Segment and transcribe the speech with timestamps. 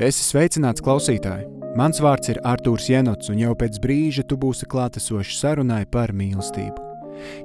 [0.00, 1.48] Esi sveicināts klausītāji!
[1.76, 6.92] Mans vārds ir Artūrs Jenots, un jau pēc brīža tu būsi klātesošs sarunai par mīlestību.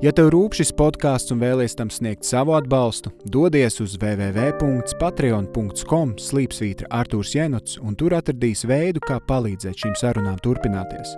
[0.01, 6.87] Ja tev rūp šis podkāsts un vēlies tam sniegt savu atbalstu, dodies uz www.patreon.com slīpsvītra
[6.99, 11.09] Artūrs Jenots, un tur atradīs veidu, kā palīdzēt šīm sarunām turpināties.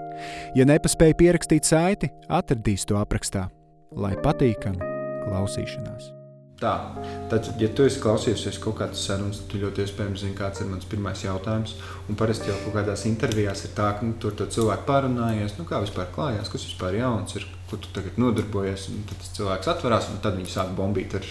[0.58, 3.44] Ja nepaspēji pierakstīt saiti, atradīs to aprakstā.
[3.96, 4.80] Lai patīkami
[5.26, 6.19] klausīšanās!
[6.60, 6.74] Tā,
[7.32, 10.68] tad, ja tu esi klausījies kaut kādas sarunas, tad tu ļoti iespējams zini, kāds ir
[10.68, 11.78] mans pirmais jautājums.
[12.12, 15.80] Un parasti jau kaut kādās intervijās ir tā, ka nu, tur cilvēki pārunājies, nu, kā
[15.80, 18.90] vispār klājās, kas vispār jauns ir, ko tu tagad nodarbojies.
[18.92, 21.30] Un tad tas cilvēks atverās, un tad viņi sāk bombīt ar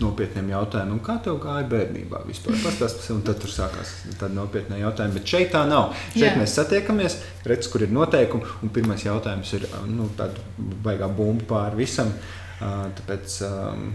[0.00, 0.98] nopietniem jautājumiem.
[1.06, 2.56] Kā tev gāja bērnībā vispār?
[2.64, 5.20] Pastāstīsim, un tad tur sākās tādi nopietni jautājumi.
[5.20, 5.92] Bet šeit tā nav.
[6.16, 6.38] Šeit Jā.
[6.40, 10.42] mēs satiekamies, redz, kur ir noteikumi, un pirmais jautājums ir nu, tāda
[10.82, 12.10] baigā bumba pāri visam.
[12.58, 13.86] Tāpēc, um,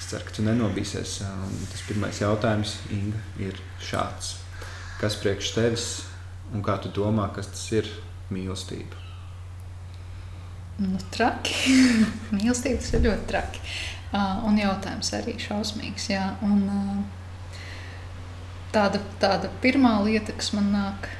[0.00, 1.18] Es ceru, ka tu nenobīsies.
[1.28, 4.38] Um, tas pirmais jautājums, Inga, ir šāds.
[4.96, 5.86] Kas priekš tevis
[6.56, 7.90] un kā tu domā, kas tas ir
[8.32, 8.96] mīlestība?
[10.80, 11.76] Nu, traki.
[12.38, 13.60] mīlestība tas ir ļoti traki.
[14.10, 16.08] Uh, un jautājums arī šausmīgs.
[16.14, 16.24] Jā.
[16.48, 17.60] Un, uh,
[18.72, 21.12] tāda, tāda pirmā lieta, kas man nāk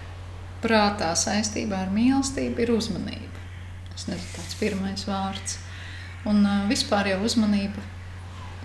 [0.65, 3.47] prātā saistībā ar mīlestību, ir uzmanība.
[3.93, 5.61] Tas ir tāds pirmais vārds.
[6.25, 7.90] Un uh, vispār jau uzmanība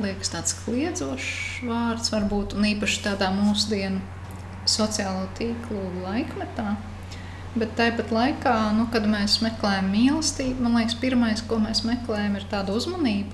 [0.03, 4.01] liekas tāds kliedzošs vārds, varbūt īpaši tādā mūsdienu
[4.67, 6.75] sociālo tīklu laikmetā.
[7.55, 12.47] Bet tāpat laikā, nu, kad mēs meklējam mīlestību, man liekas, pirmais, ko mēs meklējam, ir
[12.51, 13.31] tāda uzmanība.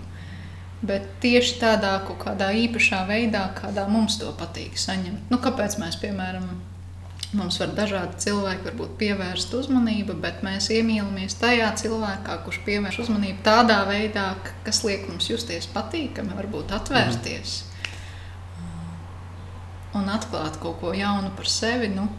[0.86, 5.30] Bet tieši tādā kaut kādā īpašā veidā, kādā mums to patīk saņemt.
[5.34, 6.46] Nu, kāpēc mēs, piemēram,
[7.32, 13.40] Mums var dažādi cilvēki varbūt pievērst uzmanību, bet mēs iemīlamies tajā cilvēkā, kurš pievērš uzmanību
[13.46, 14.26] tādā veidā,
[14.66, 17.54] kas liek mums justies patīkami, varbūt atvērties
[18.58, 18.82] mm.
[20.02, 21.88] un atklāt kaut ko jaunu par sevi.
[21.96, 22.10] Nu,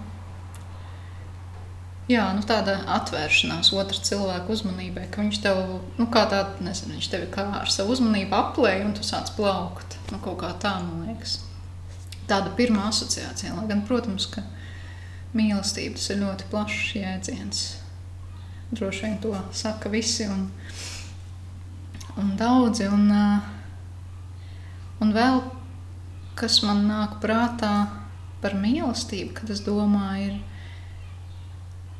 [2.08, 5.60] jā, nu tāda atvēršanās otra cilvēka uzmanībai, ka viņš tev,
[6.00, 10.00] nu, kā tāda, nezinu, viņš tevi kā ar savu uzmanību aplēja un tu sāc plaukt.
[10.08, 11.42] Nu, kaut kā tā, man liekas.
[12.32, 14.40] Tāda pirmā asociācija, lai gan, protams, ka
[15.36, 17.64] mīlestība tas ir ļoti plašs jēdziens.
[18.72, 20.46] Droši vien to saka visi un,
[22.20, 22.88] un daudzi.
[22.88, 23.10] Un,
[25.02, 25.42] un vēl
[26.38, 27.74] kas man nāk prātā
[28.42, 30.40] par mīlestību, kad es domāju, ir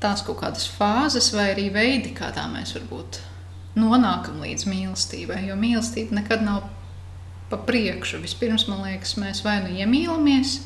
[0.03, 3.21] tās kaut kādas fāzes vai arī veidi, kādā mēs varbūt
[3.79, 5.45] nonākam līdz mīlestībai.
[5.47, 6.67] Jo mīlestība nekad nav
[7.53, 8.23] pa priekšu.
[8.25, 10.59] Vispirms, man liekas, mēs vai nu iemīlamies,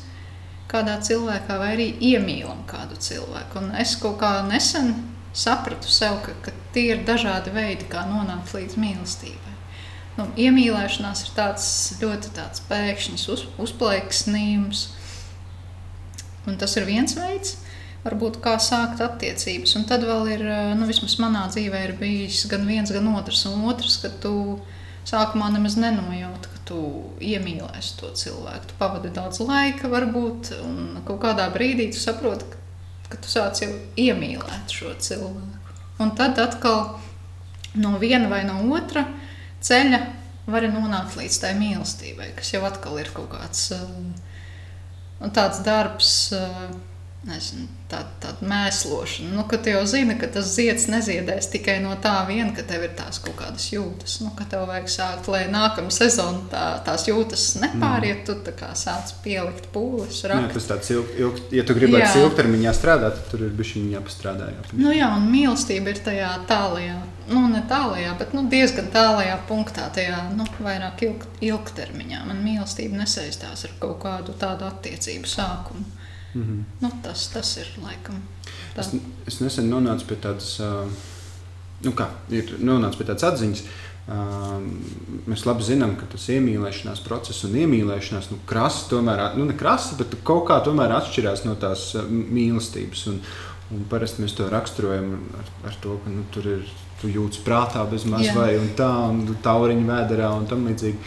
[0.71, 3.61] kādā cilvēkā, vai arī iemīlam kādu cilvēku.
[3.61, 4.93] Un es kaut kā nesen
[5.37, 9.53] sapratu sev, ka, ka tie ir dažādi veidi, kā nonākt līdz mīlestībai.
[10.17, 11.67] Nu, iemīlēšanās ir tāds
[12.01, 14.87] ļoti tāds pēkšņs uz, uzplaiksnījums,
[16.49, 17.59] un tas ir viens veids.
[18.07, 19.73] Varbūt kā sākt attiecības.
[19.75, 20.43] Un tad vēl ir,
[20.79, 23.43] nu, vismaz manā dzīvē, ir bijis gan viens, gan otrs.
[23.49, 24.33] Un otrs, ka tu
[25.07, 26.79] sākumā nemaz nenojauti, tu
[27.23, 28.67] iemīlēsi to cilvēku.
[28.69, 32.59] Tu pavadi daudz laika, varbūt, un kaut kādā brīdī tu saproti, ka,
[33.13, 35.75] ka tu sāc jau iemīlēt šo cilvēku.
[36.03, 36.97] Un tad atkal
[37.79, 39.05] no viena vai no otra
[39.63, 40.01] ceļa
[40.47, 46.13] var nonākt līdz tai mīlestībai, kas jau atkal ir kaut kāds uh, tāds darbs.
[47.27, 49.33] Nezinu, tāda, tāda mēslošana.
[49.35, 52.85] Nu, ka tu jau zini, ka tas zieds neziedēs tikai no tā vien, ka tev
[52.85, 54.13] ir tās kaut kādas jūtas.
[54.23, 58.45] Nu, ka tev vajag sākt, lai nākamā sezona tā, tās jūtas nepāriet, mm.
[58.45, 60.21] tu kā sāc pielikt pūles.
[60.23, 64.47] Jā, tas tāds ilg, ilg, ja tu gribētu ilgtermiņā strādāt, tad tur ir bišķi jāpastrādā.
[64.53, 66.95] Jā, nu, jā, un mīlestība ir tajā tālajā,
[67.33, 72.23] nu ne tālajā, bet nu, diezgan tālajā punktā, tajā nu, vairāk ilg, ilgtermiņā.
[72.31, 75.96] Man mīlestība nesaistās ar kaut kādu tādu attiecību sākumu.
[76.33, 76.63] Mm -hmm.
[76.81, 78.21] nu, tas, tas ir laikam.
[78.75, 78.79] Tā.
[78.79, 78.91] Es,
[79.27, 80.89] es nesen nonācu pie tādas, uh,
[81.83, 83.63] nu kā, ir nonācis pie tādas atziņas.
[84.07, 84.63] Uh,
[85.27, 89.95] mēs labi zinām, ka tas iemīlēšanās process un iemīlēšanās nu, krasi, tomēr, nu, ne krasi,
[89.99, 93.07] bet kaut kā tomēr atšķirās no tās mīlestības.
[93.07, 93.19] Un,
[93.71, 96.69] un parasti mēs to raksturojam ar, ar to, ka nu, tur ir
[97.01, 100.97] tu jūtas prātā bez maz vai tā, un tauriņa vēderā un tam līdzīgi.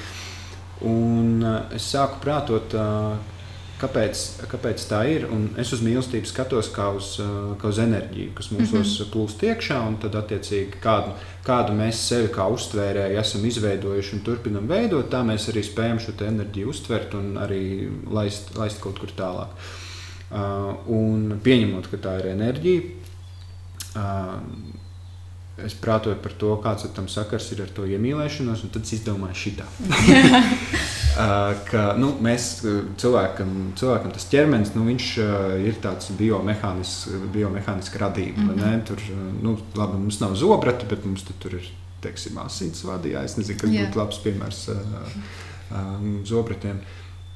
[0.90, 3.39] Un uh, es sāku prātot, uh,
[3.80, 5.22] Kāpēc, kāpēc tā ir?
[5.32, 7.14] Un es uz mīlestību skatos kā uz,
[7.60, 9.10] kā uz enerģiju, kas mums mm -hmm.
[9.14, 11.14] plūst iekšā, un tad, attiecīgi, kādu,
[11.46, 16.12] kādu mēs sevi kā uztvērēji esam izveidojuši un turpinam veidot, tā mēs arī spējam šo
[16.26, 19.48] enerģiju uztvert un arī laist, laist kaut kur tālāk.
[20.30, 22.82] Uh, un pieņemot, ka tā ir enerģija,
[23.96, 24.38] uh,
[25.64, 29.34] es prātoju par to, kāds tam sakars ir ar to iemīlēšanos, un tad es izdomāju
[29.34, 29.64] šitā.
[31.70, 32.46] ka nu, mēs
[33.00, 35.08] cilvēkam, cilvēkam tas ķermenis nu, viņš,
[35.66, 38.40] ir tāds biomehānisks, biomehāniska radība.
[38.42, 38.84] Mm -hmm.
[38.86, 39.02] Tur
[39.42, 41.68] nu, labi, mums nav zobrati, bet mums tur ir
[42.00, 43.24] teiksim, asins vadījā.
[43.24, 43.86] Es nezinu, kas yeah.
[43.86, 46.80] būtu labs piemērs um, zobratiem.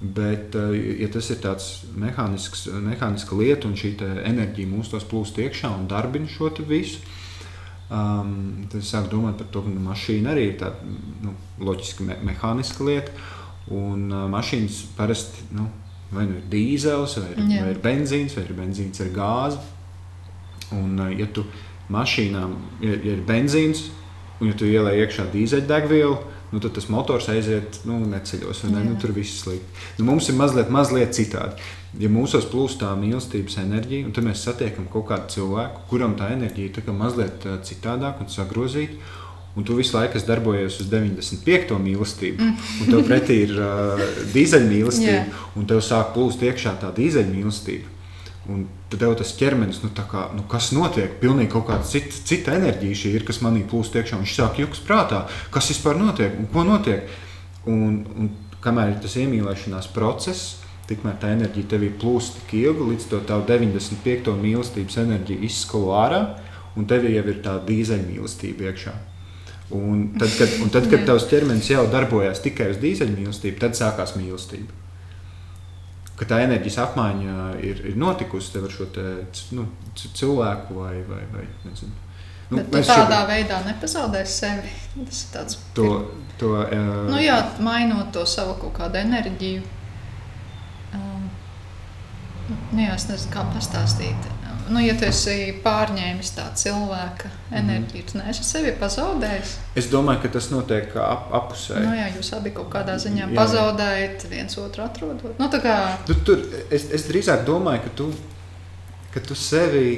[0.01, 0.55] Bet,
[0.99, 5.87] ja tas ir tāds mehānisks, mehāniska lieta un šī enerģija mūsu tos plūst iekšā un
[5.89, 6.99] darbina šo visu,
[7.93, 10.87] Um, tad es sāku domāt par to, ka nu, mašīna arī ir tāda
[11.23, 13.13] nu, loģiski me mehāniska lieta.
[13.73, 15.69] Un uh, mašīnas parasti nu,
[16.13, 17.63] vai nu ir dīzels, vai, ir, Jā.
[17.65, 19.63] vai ir benzīns, vai ir benzīns ar gāzi.
[20.77, 21.47] Un, uh, ja tu
[21.95, 23.87] mašīnām ja, ja ir benzīns,
[24.41, 26.19] un ja tu ielai iekšā dīzeļdegvielu,
[26.53, 28.67] nu, tad tas motors aiziet nu, neceļos.
[28.69, 28.85] Ne?
[28.85, 29.89] Nu, tur viss slikti.
[29.99, 31.65] Nu, mums ir mazliet, mazliet citādi
[32.01, 36.33] ja mūsos plūst tā mīlestības enerģija, un tad mēs satiekam kaut kādu cilvēku, kuram tā
[36.35, 38.99] enerģija ir mazliet citādāk un sagrozīta.
[39.55, 41.77] Un tu visu laiku darbojies uz 95.
[41.79, 42.71] mīlestību, mm.
[42.83, 44.01] un tev pretī ir uh,
[44.35, 45.45] dīzeļmīlestība, yeah.
[45.55, 47.93] un tev sāk plūst iekšā tā dīzeļmīlestība.
[48.51, 52.59] Un tad tev tas ķermenis, nu, kā, nu, kas notiek, pilnīgi kaut kāda cita, cita
[52.59, 54.19] enerģija šī ir, kas manī plūst iekšā.
[54.21, 55.23] Viņš sāk juks prātā,
[55.55, 57.07] kas vispār notiek un ko notiek.
[57.71, 58.35] Un, un
[58.65, 63.47] kamēr ir tas iemīlēšanās process, Tikmēr tā enerģija tevī plūst tik ilgi, līdz to tavu
[63.49, 64.35] 95.
[64.37, 66.21] mīlestības enerģiju izskalo ārā,
[66.77, 68.93] un tev jau ir tā dīzeļmīlestība iekšā.
[69.73, 74.13] Un tad, kad, un tad, kad tavs ķermenis jau darbojas tikai uz dīzeļmīlestību, tad sākās
[74.19, 74.83] mīlestība.
[76.19, 79.07] Kad tā enerģijas apmaiņa ir, ir notikusi ar šo te,
[79.57, 79.65] nu,
[80.05, 82.03] cilvēku vai, vai, vai nezinu.
[82.51, 83.31] Nu, Bet tu tādā šobrīd...
[83.33, 84.75] veidā nepazaudēsi sevi.
[84.99, 85.89] Tas ir tāds to,
[86.39, 89.65] to, uh, nu, jā, mainot to savu kaut kādu enerģiju
[92.45, 94.27] Nu, jā, es nezinu, kā pastāstīt.
[94.71, 97.57] Nu, ja tu esi pārņēmis tā cilvēka mhm.
[97.61, 99.55] enerģiju, tad neesi sevi pazaudējis.
[99.81, 101.83] Es domāju, ka tas notiek ap, apusē.
[101.85, 103.31] Nu, jā, jūs abi kaut kādā ziņā jā.
[103.37, 105.39] pazaudējat, viens otru atrodot.
[105.41, 105.79] Nu, kā...
[106.09, 108.11] tu, tur, es, es drīzāk domāju, ka tu,
[109.15, 109.89] ka tu sevi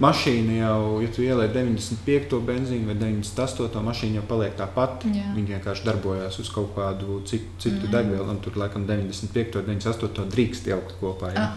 [0.00, 2.38] mašīna jau, ja tu ielai 95.
[2.46, 3.82] benzīnu vai 98.
[3.84, 5.10] mašīna jau paliek tā pati.
[5.12, 7.92] Viņa vienkārši darbojas uz kaut kādu citu, citu mm.
[7.92, 9.60] degvielu, un tur laikam 95.
[9.60, 10.28] un 98.
[10.32, 11.32] drīkst jaukt kopā.
[11.36, 11.48] Ja?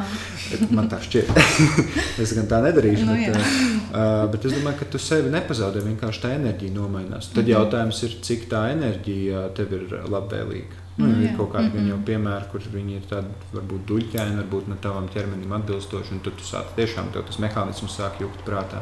[0.76, 1.32] Man tā šķiet.
[2.24, 3.08] es gan tā nedarīšu.
[3.08, 3.52] Nu, bet,
[3.92, 7.32] uh, bet es domāju, ka tu sevi nepazaudē, vienkārši tā enerģija nomainās.
[7.32, 7.54] Tad mm.
[7.56, 10.85] jautājums ir, cik tā enerģija tev ir labvēlīga.
[10.96, 11.90] Nu, nu, ir kaut kādi mm -hmm.
[11.90, 16.38] jau piemēri, kur viņi ir tādi varbūt duļķaini, varbūt ne tavam ķermenim atbilstoši, un tad
[16.40, 18.82] tu sāc tiešām tas mehānisms sāk jukt prātā.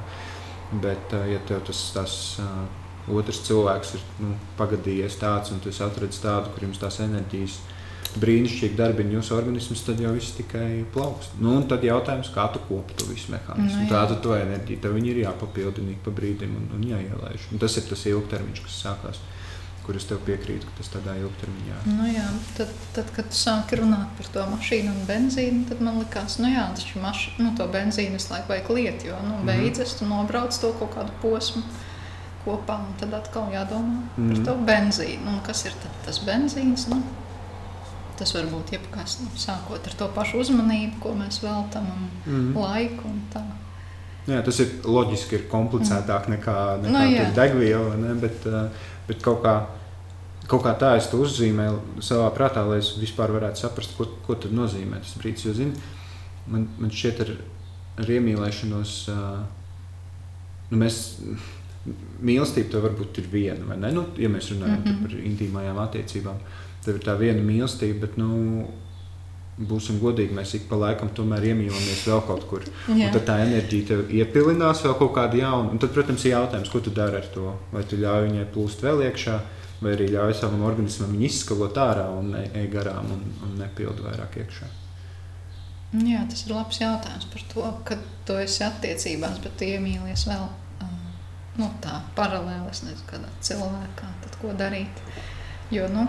[0.82, 2.38] Bet, ja tev tas, tas
[3.08, 7.58] otrs cilvēks ir nu, pagadījies tāds, un tu atradi tādu, kur jums tās enerģijas
[8.20, 11.38] brīnišķīgi darbina jūsu organismus, tad jau viss tikai plaukst.
[11.42, 13.84] Nu, un tad jautājums, kā tu kopi to visu mehānismu.
[13.84, 17.50] Nu, Tāda to enerģija, tev ir jāpapildina pa brīdim un, un jāielaiž.
[17.52, 19.24] Un tas ir tas ilgtermiņš, kas sākās
[19.84, 21.80] kur es tev piekrītu, ka tas tādā ilgtermiņā.
[21.92, 22.26] Nu jā,
[22.58, 26.52] tad, tad, kad tu sāki runāt par to mašīnu un benzīnu, tad man likās, nu
[27.04, 29.50] maš, nu, to benzīnu visu laiku vajag liet, jo nu, mhm.
[29.50, 31.64] beidzas, tu nobrauc to kaut kādu posmu
[32.46, 34.30] kopā, un tad atkal jādomā mm -hmm.
[34.30, 34.46] par mhm.
[34.46, 35.28] to benzīnu.
[35.28, 35.74] Un kas ir
[36.06, 36.88] tas benzīns?
[36.90, 37.02] Nu,
[38.18, 42.54] tas var būt jebkas, nu, sākot ar to pašu uzmanību, ko mēs veltam, un mm
[42.54, 42.62] -hmm.
[42.62, 43.44] laiku un tā.
[44.28, 46.32] Jā, tas ir loģiski, ir komplicētāk mm.
[46.38, 48.14] nekā, nekā nu, degviela, ne?
[48.14, 48.70] bet uh,
[49.08, 49.56] Bet kaut kā,
[50.48, 54.38] kaut kā tā es to uzzīmēju savā prātā, lai es vispār varētu saprast, ko, ko
[54.40, 55.48] tas nozīmē tas brīdis.
[55.50, 55.90] Jo, zini,
[56.48, 57.34] man, man šķiet, ar,
[58.04, 58.96] ar iemīlēšanos,
[60.72, 61.02] nu, mēs,
[62.24, 63.92] mīlestība tev varbūt ir viena, vai ne?
[63.96, 65.02] Nu, ja mēs runājam mm -hmm.
[65.04, 66.40] par intīmajām attiecībām,
[66.86, 68.68] tev ir tā viena mīlestība, bet, nu,
[69.58, 72.66] būsim godīgi, mēs ik pa laikam tomēr iemīlamies vēl kaut kur.
[72.88, 75.74] Tad tā enerģija tev iepilinās vēl kaut kādu jaunu.
[75.74, 77.54] Un tad, protams, ir jautājums, ko tu dari ar to.
[77.74, 79.36] Vai tu ļauj viņai plūst vēl iekšā,
[79.84, 84.40] vai arī ļauj savam organismam viņu izskalot ārā un ej garām un, un nepildu vairāk
[84.42, 84.72] iekšā.
[85.94, 90.48] Jā, tas ir labs jautājums par to, kad tu esi attiecībās, bet tu iemīlies vēl
[91.60, 95.02] nu, tā paralēli, es nezinu, kādā cilvēkā, tad ko darīt.
[95.74, 96.08] Jo, nu,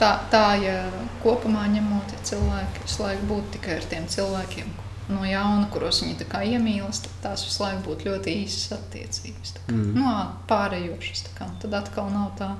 [0.00, 0.76] tā, tā ja
[1.24, 4.72] kopumā ņemot, ja cilvēki visu laiku būtu tikai ar tiem cilvēkiem
[5.12, 9.54] no jauna, kuros viņi iemīlas, tad tās visu laiku būtu ļoti īsas attiecības.
[9.58, 9.90] Kā, mm.
[9.96, 10.12] nu,
[10.50, 11.24] pārējošas.
[11.36, 12.52] Kā, tad atkal nav tā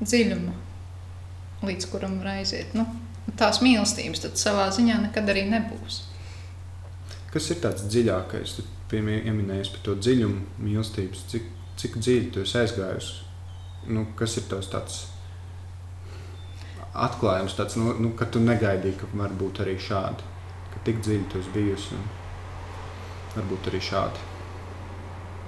[0.00, 0.54] dziļuma,
[1.68, 2.74] līdz kuram var aiziet.
[2.78, 2.86] Nu,
[3.38, 6.02] tās mīlestības tad savā ziņā nekad arī nebūs.
[7.32, 8.56] Kas ir tāds dziļākais?
[8.56, 11.48] Tu pieminējies par to dziļumu, mīlestības, cik,
[11.80, 13.24] cik dziļi tu esi aizgājusi.
[13.92, 15.02] Nu, kas ir tavs tāds
[17.06, 20.26] atklājums, tāds, nu, nu, ka tu negaidīji, ka var būt arī šādi.
[20.72, 22.08] Ka tik dziļi tu esi bijusi un
[23.36, 24.26] varbūt arī šādi.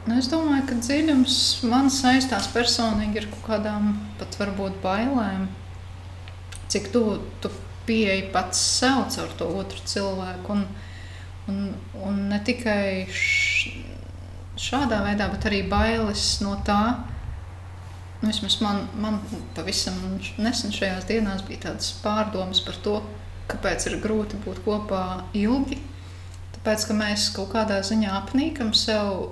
[0.07, 1.35] Nu, es domāju, ka dziļums
[1.69, 3.91] man saistās personīgi ar kaut kādām
[4.21, 5.49] pat varbūt bailēm.
[6.71, 7.03] cik tu,
[7.43, 7.51] tu
[7.87, 10.55] pieeji pats sev caur to otru cilvēku.
[10.55, 10.67] Un,
[11.51, 11.63] un,
[12.07, 13.73] un ne tikai š,
[14.61, 16.83] šādā veidā, bet arī bailes no tā.
[18.21, 19.21] Nu, vismaz man, man
[19.57, 19.97] pavisam
[20.37, 22.99] nesen šajās dienās bija tādas pārdomas par to,
[23.49, 25.81] kāpēc ir grūti būt kopā ilgi.
[26.59, 29.31] Tāpēc, ka mēs kaut kādā ziņā apnīkam sev,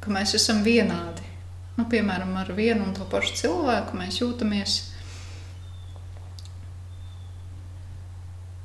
[0.00, 1.26] ka mēs esam vienādi.
[1.74, 4.78] Nu, piemēram, ar vienu un to pašu cilvēku mēs jūtamies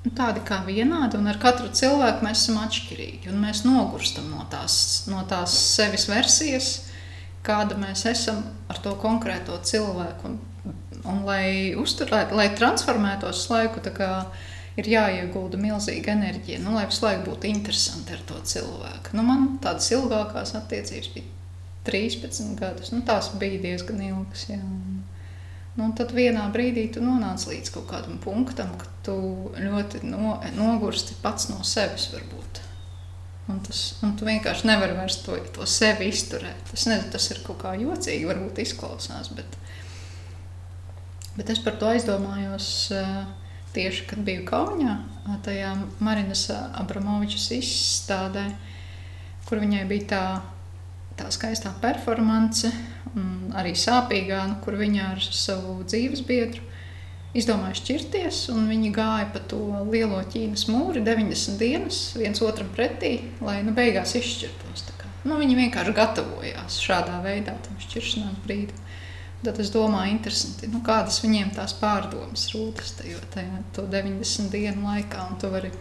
[0.06, 3.34] nu, tādi kā vienādi, un ar katru cilvēku mēs esam atšķirīgi.
[3.42, 4.78] Mēs nogurstam no tās,
[5.10, 6.76] no tās sevis versijas,
[7.46, 10.32] kāda mēs esam ar to konkrēto cilvēku.
[10.32, 10.76] Un,
[11.06, 13.84] un lai, uzturētu, lai transformētos laiku,
[14.76, 19.16] ir jāiegulda milzīga enerģija, nu, lai visu laiku būtu interesanti ar to cilvēku.
[19.16, 21.32] Nu, man tādas ilgākās attiecības bija
[21.86, 22.92] 13 gadus.
[22.92, 24.48] Nu, tās bija diezgan ilgas.
[24.50, 24.60] Jā.
[25.76, 29.16] Nu, tad vienā brīdī tu nonāc līdz kaut kādam punktam, ka tu
[29.60, 32.10] ļoti no, nogursti pats no sevis.
[32.16, 32.65] Varbūt.
[33.46, 36.72] Un tas, un tu vienkārši nevari vairs to, to sevi izturēt.
[36.74, 39.30] Es nezinu, tas ir kaut kā jocīgi, varbūt izklausās.
[39.38, 39.58] Bet,
[41.36, 42.70] bet es par to aizdomājos
[43.76, 44.98] tieši, kad biju Kaunijā,
[45.46, 46.48] tajā Marinas
[46.82, 48.48] Abramovičas izstādē,
[49.46, 50.26] kur viņai bija tā,
[51.20, 52.72] tā skaistā performance
[53.56, 56.66] arī sāpīgā, nu, kur viņa ar savu dzīves biedru
[57.36, 58.46] izdomāja šķirties.
[58.56, 59.62] Viņi gāja pa to
[59.92, 64.92] lielo Ķīnas mūri 90 dienas viens otram pretī, lai nu, beigās izšķirtos.
[65.26, 68.84] Nu, viņi vienkārši gatavojās šādā veidā tam šķiršanās brīdim.
[69.46, 75.26] Tad es domāju, interesanti, nu, kādas viņiem tās pārdomas rodas tajā, tajā 90 dienu laikā.
[75.42, 75.74] Tu vari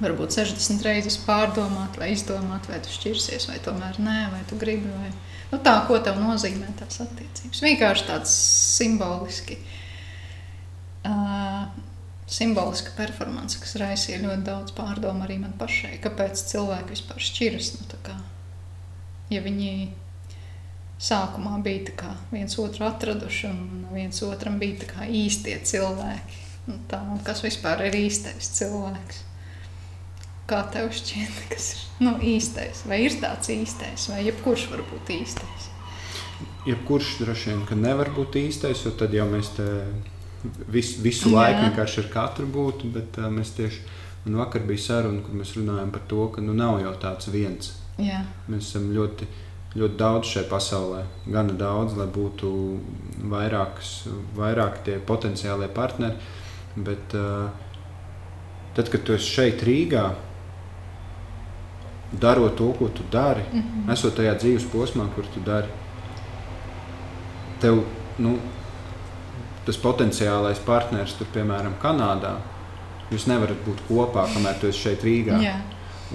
[0.00, 4.92] varbūt 60 reizes pārdomāt, vai izdomāt, vai tu šķirsies, vai tomēr nē, vai tu gribi.
[4.92, 5.10] Vai
[5.50, 7.58] Nu, tā, ko tev nozīmē tās attiecības.
[7.64, 8.34] Vienkārši tāds
[8.76, 9.56] simboliski.
[9.56, 9.79] Uh,
[12.30, 15.96] simboliska performance, kas raisīja ļoti daudz pārdomu arī man pašai.
[16.02, 17.72] Kāpēc cilvēki vispār šķiras?
[17.78, 18.14] Nu, kā,
[19.32, 19.72] ja viņi
[21.00, 26.46] sākumā bija viens otru atraduši un viens otram bija īstie cilvēki.
[26.68, 29.24] Nu, tā, kas vispār ir īstais cilvēks?
[30.50, 32.84] Kā tev šķiet, kas ir nu, īstais?
[32.90, 35.68] Vai ir tāds īstais, vai jebkurš var būt īstais?
[36.68, 39.66] Jebkurš droši vien, nevar būt īstais, jo tad jau mēs te
[40.68, 41.36] vis, visu Jā.
[41.36, 42.90] laiku vienkārši ar katru būtu.
[42.94, 43.84] Bet uh, mēs tieši
[44.24, 47.72] man vakar bija saruna, kur mēs runājam par to, ka nu, nav jau tāds viens.
[48.00, 48.22] Jā.
[48.48, 49.28] Mēs esam ļoti,
[49.76, 52.50] ļoti daudz šajā pasaulē, gana daudz, lai būtu
[53.32, 53.94] vairākas,
[54.36, 56.16] vairāk tie potenciālie partneri.
[56.76, 57.50] Bet uh,
[58.76, 60.04] tad, kad tu esi šeit Rīgā,
[62.20, 63.92] darot to, ko tu dari, mm -hmm.
[63.92, 65.68] esot tajā dzīves posmā, kur tu dari.
[67.60, 67.82] Tev,
[68.18, 68.38] nu,
[69.70, 72.34] tas potenciālais partneris, tur, piemēram, Kanādā,
[73.14, 75.38] jūs nevarat būt kopā, kamēr tu esi šeit Rīgā.
[75.42, 75.62] Yeah.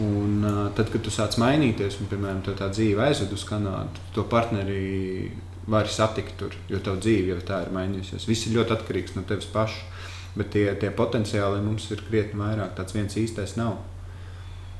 [0.03, 4.27] Un, uh, tad, kad tu sāc mainīties, un, piemēram, tā dzīve aizved uz Kanādu, to
[4.27, 5.31] partneri
[5.71, 8.27] vari satikt tur, jo tava dzīve jau tā ir mainījusies.
[8.29, 9.93] Viss ir ļoti atkarīgs no tevis paša.
[10.35, 12.73] Bet tie, tie potenciāli mums ir krietni vairāk.
[12.75, 13.77] Tāds viens īstais nav.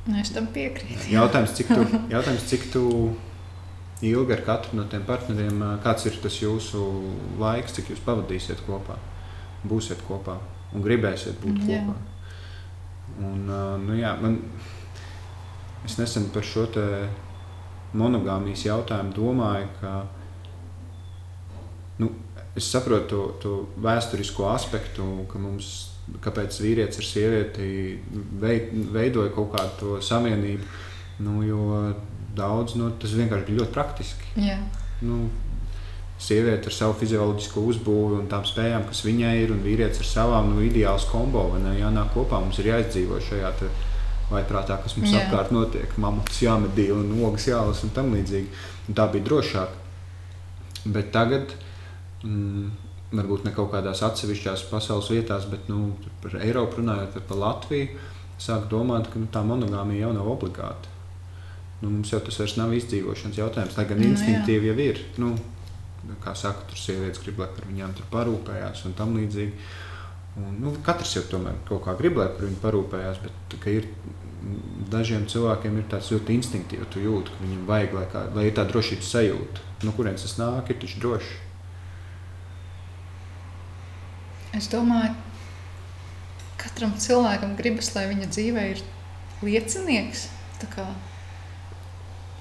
[0.06, 1.08] Nu, es tam piekrītu.
[1.14, 2.84] Jautājums, cik tu, jautājums, cik tu
[4.04, 6.82] ilgi ar katru no tiem partneriem, kāds ir tas jūsu
[7.40, 8.98] laiks, cik jūs pavadīsiet kopā,
[9.64, 10.36] būsiet kopā
[10.76, 11.80] un gribēsiet būt jā.
[11.80, 11.96] kopā.
[13.24, 13.46] Un,
[13.86, 14.40] nu, jā, man,
[15.88, 16.66] es nesen par šo
[17.96, 19.92] monogāmijas jautājumu domāju, ka
[22.02, 22.10] nu,
[22.56, 25.72] es saprotu to, to vēsturisko aspektu, ka mums
[26.22, 27.70] kāpēc vīrietis ar sievieti
[28.94, 30.68] veidoja kaut kādu savienību.
[31.26, 31.70] Nu, jo
[32.38, 34.30] daudz nu, tas vienkārši bija ļoti praktiski.
[34.46, 34.60] Jā.
[35.06, 35.26] Nu,
[36.22, 40.54] sieviete ar savu fizioloģisko uzbūvi un tām spējām, kas viņai ir, un vīrietis ar savām
[40.54, 41.48] nu, ideāls kombo.
[41.62, 43.52] Ne, jānāk kopā, mums ir jāizdzīvo šajā
[44.32, 45.26] vaiprātā, kas mums Jā.
[45.26, 45.92] apkārt notiek.
[46.02, 48.64] Mamuts jāmedī un ogas jālas un tam līdzīgi.
[48.90, 49.78] Un tā bija drošāk.
[50.96, 51.54] Bet tagad.
[52.26, 52.72] Mm,
[53.16, 58.00] varbūt ne kaut kādās atsevišķās pasaules vietās, bet nu, par Eiropu runājot, par Latviju,
[58.42, 60.95] sāk domāt, ka nu, tā monogāmija jau nav obligāta.
[61.82, 65.02] Nu, mums jau tas vairs nav izdzīvošanas jautājums, lai gan nu, instinktīvi jau ir.
[65.22, 65.34] Nu,
[66.24, 69.68] kā saka, tur sievietes grib, lai par viņām tur parūpējās un tam līdzīgi.
[70.36, 73.88] Un, nu, katrs jau tomēr kaut kā grib, lai par viņu parūpējās, bet ir,
[74.92, 78.66] dažiem cilvēkiem ir tāds ļoti instinktīvs, jūti, ka viņiem vajag, lai, kā, lai ir tā
[78.70, 79.64] drošības sajūta.
[79.86, 81.42] No kurienes tas nāk, ir taču droši.
[84.56, 85.16] Es domāju,
[86.56, 88.84] ka katram cilvēkam gribas, lai viņa dzīvē ir
[89.44, 90.30] liecinieks.
[90.72, 90.86] Kā,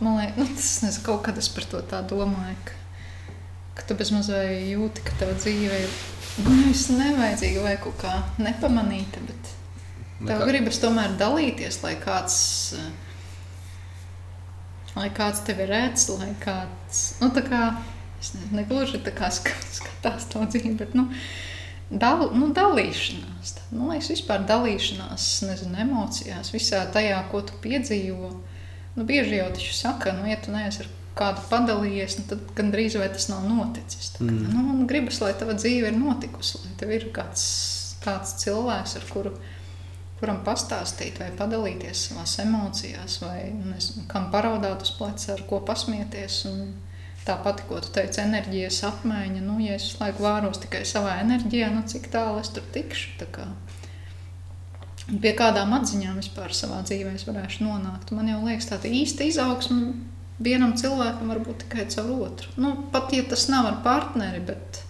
[0.05, 2.77] man liekas, nu, tas nezinu, kaut kad es par to tā domāju, ka,
[3.79, 5.95] ka tu bezmaz vai jūti, ka tava dzīve ir
[6.35, 9.51] Nevis nevajadzīga vai kaut kā nepamanīta, bet
[10.19, 12.39] tev kā- gribas tomēr dalīties, lai kāds,
[14.97, 17.61] lai kāds tevi redz, lai kāds, nu tā kā,
[18.21, 21.07] es nezinu, negluži tā kā sk- skatās to dzīvi, bet, nu,
[21.91, 23.55] dal, nu dalīšanās.
[23.75, 28.33] Nu, liekas, vispār dalīšanās, nezinu, emocijās, visā tajā, ko tu piedzīvo.
[28.95, 32.97] Nu, bieži jau taču saka, nu, ja tu neesi ar kādu padalījies, nu, tad gandrīz
[32.99, 34.13] vai tas nav noticis.
[34.17, 34.47] Tā, Mm.
[34.55, 37.45] nu, un gribas, lai tava dzīve ir notikusi, lai tev ir kāds,
[38.05, 39.35] kāds cilvēks, ar kuru,
[40.21, 46.45] kuram pastāstīt vai padalīties savās emocijās, vai nezinu, kam paraudāt uz pleca, ar ko pasmieties.
[46.51, 46.75] Un
[47.27, 49.41] tāpat, ko tu teici, enerģijas apmaiņa.
[49.41, 53.15] Nu, ja es visu laiku vāros tikai savā enerģijā, nu, cik tālu es tur tikšu.
[53.19, 53.47] tā kā.
[55.05, 58.13] Pie kādām atziņām vispār savā dzīvē es varēšu nonākt.
[58.17, 59.93] Man jau liekas, tā īsta izaugsme
[60.41, 62.49] vienam cilvēkam var būt tikai caur otru.
[62.57, 64.81] Nu, pat ja tas nav ar partneri, bet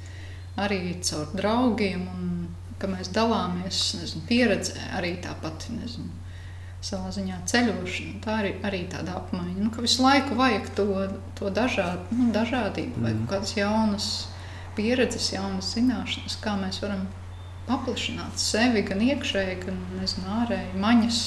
[0.60, 2.30] arī caur draugiem, un
[2.78, 6.12] ka mēs dalāmies nezinu, pieredzē, arī tāpat nezinu,
[6.84, 8.20] savā ziņā ceļošana.
[8.24, 9.58] Tā ir arī tāda apmaiņa.
[9.58, 10.86] Nu, ka visu laiku vajag to,
[11.38, 13.26] to dažād, nu, dažādību, vai Mhm.
[13.30, 14.08] kādas jaunas
[14.76, 17.06] pieredzes, jaunas zināšanas, kā mēs varam
[17.68, 21.20] paplašināt sevi gan iekšēji, gan nezinu, ārēji, maņas.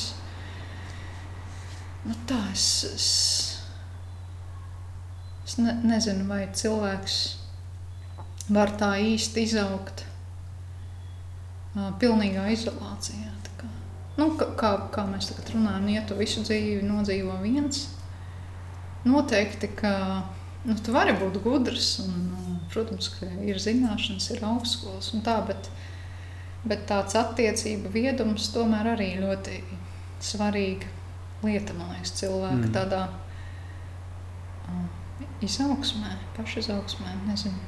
[2.07, 3.07] Nu, tā es, es,
[5.45, 7.17] es ne, nezinu, vai cilvēks
[8.53, 10.05] var tā īsti izaugt
[12.01, 13.33] pilnīgā izolācijā.
[13.57, 13.67] kā.
[14.17, 17.87] Nu, kā, kā, kā mēs tagad runājam, ja tu visu dzīvi nodzīvo viens,
[19.05, 19.93] noteikti, ka
[20.65, 21.97] nu, tu vari būt gudrs.
[22.03, 25.69] Un, nu, protams, ka ir zināšanas, ir augstskolas un tā, bet,
[26.67, 29.61] bet tāds attiecību viedums tomēr arī ļoti
[30.23, 30.89] svarīga
[31.43, 32.73] lieta, man liekas, cilvēka Mm.
[32.73, 33.07] tādā
[34.67, 34.85] ā,
[35.41, 37.59] izaugsmē, pašizaugsmē, nezinu,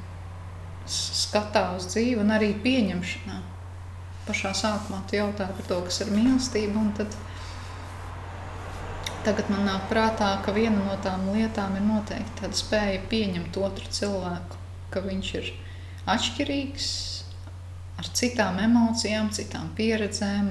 [0.86, 3.40] skatā uz dzīvi un arī pieņemšanā.
[4.26, 7.14] Pašā sākumā tu jautāji par to, kas ir mīlestība, un tad
[9.24, 13.86] tagad man nāk prātā, ka viena no tām lietām ir noteikti tāda spēja pieņemt otru
[13.90, 14.56] cilvēku,
[14.90, 15.52] ka viņš ir
[16.06, 16.86] atšķirīgs,
[18.00, 20.50] ar citām emocijām, citām pieredzēm,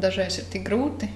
[0.00, 1.08] dažreiz ir tik grūti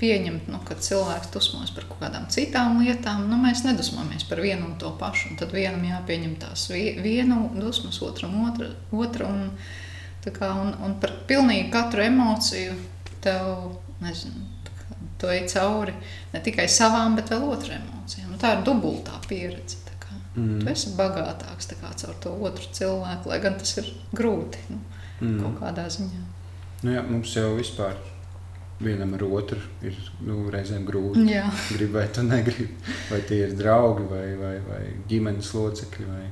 [0.00, 3.28] pieņemt, nu, ka cilvēks dusmojas par kaut kādām citām lietām.
[3.30, 5.30] Nu, mēs nedusmojamies par vienu un to pašu.
[5.30, 8.72] un Tad vienam jāpieņem tās vie- vienu dusmas, otram otra.
[8.90, 9.52] otra un,
[10.24, 12.74] kā, un, un par pilnīgi katru emociju
[13.24, 14.42] tev, nezinu,
[15.20, 15.94] tu ej cauri
[16.32, 18.32] ne tikai savām, bet vēl otru emocijām.
[18.34, 19.83] Un Tā ir dubultā pieredze.
[20.34, 20.60] Mm.
[20.64, 24.80] Tu esi bagātāks caur to otru cilvēku, lai gan tas ir grūti nu,
[25.20, 25.38] Mm.
[25.42, 26.22] kaut kādā ziņā.
[26.82, 27.94] Nu, jā, mums jau vispār
[28.82, 29.94] vienam ar otru ir
[30.26, 31.22] nu, reizēm grūti.
[31.30, 31.44] Jā.
[31.70, 32.88] Gribēt, un negribt.
[33.10, 36.26] Vai tie ir draugi, vai, vai, vai ģimenes locekļi, vai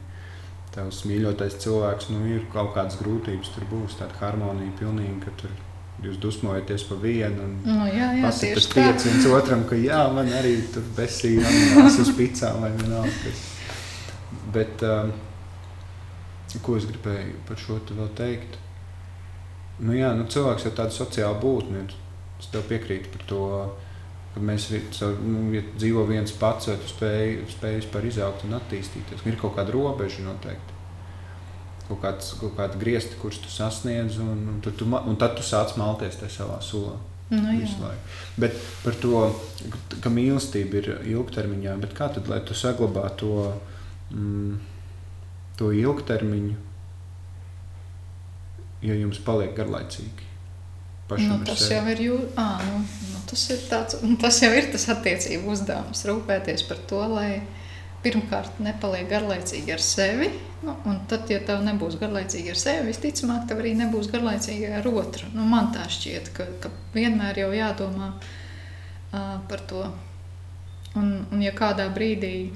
[0.75, 2.11] tavs mīļotais cilvēks.
[2.11, 5.55] Nu, ir kaut kādas grūtības, tur būs tāda harmonija pilnīgi, ka tur
[6.03, 7.47] jūs dusmojaties pa vienu.
[7.47, 8.91] Un, Nu, jā, jā tieši tā.
[8.99, 13.15] viens otram, ka jā, man arī tur besīja jānās uz picām vai vienalga.
[13.23, 13.49] Kas.
[14.53, 15.13] Bet, um,
[16.65, 18.59] ko es gribēju par šo te vēl teikt?
[19.83, 21.87] Nu jā, nu cilvēks ir tāda sociāla būtne.
[22.43, 23.47] Es tev piekrītu par to,
[24.35, 24.69] ka mēs
[25.23, 29.25] nu, ja dzīvo viens pats, vai tu spēj, spēj vispār izaugt un attīstīties.
[29.29, 30.79] Ir kaut kāda robeža noteikti.
[31.89, 35.45] Kaut, kāds, kaut kāda griezti, kurus tu sasniedz, un, un, tu, tu, un tad tu
[35.47, 36.95] sāc malties tajā savā sulā.
[37.33, 37.41] Nu,
[37.81, 38.09] laiku.
[38.37, 39.21] Bet par to,
[40.05, 43.47] ka mīlestība ir ilgtermiņā, bet kā tad, lai tu saglabā to,
[44.13, 44.59] mm,
[45.59, 46.59] to ilgtermiņu,
[48.87, 50.31] ja jums paliek garlaicīgi?
[51.13, 51.75] Nu, tas sevi?
[51.77, 52.15] jau ir jū...
[52.41, 52.79] à, nu,
[53.13, 56.05] nu, tas, ir tāds, tas jau ir tas attiecību uzdevums.
[56.09, 57.43] Rūpēties par to, lai
[58.03, 60.31] pirmkārt nepaliek garlaicīgi ar sevi.
[60.63, 64.89] Nu, un tad, ja tev nebūs garlaicīgi ar sevi, visticamāk, tev arī nebūs garlaicīgi ar
[64.89, 65.29] otru.
[65.35, 69.85] Nu, man tā šķiet, ka, ka vienmēr jau jādomā uh, par to.
[70.99, 72.53] Un, un ja kādā brīdī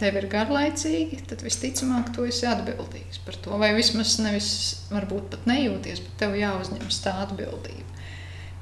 [0.00, 3.58] tev ir garlaicīgi, tad visticamāk tu esi atbildīgs par to.
[3.60, 4.50] Vai vismaz nevis
[4.90, 7.86] varbūt pat nejūties, bet tev jāuzņemas tā atbildība.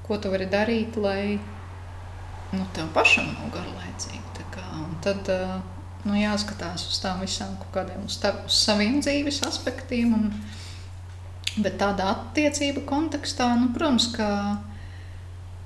[0.06, 1.38] Ko tu vari darīt, lai
[2.52, 4.24] nu, tev pašam nav garlaicīgi.
[4.38, 4.66] Tā kā,
[5.04, 5.28] tad
[6.06, 10.14] nu, jāskatās uz tām visām kaut kādiem uz, tav, uz saviem dzīves aspektiem.
[10.16, 10.32] Un,
[11.58, 14.28] bet tādā attiecību kontekstā, nu, protams, ka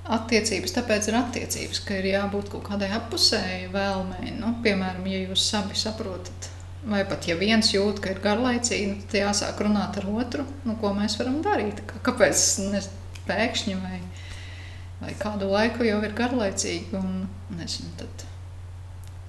[0.09, 4.33] attiecības, tāpēc ir attiecības, ka ir jābūt kaut kādai appusēji vēlmei.
[4.39, 6.49] Nu, piemēram, ja jūs abi saprotat,
[6.89, 10.75] vai pat ja viens jūt, ka ir garlaicīgi, nu, tad jāsāk runāt ar otru, nu,
[10.81, 11.79] ko mēs varam darīt.
[11.87, 12.81] Kā- Kāpēc ne,
[13.29, 14.01] pēkšņi vai,
[14.99, 17.25] vai kādu laiku jau ir garlaicīgi un
[17.59, 18.29] nezinu, tad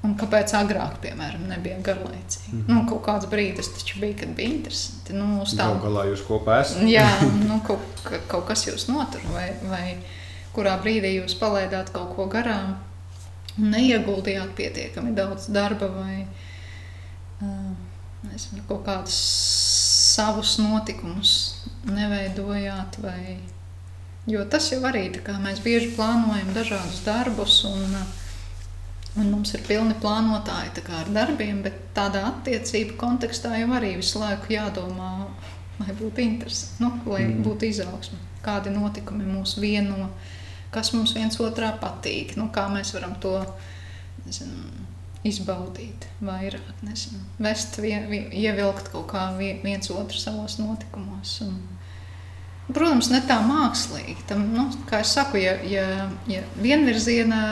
[0.04, 2.50] Un kāpēc agrāk, piemēram, nebija garlaicīgi?
[2.52, 5.14] Mm nu, kaut kāds brīdis taču bija, kad bija interesanti.
[5.16, 6.82] Nu, uz Galu galā jūs kopā esat.
[6.84, 7.06] Jā,
[7.48, 7.80] nu, kaut,
[8.28, 9.96] kaut kas jūs notur, vai, vai
[10.54, 12.76] kurā brīdī jūs palaidāt kaut ko garām
[13.58, 17.70] un neieguldījāt pietiekami daudz darba vai uh,
[18.30, 19.18] nezinu, kaut kādus
[20.14, 21.32] savus notikumus
[21.86, 22.98] neveidojāt.
[23.02, 23.38] Vai...
[24.30, 27.62] Jo tas jau arī tā kā mēs bieži plānojam dažādus darbus.
[27.68, 28.04] Un,
[29.14, 34.50] Un mums ir pilni plānotāji ar darbiem, bet tādā attiecību kontekstā jau arī visu laiku
[34.56, 35.10] jādomā,
[35.78, 37.44] lai būtu interesanti, nu, lai mm.
[37.46, 40.08] būtu izaugsme, kādi notikumi mūs vieno,
[40.74, 43.36] kas mums viens otrā patīk, nu, kā mēs varam to
[44.24, 44.84] nezinu,
[45.24, 51.38] izbaudīt vairāk, nezinu, vest, vien, ievilkt kaut kā viens otru savos notikumos.
[51.46, 51.62] Un,
[52.64, 54.22] Protams, ne tā mākslīgi.
[54.28, 57.42] Tam, nu, kā jau saku, ja, ja, ja vienvirzienā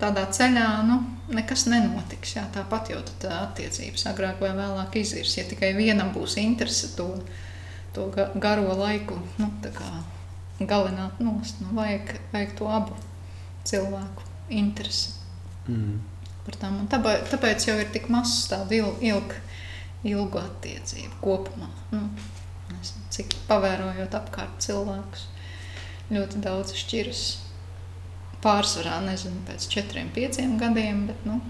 [0.00, 1.02] tādā ceļā nu,
[1.36, 2.32] nekas nenotiks.
[2.38, 5.36] Jā, tāpat jau tā attiecības agrāk vai vēlāk izirs.
[5.36, 7.10] Ja tikai vienam būs interese to,
[7.92, 8.08] to
[8.40, 9.50] garo laiku nu,
[10.66, 12.96] galināt nost, nu, vajag, vajag to abu
[13.68, 15.14] cilvēku interesi.
[15.68, 16.00] Mm.
[16.48, 19.34] Tāpēc, tāpēc jau ir tik maz tādu il, ilg,
[20.08, 21.68] ilgu attiecību kopumā.
[21.92, 22.06] Nu,
[22.68, 25.26] Nezinu, cik pavērojot apkārt cilvēkus,
[26.12, 27.22] ļoti daudz šķiras.
[28.44, 31.40] Pārsvarā nezinu, pēc četriem, pieciem gadiem, bet, nu,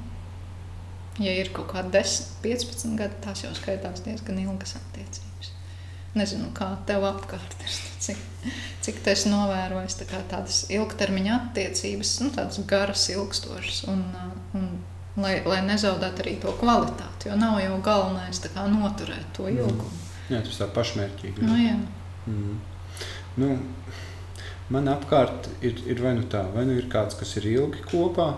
[1.21, 5.28] ja ir kaut kādi 10, 15 gadi, tās jau skaitās diezgan ilgas attiecības.
[6.17, 8.21] Nezinu, kā tev apkārt ir, cik,
[8.85, 14.05] cik tas novērojis tā tādas ilgtermiņa attiecības, nu, tādas garas, ilgstošas, un,
[14.57, 14.71] un
[15.21, 18.43] lai, lai nezaudētu arī to kvalitāti, jo nav jau galvenais
[18.73, 19.57] noturēt to mm.
[19.59, 19.89] ilgumu.
[19.89, 20.05] Mm.
[20.29, 21.47] Jā, tas tā pašmērķīgi.
[21.47, 21.77] Nu, jā.
[22.29, 22.59] mm.
[23.41, 23.55] nu,
[24.69, 28.35] man apkārt ir, ir vai nu tā, vai nu ir kāds, kas ir ilgi kopā,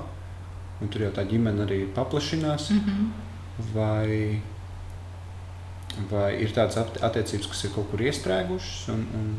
[0.81, 3.11] un tur jau tā ģimene arī paplašinās, mm -hmm.
[3.75, 4.41] vai,
[6.11, 9.33] vai ir tādas attiecības, kas ir kaut kur iestrēgušas, un, un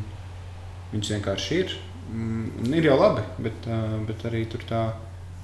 [0.92, 1.78] viņas vienkārši ir.
[2.12, 3.70] Mm, ir jau labi, bet,
[4.10, 4.84] bet arī tur tā.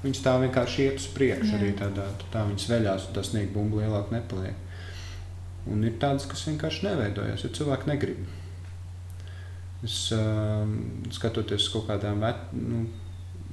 [0.04, 3.80] Viņas tā vienkārši iet uz priekšu, arī tādā, tā viņas veļās, un tas sniegt bumbu
[3.82, 4.60] lielāk nepaliek.
[5.68, 8.20] Un ir tādas, kas vienkārši neveidojas, jo cilvēki negrib.
[9.86, 10.70] Es uh,
[11.14, 12.30] skatoties uz kaut kādām ve,
[12.62, 12.84] nu,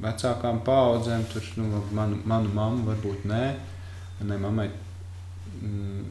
[0.05, 3.43] vecākām paudzēm, tur nu, manu, manu mammu varbūt nē,
[4.21, 6.05] manai mammai mm,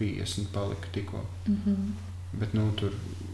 [0.00, 1.24] 50 palika tikko.
[1.46, 1.90] Mm -hmm.
[2.40, 2.92] Bet nu, tur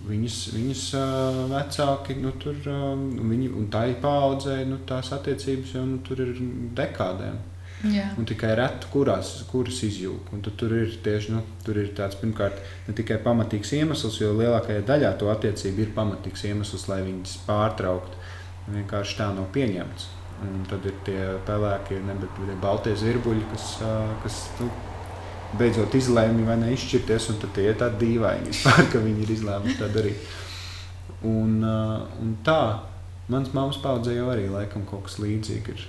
[0.08, 2.94] viņas, viņas uh, vecāki, nu, tur, uh,
[3.30, 6.40] viņi, un tā ir paudzē, nu, tās attiecības jau nu, tur ir
[6.78, 7.36] dekādēm.
[7.84, 8.06] Jā.
[8.16, 10.30] Un tikai reti, kurās, kuras izjūg.
[10.32, 14.84] Un tur ir tieši nu, tur ir tāds, pirmkārt, ne tikai pamatīgs iemesls, jo lielākajā
[14.88, 18.22] daļā to attiecību ir pamatīgs iemesls, lai viņas pārtrauktu.
[18.72, 20.08] Vienkārši tā nav pieņemts.
[20.46, 23.68] Un tad ir tie pelēkie, ne, bet tie baltie zirbuļi, kas,
[24.24, 24.70] kas nu,
[25.58, 29.78] beidzot izlēma vai neizšķirties, un tad tie ir tādi dīvaini vispār, ka viņi ir izlēmuši
[29.80, 30.32] tā darīt.
[31.26, 32.60] Un, un tā,
[33.32, 35.86] mans mammas paudzē jau arī laikam kaut kas līdzīgs ir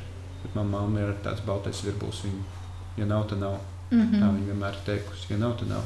[0.55, 2.23] manā mamma ir tāds baltais virbulis.
[2.25, 2.43] Viņa,
[2.97, 3.59] ja nav, tad nav.
[3.89, 4.19] Mm -hmm.
[4.19, 5.33] Tā viņa vienmēr ir teikusi.
[5.33, 5.83] Ja nav, tad nav.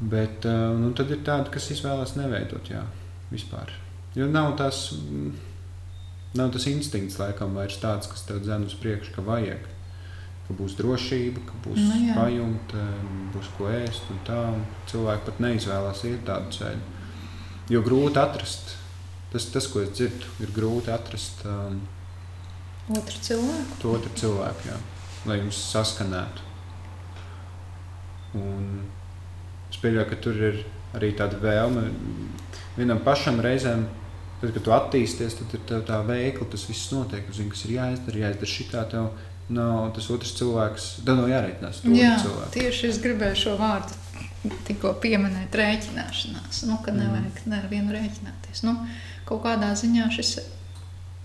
[0.00, 2.82] Bet uh, nu, tad ir tādi, kas izvēlas neveidot jā,
[3.30, 3.72] vispār.
[4.14, 4.94] Jo nav tas,
[6.34, 9.58] nav tas instinkts, laikam, vairs tāds, kas tev dzen uz priekšu, ka vajag.
[10.46, 12.84] Ka būs drošība, ka būs nu, pajumta,
[13.34, 14.06] būs ko ēst.
[14.14, 16.94] Un tā, un cilvēki pat neizvēlās iet tādu ceļu.
[17.74, 18.76] Jo grūti atrast.
[19.32, 21.42] Tas, tas ko es dzirdu, ir grūti atrast.
[21.50, 21.80] Um,
[22.86, 23.80] Otru cilvēku?
[23.82, 24.76] To otru cilvēku, jā.
[25.26, 26.44] Lai jums saskanētu.
[28.38, 28.68] Un
[29.72, 30.60] es pieļauju, ka tur ir
[30.94, 31.88] arī tāda vēlme
[32.76, 33.88] vienam pašam reizēm.
[34.36, 37.26] Tad, kad tu attīsties, tad ir tā, tā veikla, tas viss notiek.
[37.34, 39.10] Zini, kas ir jāizdara, jāizdara šitā tev.
[39.52, 41.84] Nav tas otrs cilvēks, tad nav jāreikinās.
[41.94, 42.50] Jā, cilvēku.
[42.56, 43.94] tieši es gribēju šo vārdu
[44.66, 46.64] tikko pieminēt, rēķināšanās.
[46.66, 47.52] Nu, ka nevajag mm.
[47.54, 48.64] nevienu rēķināties.
[48.66, 48.74] Nu,
[49.28, 50.36] kaut kādā ziņā šis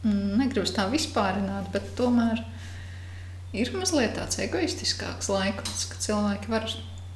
[0.01, 2.39] Mm, negribu tā vispārināt, bet tomēr
[3.53, 6.65] ir mazliet tāds egoistiskāks laiks, kad cilvēki var,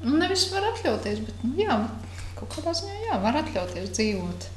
[0.03, 1.79] nu, nevis var atļauties, bet, nu, jā,
[2.37, 4.47] kaut kādā ziņā, jā, var atļauties dzīvot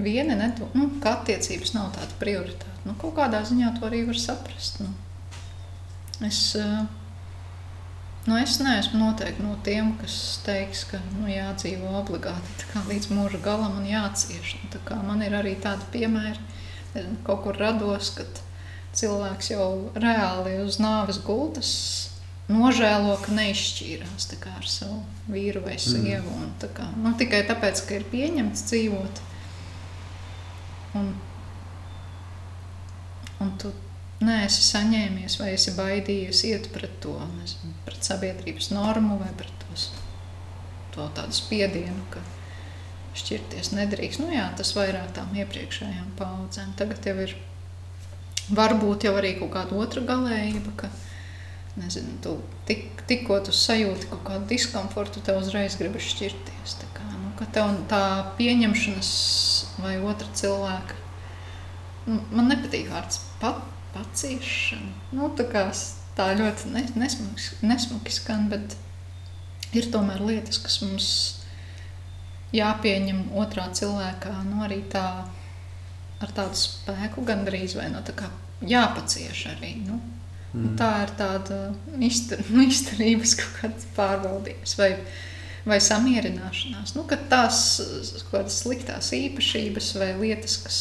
[0.00, 2.80] vieni, nedo, nu, ka attiecības nav tāda prioritāte.
[2.86, 4.80] Nu, kaut kādā ziņā to arī var saprast.
[4.80, 4.94] Nu.
[6.26, 6.82] Es, eh,
[8.26, 13.78] nu, es neesmu noteikti no tiem, kas teiks, ka nu, jādzīvo obligāti līdz mūža galam
[13.80, 14.58] un jācieš.
[14.60, 16.38] Nu, man ir arī tādi piemēri,
[17.24, 18.44] kaut kur rados, kad
[18.96, 21.72] cilvēks jau reāli uz nāves gultas
[22.50, 26.32] nožēlo, ka neizšķīrās ar savu vīru vai sievu.
[26.34, 26.54] Mm.
[26.60, 29.22] Tā kā, nu, tikai tāpēc, ka ir pieņemts dzīvot.
[30.98, 31.12] Un,
[33.40, 33.70] un tu
[34.24, 39.88] neesi saņēmies vai esi baidījies iet pret to, nezinu, pret sabiedrības normu vai pret tos,
[40.94, 42.22] to tādu spiedienu, ka
[43.16, 44.22] šķirties nedrīkst.
[44.22, 46.74] Nu, jā, tas vairāk tām iepriekšējām paudzēm.
[46.78, 47.34] Tagad jau ir
[48.54, 50.90] varbūt jau arī kaut kāda otra galējība, ka
[51.80, 52.36] nezinu, tu
[52.68, 56.78] tik, tikko tu sajūti kaut kādu diskomfortu, tev uzreiz gribas šķirties.
[56.82, 57.32] Tā kā, nu,
[57.90, 58.04] tā
[58.38, 59.10] pieņemšanas
[59.80, 60.98] vai otra cilvēka,
[62.10, 63.62] nu, man nepatīk vārds pat,
[63.94, 64.92] paciešana.
[65.16, 65.66] Nu, tā, kā,
[66.18, 68.76] tā ļoti ne, nesmuki, nesmuki skan, bet
[69.76, 71.10] ir tomēr lietas, kas mums
[72.54, 75.06] jāpieņem otrā cilvēkā, nu arī tā
[76.20, 78.28] ar tādu spēku gandrīz vai no tā kā
[78.66, 79.74] jāpacieš arī.
[79.86, 80.00] Nu.
[80.50, 80.74] Mm.
[80.78, 81.58] Tā ir tāda
[82.02, 84.90] iztur, nu, izturības kaut kāds pārvaldības vai,
[85.68, 86.96] vai samierināšanās.
[86.98, 87.62] Nu, ka tās
[88.26, 90.80] kaut kādas sliktās īpašības vai lietas, kas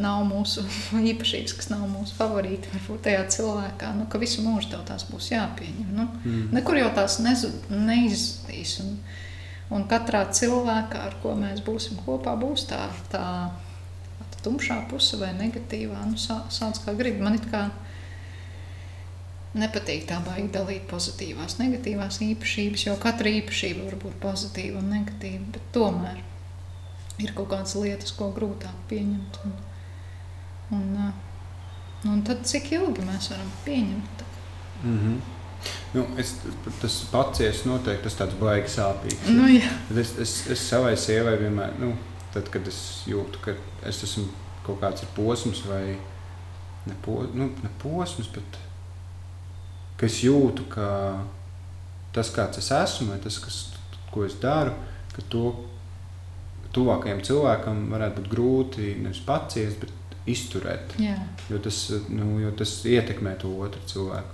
[0.00, 0.64] nav mūsu
[1.12, 5.30] īpašības, kas nav mūsu favorīti, varbūt tajā cilvēkā, nu, ka visu mūžu tev tās būs
[5.32, 5.92] jāpieņem.
[5.96, 6.48] Nu, mm.
[6.56, 8.76] Nekur jau tās neizzudīs.
[8.84, 8.96] Un,
[9.72, 13.26] un katrā cilvēkā, ar ko mēs būsim kopā, būs tā, tā,
[14.20, 16.04] tā tumšā puse vai negatīvā.
[16.10, 17.24] Nu, sā, sāc kā gribi.
[17.24, 17.66] Man it kā
[19.56, 25.44] nepatīk tā baigi dalīt pozitīvās, negatīvās īpašības, jo katra īpašība var būt pozitīva un negatīva,
[25.54, 26.20] bet tomēr
[27.22, 29.40] ir kaut kādas lietas, ko grūtāk pieņemt.
[29.46, 29.54] Un,
[30.74, 34.24] Un, uh, un tad cik ilgi mēs varam pieņemt?
[34.82, 35.16] Mm -hmm.
[35.94, 36.34] Nu, es,
[36.80, 36.96] tas
[37.40, 39.30] ir noteikti tas tāds baigs sāpīgs.
[39.32, 39.70] Nu, jā.
[39.96, 41.94] es, es, es savai sievai vienmēr, nu,
[42.34, 43.54] tad, kad es jūtu, ka
[43.88, 44.26] es esmu
[44.66, 45.96] kaut kāds posms vai
[46.86, 48.58] ne, po, nu, ne posms, bet
[49.96, 50.88] ka es jūtu, ka
[52.12, 53.62] tas, kāds es esmu, vai tas, kas,
[54.12, 54.74] ko es daru,
[55.14, 55.46] ka to
[56.76, 60.96] tuvākajam cilvēkam varētu būt grūti nevis paciest, bet izturēt.
[61.02, 61.16] Jā.
[61.50, 64.32] Jo tas, nu, jo tas ietekmē to otru cilvēku.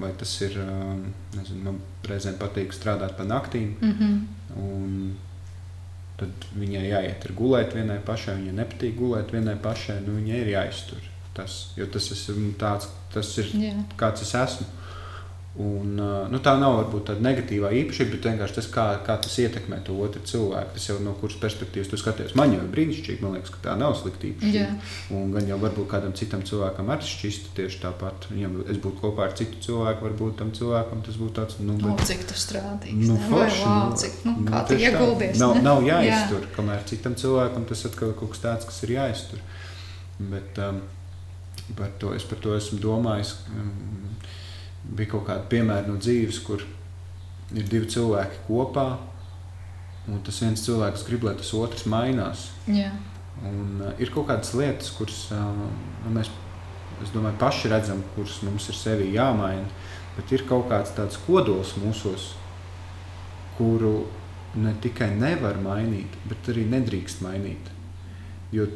[0.00, 1.04] Vai tas ir, um,
[1.36, 3.74] nezinu, man reizēm patīk strādāt pa naktīm.
[3.80, 5.12] Mm -hmm.
[6.16, 8.36] Tad viņai jāiet ir gulēt vienai pašai.
[8.40, 10.00] Viņai nepatīk gulēt vienai pašai.
[10.06, 13.74] Nu, viņai ir jāiztur tas, jo tas, esmu, tāds, tas ir Jā.
[13.96, 14.66] kāds es esmu.
[15.60, 15.98] Un,
[16.32, 19.92] nu, tā nav varbūt tāda negatīvā īpašība, bet vienkārši tas, kā, kā tas ietekmē to
[20.00, 20.78] otru cilvēku.
[20.78, 22.32] Tas jau no kuras perspektīvas tu skaties.
[22.40, 24.62] Man jau ir brīnišķīgi, man liekas, ka tā nav slikta īpašība.
[24.62, 24.70] Jā.
[25.12, 28.30] Un gan jau varbūt kādam citam cilvēkam arī šķistu tieši tāpat.
[28.38, 32.00] Ja es būtu kopā ar citu cilvēku, varbūt tam cilvēkam tas būtu tāds nu, bet...
[32.00, 33.12] o, cik tu strādīgs.
[33.12, 35.36] Nu, forši, vai, wow, cik, nu, nu, kā tu ieguldies?
[35.42, 35.66] Nav, ne?
[35.68, 36.54] nav jāiztur, Jā.
[36.56, 39.44] kamēr citam cilvēkam tas atkal kaut kas tāds, kas ir jāiztur.
[40.32, 40.80] Bet um,
[41.76, 43.36] par to, es par to esmu domājis.
[43.52, 44.11] Um,
[44.82, 46.64] bija kaut kāda piemēra no dzīves, kur
[47.52, 48.86] ir divi cilvēki kopā,
[50.10, 52.48] un tas viens cilvēks grib, lai tas otrs mainās.
[52.66, 52.90] Jā.
[53.42, 55.50] Un, uh, ir kaut kādas lietas, kuras uh,
[56.12, 56.30] mēs
[57.14, 59.66] domāju, paši redzam, kuras mums ir sevi jāmaina,
[60.16, 62.32] bet ir kaut kāds tāds kodols mūsos,
[63.56, 64.06] kuru
[64.58, 67.70] ne tikai nevar mainīt, bet arī nedrīkst mainīt.
[68.52, 68.66] Jo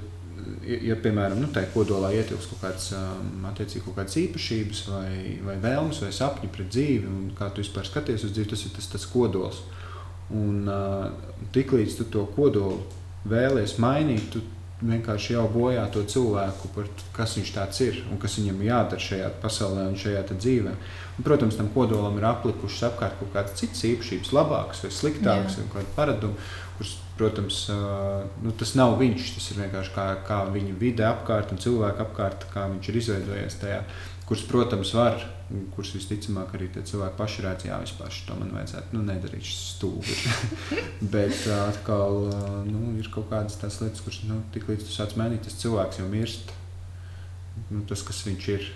[0.67, 5.11] ja, piemēram, nu, tajā kodolā ietilpst kaut kādas, um, kaut kādas īpašības, vai,
[5.47, 8.75] vai vēlmes, vai sapņi pret dzīvi, un kā tu vispār skaties uz dzīvi, tas ir
[8.77, 9.63] tas, tas kodols.
[10.35, 11.09] Un uh,
[11.55, 12.81] tiklīdz tu to kodolu
[13.31, 14.43] vēlies mainīt, tu
[14.83, 19.31] vienkārši jau bojā to cilvēku, par, kas viņš tāds ir un kas viņam jādara šajā
[19.43, 20.77] pasaulē un šajā dzīvē.
[21.17, 25.69] Un, protams, tam kodolam ir aplikušas apkārt kaut kādas citas īpašības, labākas vai sliktākas, vai
[25.73, 27.63] kāda paraduma, kuras Protams,
[28.45, 29.31] nu, tas nav viņš.
[29.39, 33.57] Tas ir vienkārši kā, kā viņa vide apkārt un cilvēku apkārt, kā viņš ir izveidojies
[33.63, 33.79] tajā.
[34.27, 35.21] Kurš, protams, var,
[35.77, 40.17] kurš visticamāk arī cilvēki paši redz, jā, vispār to man vajadzētu nu, nedarīt, stūri.
[41.15, 42.27] Bet atkal
[42.67, 46.03] nu, ir kaut kādas tās lietas, kuras nu, tik līdz tu sāc mainīt, tas cilvēks
[46.03, 46.51] jau mirst.
[47.71, 48.67] Nu, tas, kas viņš ir.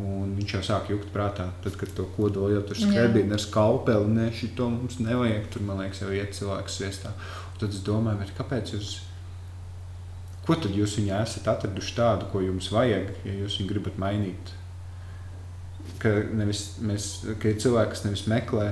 [0.00, 4.10] Un viņš jau sāk jukt prātā, tad, kad to kodolu jau tur skarbina ar skalpeli.
[4.16, 5.50] Nē, šī to mums nevajag.
[5.52, 7.12] Tur, man liekas, jau iet cilvēks sviestā.
[7.60, 8.94] Tad es domāju, kāpēc jūs,
[10.46, 14.56] ko tad jūs viņā esat atraduši tādu, ko jums vajag, ja jūs viņu gribat mainīt?
[16.00, 17.10] Ka, nevis, mēs,
[17.42, 18.70] ka ir cilvēki, kas nevis meklē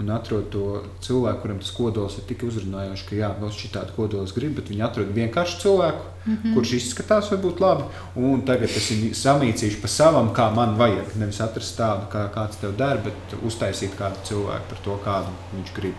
[0.00, 0.64] un atrod to
[1.04, 4.70] cilvēku, kuram tas kodols ir tik uzrunājošs, ka jā, vēl šī tāda kodola grib, bet
[4.72, 6.54] viņi atrod vienkārši cilvēku, mm -hmm.
[6.54, 7.84] kurš izskatās varbūt labi,
[8.16, 11.14] un tagad es viņu samīcīšu pa savam, kā man vajag.
[11.20, 15.72] Nevis atrast tādu, kā kāds tev dara, bet uztaisīt kādu cilvēku par to, kādu viņš
[15.76, 15.94] grib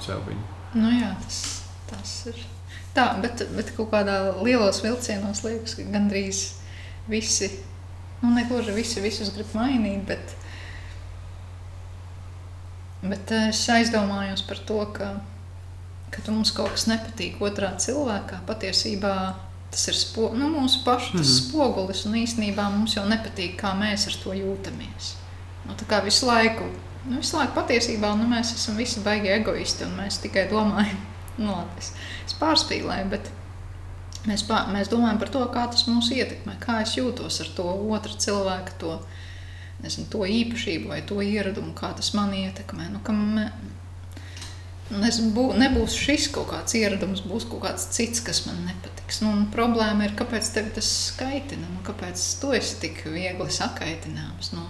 [0.00, 0.44] sev viņu.
[0.74, 2.34] Nu, jā, tas, tas ir.
[2.94, 6.52] Tā, bet, bet kaut kādā lielos vilcienos liekas, ka gandrīz
[7.08, 7.50] visi,
[8.20, 10.34] nu, negluži visi visus grib mainīt, bet,
[13.02, 15.12] bet es aizdomājos par to, ka,
[16.14, 18.42] ka mums kaut kas nepatīk otrā cilvēkā.
[18.48, 19.14] Patiesībā
[19.70, 21.38] tas ir spo, nu, mūsu pašu mm -hmm.
[21.38, 25.14] spogulis, un īstenībā mums jau nepatīk, kā mēs ar to jūtamies.
[25.66, 26.64] Nu, tā kā visu laiku,
[27.04, 30.96] nu, visu laiku patiesībā nu, mēs esam visi baigi egoisti, un mēs tikai domājam,
[31.38, 31.92] nu, labi, es,
[32.26, 33.30] es pārspīlēju, bet
[34.28, 37.66] mēs, pār, mēs domājam par to, kā tas mūs ietekmē, kā es jūtos ar to
[37.96, 38.94] otru cilvēku, to,
[39.82, 42.90] nezinu, to īpašību vai to ieradumu, kā tas man ietekmē.
[42.94, 43.02] Nu,
[44.88, 49.20] Nezinu, bū, nebūs šis kaut kāds ieradums, būs kaut kāds cits, kas man nepatiks.
[49.20, 54.54] Nu, problēma ir, kāpēc tas skaitina, nu, kāpēc tu esi tik viegli sakaitināms.
[54.56, 54.64] Nu,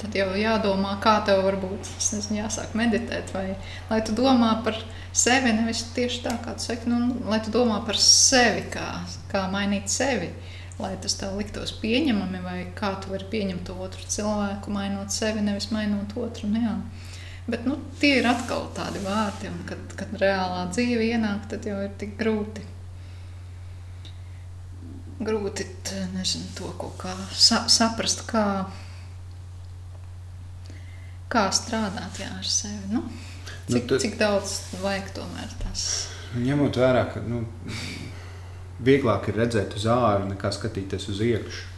[0.00, 3.48] tad jau jādomā, kā tev varbūt nezinu, jāsāk meditēt, vai
[3.90, 4.78] lai tu domā par
[5.16, 8.90] sevi, nevis tieši tā, kā tu saki, nu, lai tu domā par sevi, kā,
[9.32, 10.32] kā mainīt sevi.
[10.76, 15.70] Lai tas tev liktos pieņemami, vai kā tu vari pieņemt otru cilvēku, mainot sevi, nevis
[15.72, 16.50] mainot otru.
[16.52, 16.74] Nu, jā.
[17.48, 21.78] Bet nu, tie ir atkal tādi vārdi, un kad, kad reālā dzīve ienāk, tad jau
[21.80, 22.64] ir tik grūti.
[25.16, 25.64] Grūti
[26.12, 28.66] nezinu, to kaut kā sa saprast, kā,
[31.32, 32.90] kā strādāt jā, ar sevi.
[32.92, 33.04] Nu,
[33.66, 35.86] cik, nu, tad, cik daudz vajag tomēr tas?
[36.36, 37.44] Ņemot vērā, ka nu,
[38.84, 41.72] vieglāk ir redzēt uz āru nekā skatīties uz iekšā.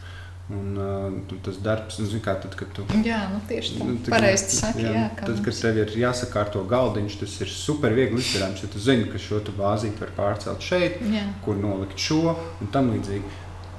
[0.49, 2.81] Un, uh, tas darbs, nu, kā tad, kad tu.
[3.05, 3.85] Jā, nu, tieši tā.
[3.85, 5.43] Nu, Pareizi saki, jā, jā, tad, mums...
[5.45, 9.43] kad tev ir jāsakārto galdiņš, tas ir super viegli izdarāms, jo tu zini, ka šo
[9.59, 11.27] bāzīti var pārcelt šeit, jā.
[11.45, 13.29] kur nolikt šo un tam līdzīgi.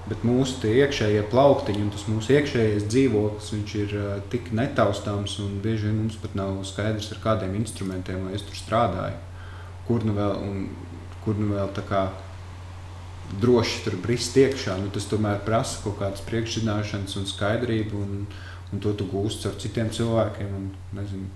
[0.08, 5.90] Bet mūsu iekšējie plauktiņi un tas mūsu iekšējais dzīvoklis, ir uh, tik netaustāms un bieži
[5.90, 9.20] vien mums pat nav skaidrs, ar kādiem instrumentiem es tur strādāju.
[9.86, 10.64] Kur nu vēl, un,
[11.24, 12.08] kur nu vēl tā kā
[13.38, 14.78] droši tur brist iekšā.
[14.80, 18.26] Nu, tas tomēr prasa kaut kādas priekšzināšanas un skaidrību, un,
[18.72, 20.50] un to tu gūsti caur citiem cilvēkiem.
[20.56, 21.28] Un, nezinu,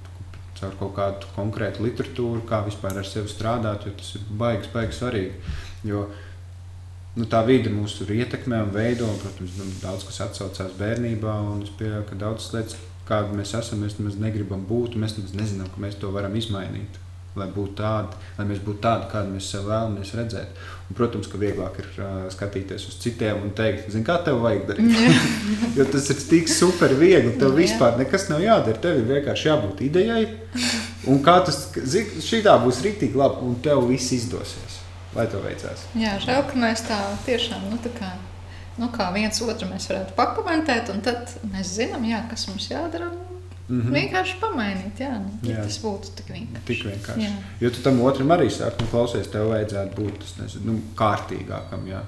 [0.59, 5.01] caur kaut kādu konkrētu literatūru, kā vispār ar sevi strādāt, jo tas ir baigs, baigs
[5.03, 5.55] svarīgi.
[5.87, 6.07] Jo,
[7.19, 11.39] nu, tā vide mūs tur ietekmē un veido, un, protams, nu, daudz kas atsaucās bērnībā,
[11.53, 12.77] un es pieļauju, ka daudzas lietas,
[13.09, 16.37] kāda mēs esam, mēs nemaz negribam būt, un mēs nemaz nezinām, ka mēs to varam
[16.41, 17.03] izmainīt
[17.39, 20.61] lai būtu tādi, lai mēs būtu tādi, kādi mēs sev vēlamies redzēt.
[20.89, 24.69] Un, protams, ka vieglāk ir uh, skatīties uz citiem un teikt, zini, kā tev vajag
[24.71, 24.95] darīt.
[25.79, 27.35] jo tas ir tik super viegli.
[27.41, 28.79] Tev vispār nekas nav jādara.
[28.85, 30.23] Tev ir vienkārši jābūt idejai.
[31.11, 34.74] Un kā tas šī tā būs rītīgi labi, un tev viss izdosies.
[35.15, 35.85] Lai tev veicās.
[35.99, 38.11] Jā, žēl, ka mēs tā tiešām, nu tā kā,
[38.81, 43.13] nu kā viens otru mēs varētu pakomentēt, un tad mēs zinām, jā, kas mums jādara.
[43.69, 43.93] Mm -hmm.
[43.97, 45.63] Vienkārši pamainīt, jā, nu, jā.
[45.63, 46.67] tas būtu tik vienkārši.
[46.67, 47.21] Tik vienkārši.
[47.21, 47.31] Jā.
[47.61, 51.87] Jo tu tam otram arī saki, nu, klausies, tev vajadzētu būt tas, nezinu, nu, kārtīgākam.
[51.89, 52.03] Jā.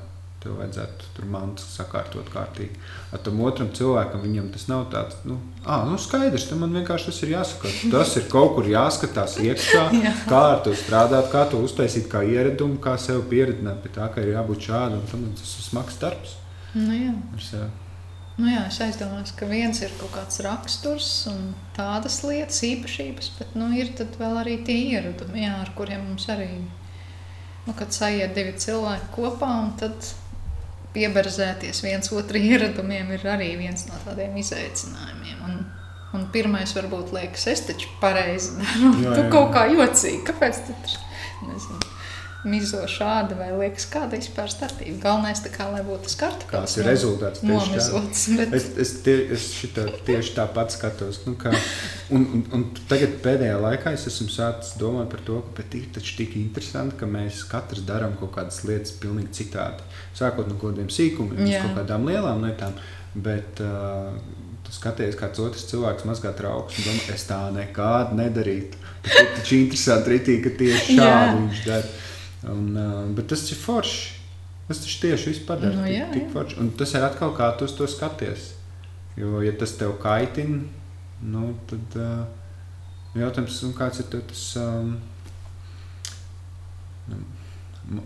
[0.47, 2.77] Tev vajadzētu tur mantas sakārtot kārtīgi.
[3.11, 7.09] Ar tam otram cilvēkam viņam tas nav tāds, nu, ah, nu skaidrs, tam man vienkārši
[7.11, 7.73] tas ir jāsaka.
[7.97, 10.13] Tas ir kaut kur jāskatās iekšā, jā.
[10.31, 14.23] kā ar to strādāt, kā to uztaisīt, kā ieradumu, kā sev pieredzināt pie tā, ka
[14.23, 15.03] ir jābūt šādam.
[15.11, 16.39] Tas ir smags darbs.
[16.77, 17.67] Nu, jā.
[18.37, 23.59] Nu jā, es aizdomājos, ka viens ir kaut kāds raksturs un tādas lietas, īpašības, bet
[23.59, 26.53] nu, ir vēl arī tie ieradumi, jā, ar kuriem mums arī
[27.67, 30.13] nu, kad sajiet divi cilvēki kopā un tad
[30.97, 35.43] pieberzēties viens otru ieradumiem ir arī viens no tādiem izaicinājumiem.
[35.47, 35.59] Un,
[36.17, 40.99] un pirmais varbūt liekas, es taču pareizi daru, tu kaut kā jocīgi, kāpēc tu tur,
[41.51, 41.96] nezinu
[42.47, 45.01] mizo šādi vai liekas, kāda vispār starpība.
[45.03, 46.49] Galvenais tā kā, lai būtu skarta.
[46.51, 47.43] Kāds ir rezultāts?
[47.47, 48.23] Nomizots.
[48.39, 48.55] Bet...
[48.57, 51.21] Es, es, tie, es šita, tieši tāpat skatos.
[51.27, 51.53] Nu, kā,
[52.15, 56.17] un, un, un tagad pēdējā laikā es esmu sācis domāt par to, ka ir taču
[56.23, 59.87] tik interesanti, ka mēs katrs darām kaut kādas lietas pilnīgi citādi.
[60.17, 62.79] Sākot no kaut kādiem sīkumiem, līdz kaut kādām lielām lietām.
[63.17, 64.13] Bet, uh,
[64.67, 68.81] Tu skaties, kāds otrs cilvēks mazgā traukus un domā, es tā nekādu nedarītu.
[69.05, 71.93] Tas taču interesanti, ritī, ka tieši šādi viņš dara.
[72.53, 74.15] Un, uh, bet tas ir forši.
[74.67, 75.75] Tas taču tieši viss padara.
[75.79, 76.59] Nu, jā, tik, tik forši.
[76.63, 78.53] Un tas ir atkal kā tu uz to skaties.
[79.17, 80.65] Jo, ja tas tev kaitina,
[81.25, 82.27] nu, tad uh,
[83.17, 84.97] jautājums, kāds ir tas um,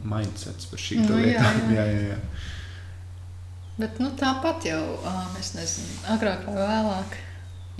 [0.04, 1.62] mindsets par šīm nu, lietām.
[1.76, 2.18] jā, jā, jā.
[3.80, 4.82] Bet nu, tāpat jau,
[5.40, 7.16] es nezinu, agrāk vai vēlāk,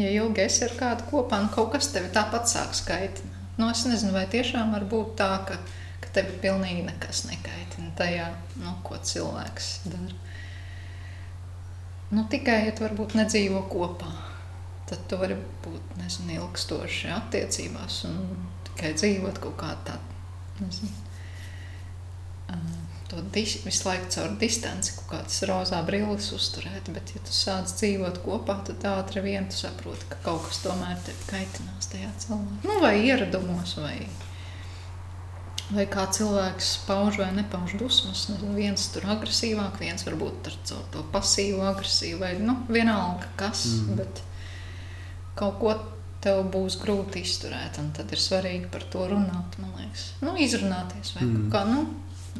[0.01, 3.37] ja ilgi esi ar kādu kopā, nu, kaut kas tevi tāpat sāk skaitināt.
[3.61, 5.58] Nu, es nezinu, vai tiešām var būt tā, ka
[6.01, 8.31] ka tev pilnīgi nekas nekaitina tajā,
[8.63, 10.19] nu, ko cilvēks dara.
[12.11, 14.11] Nu, tikai, ja tu varbūt nedzīvo kopā,
[14.90, 18.19] tad tu vari būt, nezinu, ilgstoši attiecībās un
[18.67, 20.19] tikai dzīvot kaut kā tādu,
[20.65, 21.07] nezinu,
[23.11, 27.71] to dis, visu laiku caur distanci, kaut kādas rozā brilles uzturēt, bet ja tu sāc
[27.75, 32.61] dzīvot kopā, tad ātri vien tu saproti, ka kaut kas tomēr tevi kaitinās tajā cilvēkā.
[32.69, 33.96] Nu, vai ieradumos, vai
[35.75, 38.27] vai kā cilvēks pauž vai nepauž dusmas.
[38.31, 43.66] Nezinu, viens tur agresīvāk, viens varbūt ar to pasīvu agresiju, vai nu, vienalga kas.
[43.85, 44.00] Mm.
[44.00, 44.23] Bet
[45.38, 45.77] kaut ko
[46.25, 49.56] tev būs grūti izturēt, un tad ir svarīgi par to runāt.
[50.25, 51.48] Nu, izrunāties vai mm.
[51.52, 51.87] kā, nu,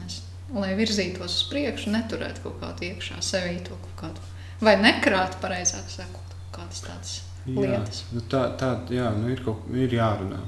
[0.05, 0.20] es,
[0.53, 4.28] lai virzītos uz priekšu, neturēt kaut kādu iekšā sevī to kaut kādu,
[4.61, 7.16] vai nekrāt, pareizāk sakot, kādas tādas
[7.47, 8.05] jā, lietas.
[8.12, 10.43] Nu tā, tā, jā, nu ir, kaut, ir jārunā,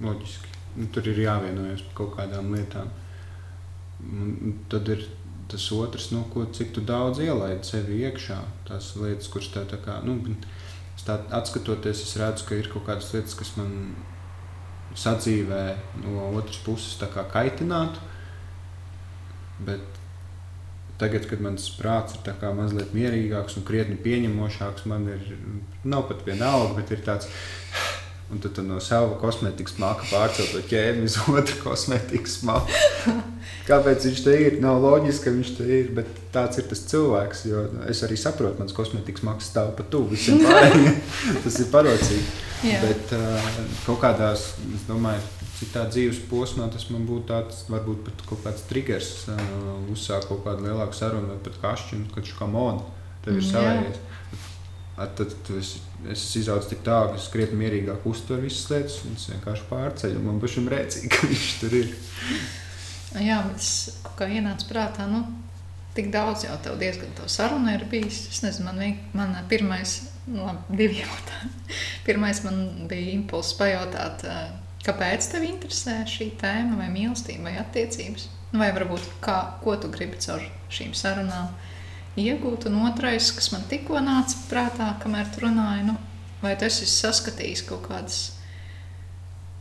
[0.00, 0.55] loģiski.
[0.76, 2.90] Nu, tur ir jāvienojas par kaut kādām lietām.
[4.06, 5.06] Un tad ir
[5.50, 8.38] tas otrs, nu, ko, cik daudz ielaidi sevi iekšā.
[8.68, 10.00] Tās lietas, kuras tev tā kā.
[10.04, 10.18] Nu,
[11.06, 13.72] tā, atskatoties, es redzu, ka ir kaut kādas lietas, kas man
[14.96, 15.62] sadzīvē
[16.04, 16.96] no otras puses
[17.32, 18.02] kaitinātu.
[19.66, 19.84] Bet
[21.00, 22.24] tagad, kad mans prāts ir
[22.56, 25.22] mazliet mierīgāks un krietni pieņemošāks, man ir
[25.84, 27.30] nav pat vienalga, bet ir tāds
[28.26, 33.14] Un tad no sava kosmētikas māka pārcelt to ķēmi uz otru kosmētikas māku.
[33.68, 34.56] Kāpēc viņš te ir?
[34.62, 37.44] Nav loģiski, ka viņš te ir, bet tāds ir tas cilvēks.
[37.46, 40.98] Jo es arī saprotu, mans kosmētikas mākslas stāv pa tuvu visiem pārējiem.
[41.44, 42.26] tas ir parocīgi.
[42.66, 42.82] Jā.
[42.82, 43.48] Bet uh,
[43.84, 45.22] kaut kādās, es domāju,
[45.60, 49.42] citā dzīves posmā tas man būtu tāds, varbūt pat kaut kāds triggers, uh,
[49.94, 52.82] uzsākt kaut kādu lielāku sarunu vai pat kašķinu, kad škā moda
[53.22, 54.02] tev ir savējais.
[54.96, 55.76] Tad es,
[56.12, 60.22] es izaugu tik tālu, ka es krietni mierīgāk uztveru visas lietas, un es vienkārši pārceļu.
[60.24, 61.90] Man pašam rēcīgi, ka viņš tur ir.
[63.16, 63.72] Jā, bet es
[64.04, 65.22] kaut kā ienācu prātā, nu,
[65.96, 68.26] tik daudz jau tev diezgan to sarunu ir bijis.
[68.32, 71.78] Es nezinu, man, man pirmais, nu, labi, divi jautājumi.
[72.06, 74.26] Pirmais man bija impulss pajautāt,
[74.86, 78.28] kāpēc tev interesē šī tēma vai mīlestība vai attiecības?
[78.56, 81.50] Vai varbūt kā, ko tu gribi caur šīm sarunām?
[82.20, 82.68] Iegūt.
[82.70, 85.96] Un otrais, kas man tikko nāca prātā, kamēr tu runāji, nu,
[86.42, 88.18] vai tu esi saskatījis kaut kādas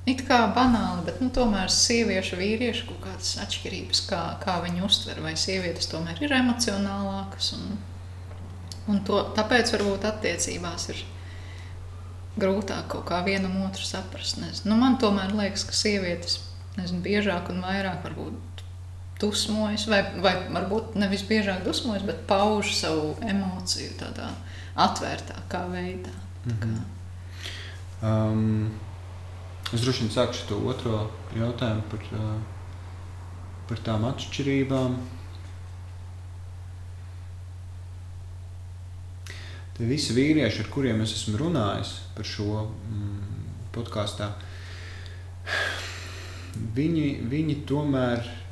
[0.05, 5.21] it kā banāli, bet nu, tomēr sieviešu, vīriešu kaut kādas atšķirības, kā, kā viņi uztver,
[5.25, 7.55] vai sievietes tomēr ir emocionālākas.
[7.57, 7.77] Un,
[8.91, 11.01] un to, tāpēc varbūt attiecībās ir
[12.37, 14.37] grūtāk kaut kā vienam otru saprast.
[14.41, 14.69] Nezinu.
[14.71, 16.43] Nu, man tomēr liekas, ka sievietes
[16.77, 18.54] nezinu, biežāk un vairāk varbūt
[19.19, 24.29] dusmojas, vai, vai varbūt nevis biežāk dusmojas, bet pauž savu emociju tādā
[24.75, 26.13] atvērtākā veidā.
[26.45, 26.81] Mm -hmm.
[28.09, 28.71] um,
[29.73, 32.41] es droši vien sākšu to otro jautājumu par, uh,
[33.67, 34.97] par tām atšķirībām.
[39.77, 43.23] Tie visi vīrieši, ar kuriem es esmu runājis par šo mm,
[43.71, 44.23] podkāstu,
[46.75, 48.44] viņi, viņi tomēr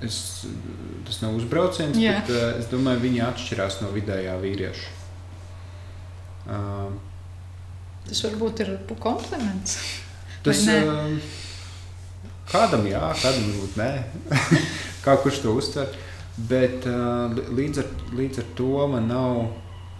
[0.00, 0.46] Es,
[1.04, 2.20] tas nav uzbrauciens, Jā.
[2.20, 4.92] bet uh, es domāju, viņi atšķirās no vidējā vīrieša.
[6.50, 6.94] Uh,
[8.06, 8.70] tas varbūt ir
[9.02, 9.76] kompliments.
[10.44, 11.10] Tas uh,
[12.48, 13.90] kādam jā, kādam varbūt nē.
[15.04, 15.92] Kā kurš to uztver.
[16.48, 19.42] Bet uh, līdz, ar, līdz ar to man nav.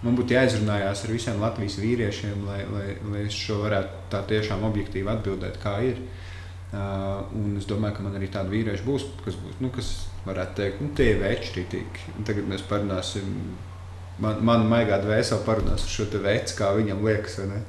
[0.00, 4.64] Man būtu jāizrunājās ar visiem Latvijas vīriešiem, lai, lai, lai es šo varētu tā tiešām
[4.64, 6.00] objektīvi atbildēt, kā ir.
[6.00, 6.29] Uh,
[6.70, 9.88] Uh, un es domāju, ka man arī tādi vīrieši būs, kas, būs, nu, kas
[10.22, 12.04] varētu teikt, nu, tie ir veči rītīgi.
[12.28, 13.32] Tagad mēs parunāsim,
[14.22, 17.62] man, man maigā dvēseli parunās ar šo te veci, kā viņam liekas, vai ne?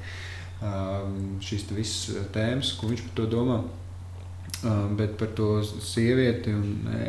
[0.62, 1.08] Uh,
[1.41, 3.58] šīs visas tēmas, ko viņš par to domā.
[4.62, 7.08] Uh, bet par to sievieti un ne,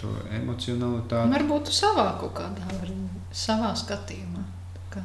[0.00, 1.28] to emocionalitāti.
[1.34, 2.88] Varbūt savā kaut kādā,
[3.36, 4.46] savā skatījumā.
[4.94, 5.04] Kā.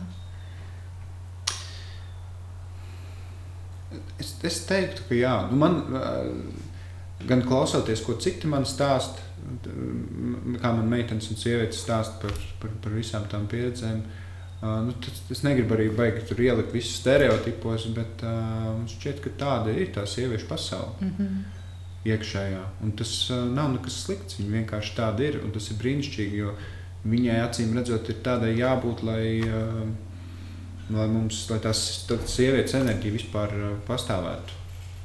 [4.19, 5.79] Es, es teiktu, ka jā, nu man,
[7.27, 9.23] gan klausoties, ko citi man stāsta,
[10.61, 14.01] kā man meitenes un sievietes stāsta par, par, par visām tām pieredzēm.
[14.59, 19.71] Nu, tas, es negribu arī baigi tur ielikt visus stereotipos, bet uh, šķiet, ka tāda
[19.71, 20.91] ir tā sieviešu pasaule.
[20.99, 21.37] Mm -hmm.
[22.09, 22.63] Iekšējā.
[22.83, 24.39] Un tas uh, nav nekas slikts.
[24.39, 25.39] Viņa vienkārši tāda ir.
[25.43, 26.53] Un tas ir brīnišķīgi, jo
[27.05, 29.87] viņai acīm redzot, ir tādai jābūt, lai uh,
[30.93, 34.57] lai mums, lai tās sievietes enerģija vispār uh, pastāvētu.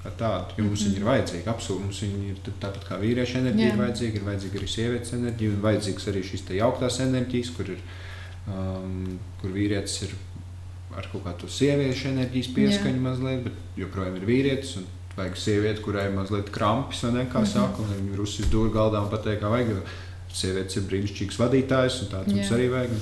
[0.05, 0.97] Tāda, jo mums mm -hmm.
[0.97, 1.83] ir vajadzīga, absolūti.
[1.83, 3.73] Mums ir tāpat kā vīrieša enerģija, Jā.
[3.73, 7.81] ir vajadzīga, ir vajadzīga arī sievietes enerģija, un vajadzīgas arī šīs jauktās enerģijas, kur, ir,
[8.47, 10.11] um, kur vīrietis ir
[10.95, 13.07] ar kaut kādu sieviešu enerģijas pieskaņu Jā.
[13.09, 14.79] mazliet, bet joprojām ir vīrietis.
[15.17, 17.53] Vajag sievieti, kurai ir mazliet krampis, vai ne, kā mm -hmm.
[17.53, 19.69] saka, un viņa ir uzsist dūri galdā un pateikt, kā vajag.
[20.35, 22.35] Sievietes ir brīnišķīgs vadītājs, un tāds Jā.
[22.35, 22.91] mums arī vajag.
[22.91, 23.01] Un,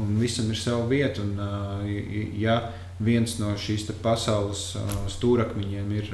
[0.00, 1.24] un visam ir sava vieta.
[1.24, 1.36] Un,
[2.38, 2.58] ja
[3.02, 4.64] viens no šīs pasaules
[5.10, 6.10] stūrakmeņiem ir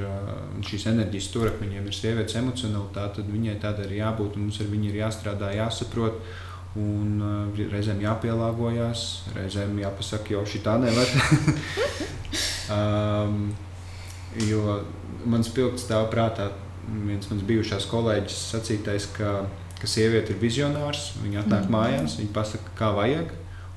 [0.65, 4.91] šīs enerģijas stūrakmeņiem, ir sievietes emocionalitāte, tad viņai tādai ir jābūt un mums ar viņu
[4.91, 6.21] ir jāstrādā, jāsaprot.
[6.77, 7.17] Un
[7.57, 9.03] reizēm jāpielāgojas,
[9.33, 11.09] reizēm jāpasaka, jau šī tā nevar.
[12.75, 13.39] um,
[14.45, 14.75] jo
[15.25, 16.51] mans pilns stāv prātā
[16.89, 19.33] viens mans bijušās kolēģis sacītais, ka,
[19.79, 21.73] ka sieviete ir vizionārs, viņa atnāk mm.
[21.75, 23.33] mājās, viņa pasaka, kā vajag,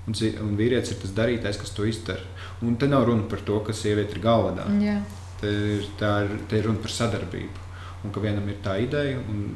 [0.07, 2.25] un, un vīrietis ir tas darītājs, kas to izdara.
[2.63, 4.67] Un te nav runa par to, ka sieviete ir galvenā.
[4.83, 5.03] Yeah.
[5.43, 7.69] Te ir, tā ir, te ir runa par sadarbību.
[8.03, 9.47] Un ka vienam ir tā ideja, un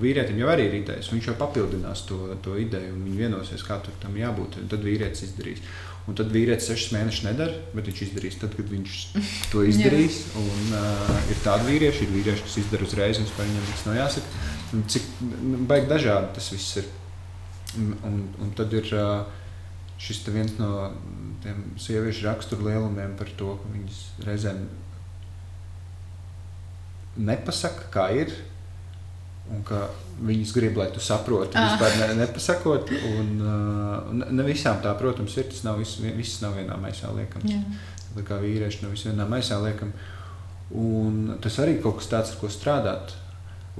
[0.00, 1.10] vīrietim jau arī ir idejas.
[1.12, 4.60] Viņš jau papildinās to, to ideju, un viņi vienosies, kā tam jābūt.
[4.70, 5.62] Tad vīrietis izdarīs.
[6.04, 8.96] Un tad vīrietis sešas mēnešus nedara, bet viņš izdarīs tad, kad viņš
[9.52, 10.18] to izdarīs.
[10.40, 14.42] un, uh, ir tādi vīrieši, ir vīrieši, kas izdara uzreiz, un viņam tas nav jāsaka.
[14.74, 16.92] Un cik nu, baigi dažādi tas viss ir.
[17.74, 19.24] Un, un tad ir uh,
[20.00, 20.90] šis viens no
[21.44, 24.64] tiem sieviešu rakstura lielumiem par to, ka viņas reizēm
[27.20, 28.34] nepasaka, kā ir.
[29.52, 29.82] Un ka
[30.24, 31.74] viņas grib, lai tu saproti, ah.
[31.74, 32.88] vispār ne, nepasakot.
[33.10, 35.50] Un, uh, ne visām tā, protams, ir.
[35.50, 37.52] Tas nav viss, viss nav vienā maisā liekams.
[38.14, 39.92] Tā kā vīrieši nav viss vienā maisā liekam.
[40.80, 43.12] Un tas arī kaut kas tāds, ar ko strādāt.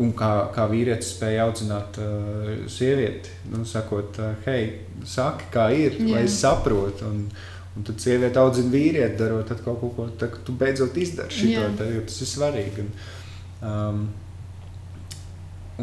[0.02, 6.00] Un kā, kā vīrietis spēja audzināt uh, sievieti, nu, sakot, uh, hei, saki, kā ir,
[6.00, 6.08] Jā.
[6.10, 7.06] lai es saprotu.
[7.06, 7.28] Un,
[7.74, 12.02] un tad sieviete audzina vīrieti, darot kaut ko, ko tā, tu beidzot izdari šo, jo
[12.10, 12.84] tas ir svarīgi.
[12.88, 12.92] Un,
[13.70, 14.04] um,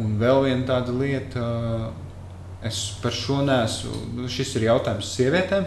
[0.00, 1.46] Un vēl viena tāda lieta,
[2.64, 5.66] es par šo nesu, nu, šis ir jautājums sievietēm.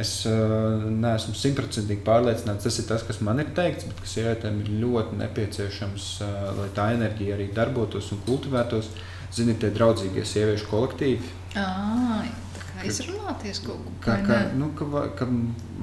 [0.00, 4.60] Es uh, neesmu simtprocentīgi pārliecināts, tas ir tas, kas man ir teikts, bet kas sievietēm
[4.64, 8.92] ir ļoti nepieciešams, uh, lai tā enerģija arī darbotos un kultivētos.
[9.34, 11.28] Ziniet, tie draudzīgie sieviešu kolektīvi.
[11.58, 11.66] À,
[12.86, 14.26] izrunāties kaut ko tādu.
[14.26, 15.28] Ka, nu, ka, ka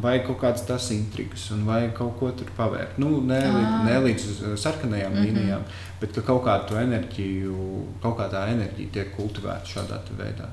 [0.04, 2.98] vajag kaut kādas tās intrigas, un vajag kaut ko tur pavērt.
[3.02, 4.28] Nu, ne, līdz, ne līdz
[4.60, 5.26] sarkanajām mm -hmm.
[5.26, 5.68] līnijām,
[6.02, 7.52] bet ka kaut kāda enerģija,
[8.04, 10.50] kaut kā tā enerģija tiek kultivēta šādā veidā.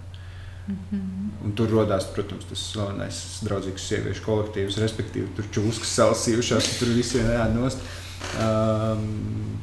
[0.72, 1.30] -hmm.
[1.44, 7.28] Un tur radās, protams, tas slavenais draudzīgs sieviešu kolektīvs, respektīvi, tur čūskas salsījušās, tur visiem
[7.30, 7.78] jānost.
[8.40, 9.60] Um,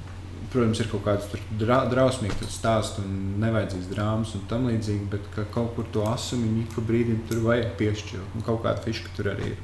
[0.52, 1.28] protams, ir kaut kāds
[1.60, 6.66] dra, drausmīgs stāsts un nevajadzīgs drāmas un tam līdzīgi, bet ka kaut kur to asumiņu
[6.66, 8.36] ik pa brīdim tur vajag piešķirt.
[8.36, 9.62] Un kaut kāda fiška tur arī ir.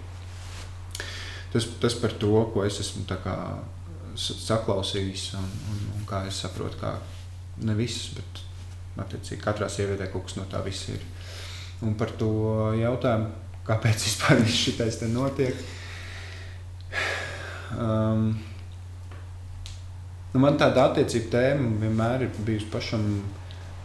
[1.54, 3.38] Tas, tas par to, ko es esmu kā,
[4.18, 6.96] saklausījis un, un, un kā es saprotu, kā
[7.68, 8.44] ne visas, bet
[9.04, 11.04] attiecīgi katrā sievietē kaut kas no tā viss ir.
[11.86, 12.32] Un par to
[12.80, 13.30] jautājumu,
[13.68, 15.66] kāpēc vispār šis te notiek.
[17.78, 18.32] Um,
[20.38, 23.06] Nu, man tāda attiecība tēma vienmēr ir bijusi pašam,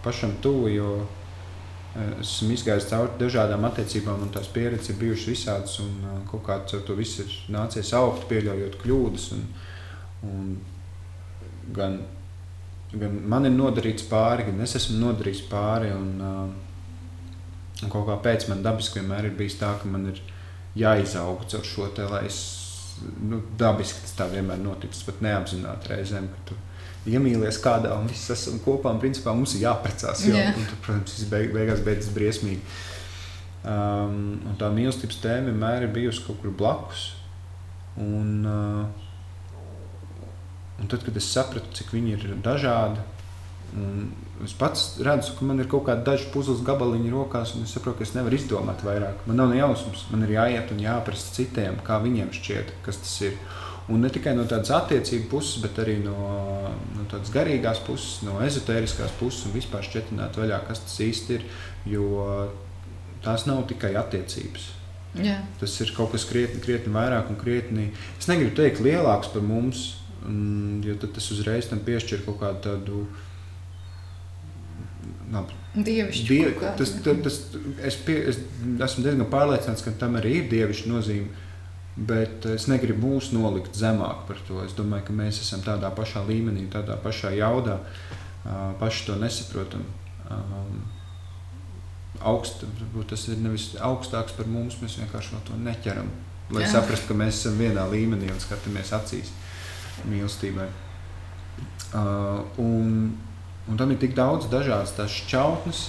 [0.04, 5.78] pašam tuvu, jo eh, esmu izgājis cauri dažādām attiecībām, un tās pieredzes ir bijušas visādas.
[5.80, 9.30] Un, uh, kaut kā ar to viss ir nācies augt, pieļaujot kļūdas.
[9.38, 9.46] Un,
[10.28, 10.50] un
[11.78, 11.96] gan,
[12.92, 15.94] gan man ir nodarīts pāri, gan es esmu nodarījis pāri.
[15.96, 16.71] Un, uh,
[17.82, 20.20] un kaut kā pēc man dabiski vienmēr ir bijis tā, ka man ir
[20.78, 22.40] jāizaug caur šo te, lai es
[23.20, 26.58] nu, dabiski tas tā vienmēr noticis, pat neapzināti reizēm, ka tu
[27.10, 30.54] iemīlies kādā un viss esam kopā, un principā mums ir jāprecās, jo, yeah.
[30.56, 32.62] un tu, protams, tas beig, beigās beidzas briesmīgi.
[33.62, 37.08] Um, un tā mīlestības tēma vienmēr ir bijusi kaut kur blakus.
[38.00, 38.84] Un, uh,
[40.80, 43.02] un tad, kad es sapratu, cik viņi ir dažādi,
[43.76, 44.10] un
[44.42, 48.00] Es pats redzu, ka man ir kaut kādi daži puzles gabaliņi rokās, un es saprotu,
[48.00, 49.22] ka es nevaru izdomāt vairāk.
[49.28, 53.14] Man nav ne jausmas, man ir jāiet un jāprasa citiem, kā viņiem šķiet, kas tas
[53.28, 53.38] ir.
[53.92, 56.16] Un ne tikai no tādas attiecību puses, bet arī no,
[56.96, 61.48] no tādas garīgās puses, no ezotēriskās puses un vispār šķietināt vaļā, kas tas īsti ir.
[61.94, 62.04] Jo
[63.22, 64.70] tās nav tikai attiecības.
[65.22, 65.38] Jā.
[65.60, 67.90] Tas ir kaut kas krietni, krietni vairāk un krietni.
[68.18, 69.90] Es negribu teikt, lielāks par mums,
[70.86, 73.02] jo tas uzreiz tam piešķir kaut kādu tādu
[75.32, 75.56] labi.
[75.72, 76.26] Dievišķi.
[76.28, 77.38] Die, tas, tas, tas,
[77.88, 78.40] es, pie, es
[78.86, 81.48] esmu diezgan pārliecināts, ka tam arī ir dievišķa nozīme.
[81.92, 84.62] Bet es negribu mūs nolikt zemāk par to.
[84.64, 87.78] Es domāju, ka mēs esam tādā pašā līmenī, tādā pašā jaudā,
[88.80, 89.84] paši to nesaprotam.
[92.22, 92.64] Augst,
[93.10, 96.08] tas ir nevis augstāks par mums, mēs vienkārši to neķeram.
[96.52, 96.76] Lai Jā.
[96.76, 99.32] saprastu, ka mēs esam vienā līmenī un skatāmies acīs
[100.08, 100.68] mīlestībai.
[101.92, 103.12] Uh, un,
[103.70, 105.82] Un tam ir tik daudz dažādas tās šķautnes,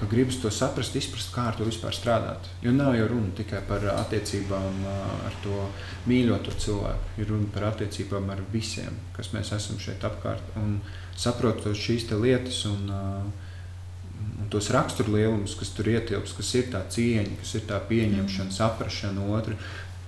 [0.00, 2.48] ka gribas to saprast, izprast, kā ar to vispār strādāt.
[2.64, 5.68] Jo nav jau runa tikai par attiecībām ar to
[6.10, 7.12] mīļoto cilvēku.
[7.22, 10.56] Ir runa par attiecībām ar visiem, kas mēs esam šeit apkārt.
[10.58, 10.80] Un
[11.14, 17.54] saprotot šīs lietas un, un tos raksturlielumus, kas tur ietilpst, kas ir tā cieņa, kas
[17.60, 19.54] ir tā pieņemšana, saprāšana otru,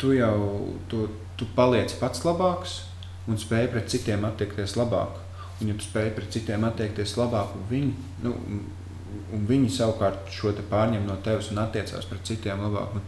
[0.03, 1.07] tu jau tu,
[1.39, 2.81] tu paliec pats labāks
[3.31, 5.21] un spēj pret citiem attiekties labāk.
[5.61, 7.93] Un, ja tu spēj pret citiem attiekties labāk, un viņi,
[8.25, 8.35] nu,
[9.35, 13.05] un viņi savukārt šo pārņem no tevis un attiecās pret citiem labāk, nu,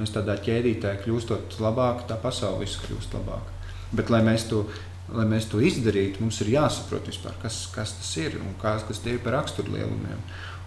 [0.00, 3.52] mēs tādā ķēdītē kļūstot labāk, tā pasaule viss kļūst labāk.
[3.94, 4.64] Bet, lai mēs to
[5.12, 9.02] lai mēs to izdarītu, mums ir jāsaprot, vispār, kas, kas tas ir un kas, kas
[9.04, 10.22] tie ir par raksturlielumiem.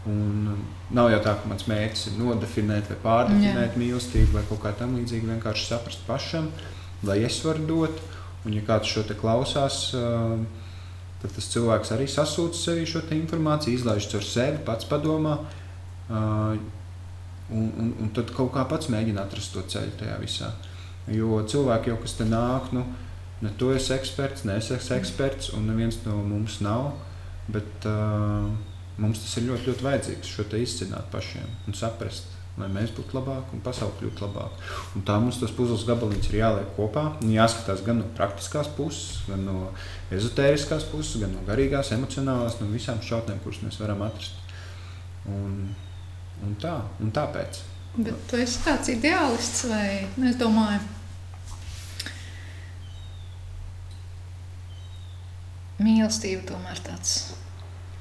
[0.08, 0.60] Un um,
[0.96, 3.80] nav jau tā, ka mans mērķis ir nodefinēt vai pārdefinēt Jā.
[3.82, 5.34] mīlestību vai kaut kā tamlīdzīga.
[5.34, 6.52] Vienkārši saprast pašam,
[7.08, 8.04] lai es varu dot.
[8.48, 14.08] Un, ja kāds šo te klausās, tad tas cilvēks arī sasūta sev šo informāciju, izlaiž
[14.14, 15.34] caur sevi, pats padomā.
[16.08, 16.62] Un,
[17.52, 20.54] un, un tad kaut kā pats mēģina atrast to ceļu tajā visā.
[21.12, 22.86] Jo cilvēki jau kas te nāk, nu,
[23.44, 26.94] ne tu esi eksperts, ne es esmu eksperts, un neviens no mums nav.
[27.52, 28.48] Bet uh,
[29.00, 32.37] mums tas ir ļoti, ļoti vajadzīgs šo izcināt pašiem un saprast.
[32.58, 34.70] Lai mēs būtu labāki un pasaule kļūtu labāka.
[34.98, 37.04] Un tā mums tas puzles gabaliņš ir jāliek kopā.
[37.30, 39.68] Jāskatās gan no praktiskās puses, gan no
[40.16, 44.42] ezotēriskās puses, gan no garīgās, emocionālās, no visām šautnēm, kuras mēs varam atrast.
[45.30, 45.68] Un,
[46.48, 47.62] un tā, un tāpēc.
[47.98, 49.88] Bet tu esi tāds ideālists vai
[50.18, 50.82] nu, es domāju,
[55.82, 57.18] mīlestība tomēr tāds.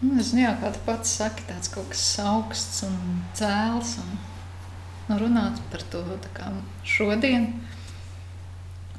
[0.03, 2.97] Nu, es nezinu, kā tu pats saki, tāds kaut kas augsts un
[3.37, 3.97] cēls.
[4.03, 4.19] Un,
[5.09, 6.05] nu, runāt par to
[6.85, 7.51] šodien.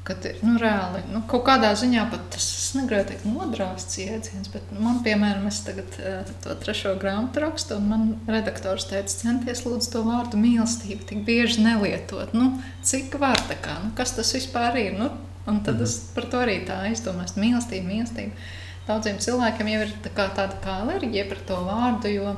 [0.08, 2.46] Kad nu, reāli, nu, kaut kādā ziņā pat tas
[2.78, 7.90] negribētu teikt, nodrāsts jēdziens, bet man, piemēram, es tagad uh, to trešo grāmatu rakstu, un
[7.90, 12.32] man redaktors teica, centies lūdzu to vārdu mīlestību tik bieži nelietot.
[12.32, 14.96] Nu, cik var tā kā, nu, kas tas vispār ir?
[14.96, 15.10] Nu,
[15.44, 15.82] un tad -hmm.
[15.82, 18.32] es par to arī tā aizdomājos, mīlestība, mīlestība.
[18.88, 22.36] Daudziem cilvēkiem jau ir tā kā tāda kā alerģija pret to vārdu, jo,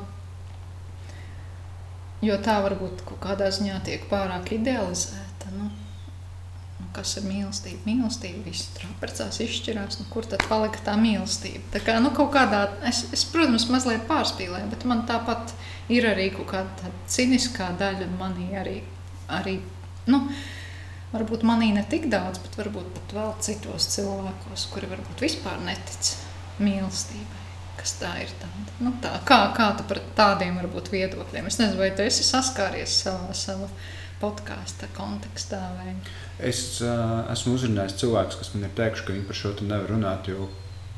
[2.25, 5.53] jo tā varbūt kaut kādā ziņā tiek pārāk idealizēta.
[5.57, 7.83] Nu, nu, kas ir mīlestība?
[7.89, 10.01] Mīlestība viss tur apprecās, izšķirās.
[10.03, 11.64] Nu, kur tad palika tā mīlestība?
[11.75, 15.55] Tā kā, nu, kādā, es, es, protams, mazliet pārspīlēju, bet man tāpat
[15.93, 18.81] ir arī kaut kāda ciniskā daļa manī arī.
[19.41, 19.61] arī
[20.11, 20.27] nu,
[21.11, 26.12] Varbūt manī ne tik daudz, bet varbūt pat vēl citos cilvēkos, kuri varbūt vispār netic
[26.62, 27.39] mīlestībai.
[27.81, 28.33] Kas tā ir?
[28.41, 28.74] Tāda?
[28.85, 31.49] Nu, tā, kā, kā tu par tādiem varbūt viedokļiem?
[31.49, 33.68] Es nezinu, vai tu esi saskāries savā, savā
[34.20, 35.61] podkāstu kontekstā.
[35.78, 35.95] Vai?
[36.51, 40.28] Es uh, esmu uzrunājis cilvēkus, kas man ir teikuši, ka viņi par šo nevar runāt,
[40.28, 40.51] jo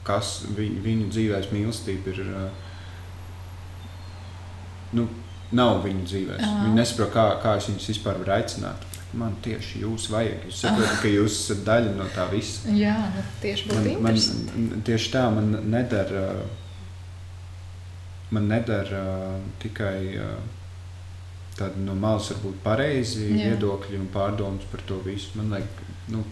[0.07, 2.18] kas viņu, viņu dzīvēs mīlestība ir.
[2.26, 2.51] Uh,
[4.99, 5.07] nu,
[5.55, 6.43] nav viņu dzīvēs.
[6.64, 10.47] Viņi nesaprot, kā, kā es viņus vispār varu aicināt man tieši jūs vajag.
[10.49, 12.72] Jūs saprotat, ka jūs esat daļa no tā visa.
[12.72, 14.20] Jā, nu, tieši man, man,
[14.87, 16.22] tieši tā man nedara,
[18.33, 19.05] man nedara
[19.62, 19.97] tikai
[21.59, 23.53] tādi no malas varbūt pareizi Jā.
[23.53, 25.35] viedokļi un pārdomas par to visu.
[25.39, 25.83] Man vajag,
[26.14, 26.24] nu,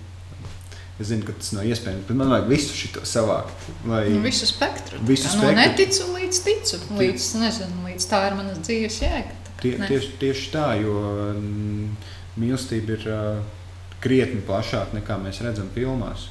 [1.01, 3.69] Es zinu, ka tas nav iespējams, bet man vajag visu šo savākt.
[3.89, 4.03] Lai...
[4.13, 4.99] Nu, visu spektru.
[5.09, 5.47] Visu spektru.
[5.47, 6.81] No neticu līdz ticu.
[6.99, 9.39] Līdz, nezinu, līdz tā ir manas dzīves jēga.
[9.63, 10.99] Tie, tieši, tieši tā, jo
[11.39, 12.11] mm,
[12.43, 13.41] mīlestība ir uh,
[14.05, 16.29] krietni plašāka nekā mēs redzam filmās.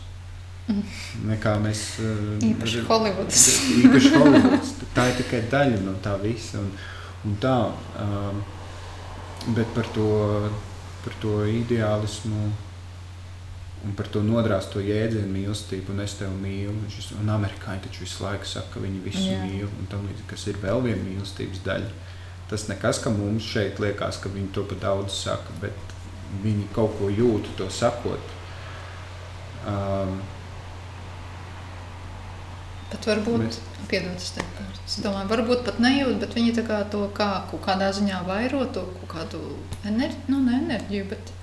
[1.26, 3.46] Nekā mēs uh, īpaši Holivudas.
[3.82, 4.74] īpaši Holivudas.
[4.94, 6.62] Tā ir tikai daļa no tā visa.
[6.62, 6.72] Un,
[7.26, 7.58] un tā,
[8.04, 8.42] um,
[9.56, 10.10] bet par to,
[11.04, 12.50] par to ideālismu
[13.86, 16.74] un par to nodrāstu jēdzienu mīlestību, un es tevi mīlu.
[17.22, 19.40] Un amerikāņi taču visu laiku saka, ka viņi visu Jā.
[19.46, 21.94] mīl, un tam līdzīgi, kas ir vēl viena mīlestības daļa.
[22.50, 25.96] Tas nekas, ka mums šeit liekas, ka viņi to pat daudz saka, bet
[26.44, 28.36] viņi kaut ko jūtu, to sakot.
[29.70, 30.20] Um,
[32.90, 33.60] Pat varbūt, mēs...
[33.90, 34.46] piedod, es, te,
[34.86, 38.64] es domāju, varbūt pat nejūt, bet viņi tā kā to kā, kaut kādā ziņā vairo
[38.74, 39.42] to kaut kādu
[39.86, 41.34] enerģiju, nu ne enerģiju, bet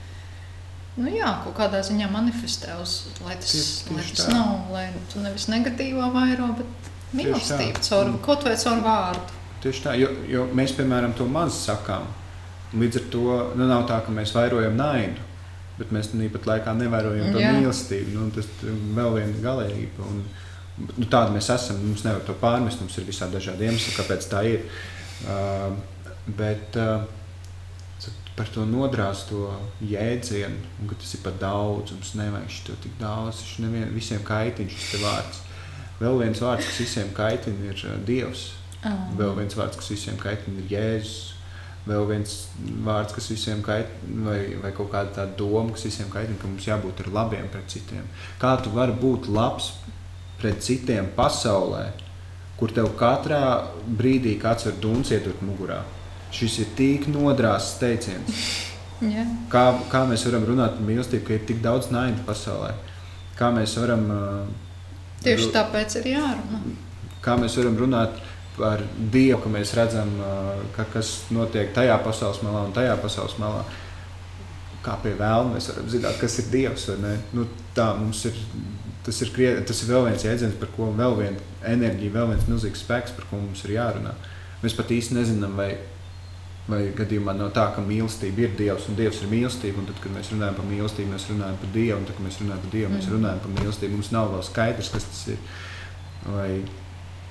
[0.99, 4.35] nu jā, kaut kādā ziņā manifestē uz, lai tas, tieši, lai tas tā.
[4.35, 9.43] nav, lai tu nevis negatīvā vairo, bet mīlestību caur, kaut vai caur vārdu.
[9.63, 12.07] Tieši tā, jo, jo mēs, piemēram, to maz sakām.
[12.77, 15.23] Līdz ar to nu, nav tā, ka mēs vairojam naidu,
[15.79, 18.13] bet mēs tāpat laikā nevērojam to mīlestību.
[18.17, 20.09] Nu, tas ir vēl viena galējība.
[20.11, 20.25] Un,
[20.79, 21.81] nu, tāda mēs esam.
[21.85, 22.83] Mums nevar to pārmest.
[22.83, 24.67] Mums ir visādi dažādi iemesli, kāpēc tā ir.
[25.27, 25.77] Uh,
[26.37, 27.07] bet uh,
[28.37, 33.41] par to nodrāsto jēdzienu, un ka tas ir par daudz, mums nevajag to tik daudz.
[33.45, 35.41] Viņš nevien, visiem kaitina šis vārds.
[35.97, 38.51] Vēl viens vārds, kas visiem kaitina, ir uh, Dievs.
[38.85, 39.09] Oh.
[39.17, 41.33] Vēl viens vārds, kas visiem kaitina, ir Jēzus.
[41.87, 42.33] Vēl viens
[42.83, 46.67] vārds, kas visiem kaitina, vai, vai kaut kāda tāda doma, kas visiem kaitina, ka mums
[46.67, 48.09] jābūt labiem pret citiem.
[48.43, 49.71] Kā tu vari būt labs
[50.47, 51.89] pret citiem pasaulē,
[52.57, 53.67] kur tev katrā
[53.99, 55.83] brīdī kāds var dūns iedot mugurā?
[56.31, 58.41] Šis ir tik nodrāsts teiciens.
[58.97, 59.29] Yeah.
[59.53, 62.71] Kā, kā mēs varam runāt par mīlestību, ka ir tik daudz naida pasaulē?
[63.37, 64.07] Kā mēs varam.
[64.09, 66.61] Uh, Tieši tāpēc ir jārunā.
[67.21, 68.17] Kā mēs varam runāt
[68.65, 70.15] ar Dievu, ka mēs redzam,
[70.79, 73.67] ka, kas notiek tajā pasaules malā un tajā pasaules malā.
[74.81, 76.89] Kā pie vēlna mēs varam zināt, kas ir Dievs.
[77.37, 77.45] Nu,
[77.77, 78.41] tā mums ir
[79.07, 81.45] tas ir, kriet, tas ir vēl viens jēdziens, par ko vēl viena
[81.75, 84.15] enerģija, vēl viens milzīgs spēks, par ko mums ir jārunā.
[84.65, 85.69] Mēs pat īsti nezinām, vai,
[86.67, 89.85] vai gadījumā nav tā, ka mīlestība ir Dievs un Dievs ir mīlestība.
[89.87, 92.65] Tad, kad mēs runājam par mīlestību, mēs runājam par Dievu, un tad, kad mēs runājam
[92.65, 93.15] par Dievu, mēs mm.
[93.15, 94.01] runājam par mīlestību.
[94.01, 95.55] Mums nav vēl skaidrs, kas tas ir.
[96.27, 96.51] Vai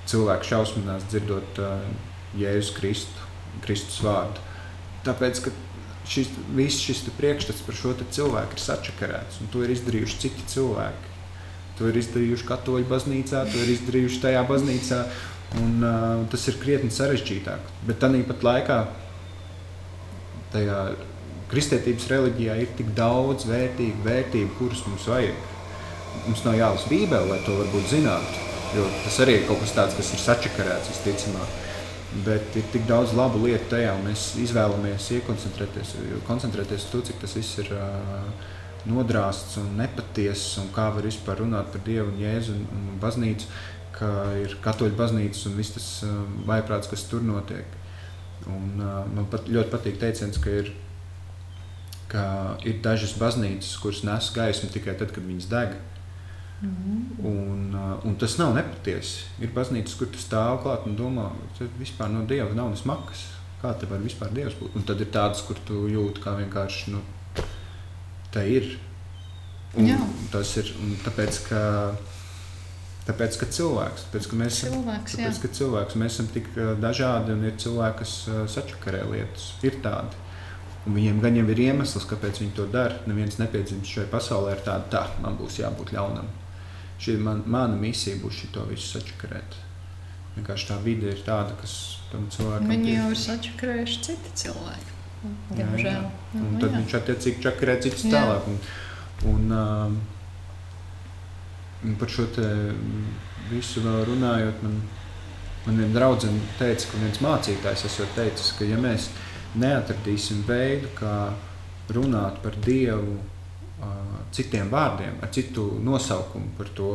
[0.08, 1.88] cilvēki šausminās dzirdot uh,
[2.40, 3.26] Jēzus Kristu,
[3.64, 4.40] Kristus vārdu.
[5.06, 5.52] Tāpēc, ka
[6.08, 11.15] šis, viss šis priekšstats par šo cilvēku ir sačakarēts, un to ir izdarījuši citi cilvēki.
[11.76, 15.00] To ir izdarījuši katoļu baznīcā, to ir izdarījuši tajā baznīcā,
[15.60, 17.68] un uh, tas ir krietni sarežģītāk.
[17.88, 18.78] Bet tāpat laikā
[20.54, 20.78] tajā
[21.50, 25.44] kristietības reliģijā ir tik daudz vērtīgu vērtību, kuras mums vajag.
[26.24, 28.42] Mums nav jālasa Bībele, lai to varbūt zinātu,
[28.74, 31.62] jo tas arī ir kaut kas tāds, kas ir sačakarēts visticamāk.
[32.24, 35.96] Bet ir tik daudz labu lietu tajā, un mēs izvēlamies iekoncentrēties,
[36.26, 38.46] koncentrēties uz to, cik tas viss ir uh,
[38.86, 43.48] nodrāsts un nepatiesis, un kā var vispār runāt par Dievu un Jēzu un, un baznīcu,
[43.96, 44.10] ka
[44.42, 46.14] ir katoļu baznīcas un viss tas uh,
[46.48, 47.76] vaiprāts, kas tur notiek.
[48.46, 50.72] Un, uh, man pat ļoti patīk teiciens, ka ir,
[52.12, 52.24] ka
[52.68, 55.76] ir dažas baznīcas, kuras nes gaismu tikai tad, kad viņas deg.
[56.62, 57.00] Mm.
[57.28, 59.26] Un, uh, un tas nav nepatiesi.
[59.44, 63.26] Ir baznīcas, kur tu stāv klāt un domā, ka vispār no dieva nav ne smakas.
[63.62, 64.76] Kā te var vispār dievs būt?
[64.76, 67.00] Un tad ir tādas, kur tu jūti, kā vienkārši nu,
[68.36, 68.76] tā ir.
[69.76, 69.96] Un Jā.
[70.32, 70.70] tas ir
[71.04, 71.62] tāpēc, ka,
[73.08, 77.34] tāpēc, ka cilvēks, tāpēc, ka mēs, cilvēks, tāpēc, ka cilvēks, mēs esam tik uh, dažādi
[77.34, 79.50] un ir cilvēki, kas uh, sačakarē lietas.
[79.66, 80.22] Ir tādi.
[80.86, 83.00] Un viņiem gan jau ir iemesls, kāpēc viņi to dara.
[83.10, 86.28] Neviens nepiedzimst šajā pasaulē ar tādu, tā, man būs jābūt ļaunam.
[87.02, 89.58] Šī man, mana misija būs šo visu sačakarēt.
[90.36, 91.74] Vienkārši tā vide ir tāda, kas
[92.12, 94.94] tam cilvēkam Viņi jau ir sačakarējuši citi cilvēki.
[95.56, 96.06] Diemžēl.
[96.36, 96.80] Un nu, tad jā.
[96.80, 98.48] viņš attiecīgi čakarē citus tālāk.
[98.50, 98.60] Un,
[99.32, 99.96] un, um,
[101.86, 102.28] un par šo
[103.50, 104.80] visu vēl runājot, man,
[105.66, 109.10] man viena draudzene teica, ka viens mācītājs esot teicis, ka ja mēs
[109.56, 111.16] neatradīsim veidu, kā
[111.94, 113.16] runāt par Dievu
[114.34, 116.90] citiem vārdiem, ar citu nosaukumu par to,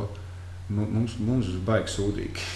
[0.69, 2.47] mums, mums būs baigi sūdīgi.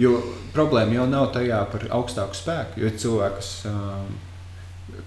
[0.00, 0.16] Jo
[0.54, 3.50] problēma jau nav tajā par augstāku spēku, jo ir cilvēki, kas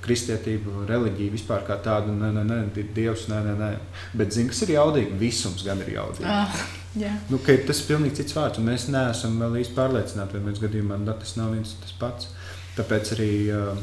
[0.06, 3.70] kristietība, reliģija vispār kā tāda, nē, nē, nē, dievs, nē, nē, nē.
[4.18, 5.18] Bet zini, kas ir jaudīgi?
[5.20, 6.30] Visums gan ir jaudīgi.
[6.30, 6.64] Ah,
[7.00, 7.20] yeah.
[7.32, 11.00] nu, tas ir pilnīgi cits vārds, un mēs neesam vēl īsti pārliecināti, vai mēs gadījumā
[11.02, 12.32] nu, tas nav viens tas pats.
[12.76, 13.78] Tāpēc arī uh,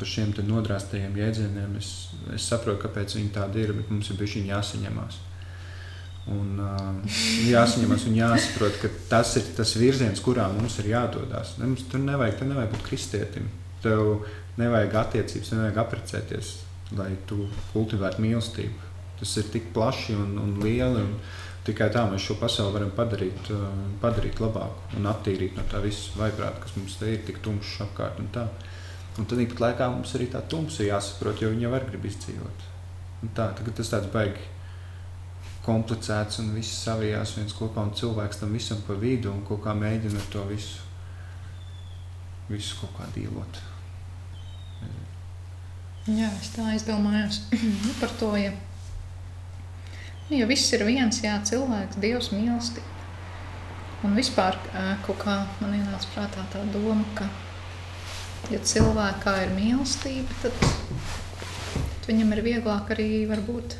[0.00, 1.76] par šiem nodrāstajiem jēdzieniem.
[1.80, 1.92] Es,
[2.34, 5.20] es saprotu, kāpēc viņi tādi ir, bet mums ir viņi jāsaņemās.
[6.34, 7.18] Un, uh,
[7.50, 11.58] jāsaņemas un jāsaprot, ka tas ir tas virziens, kurā mums ir jādodas.
[11.58, 13.50] Ne, mums tur nevajag, tur nevajag būt kristietim.
[13.84, 14.24] Tev
[14.60, 16.52] nevajag attiecības, nevajag apprecēties,
[16.98, 18.92] lai tu kultivētu mīlestību.
[19.20, 21.02] Tas ir tik plaši un, un lieli.
[21.02, 21.16] Un
[21.64, 23.66] tikai tā mēs šo pasauli varam padarīt, uh,
[24.02, 28.20] padarīt labāku un attīrīt no tā visa vaiprāta, kas mums te ir tik tumšs apkārt.
[28.20, 32.66] Un tad pat laikā mums arī tā tumsa jāsaprot, jo viņi jau var grib izdzīvot.
[33.24, 34.50] Un tā, tas tāds baigi
[35.64, 39.72] komplicēts un viss savijās viens kopā un cilvēks tam visam pa vidu un kaut kā
[39.78, 40.82] mēģina to visu,
[42.50, 43.73] visu kaut kā dīlot.
[46.04, 47.38] Jā, es tā aizdomājos
[47.86, 48.50] nu, par to, ja,
[50.28, 52.90] nu, ja viss ir viens, jā, cilvēks, Dievs mīlestība.
[54.04, 54.58] Un vispār
[55.06, 57.24] kaut kā man ienāca prātā tā doma, ka
[58.52, 63.78] ja cilvēkā ir mīlestība, tad, tad viņam ir vieglāk arī varbūt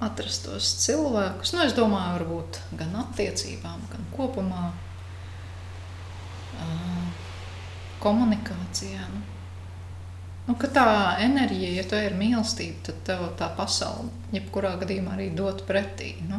[0.00, 1.52] atrast tos cilvēkus.
[1.52, 4.70] Nu, es domāju, varbūt gan attiecībām, gan kopumā
[8.00, 9.04] komunikācijā.
[9.12, 9.35] Nu.
[10.46, 10.90] Nu, tā
[11.24, 16.38] enerģija, ja tev ir mīlestība, tad tev tā pasaule, jebkurā gadījumā, arī dot pretī nu,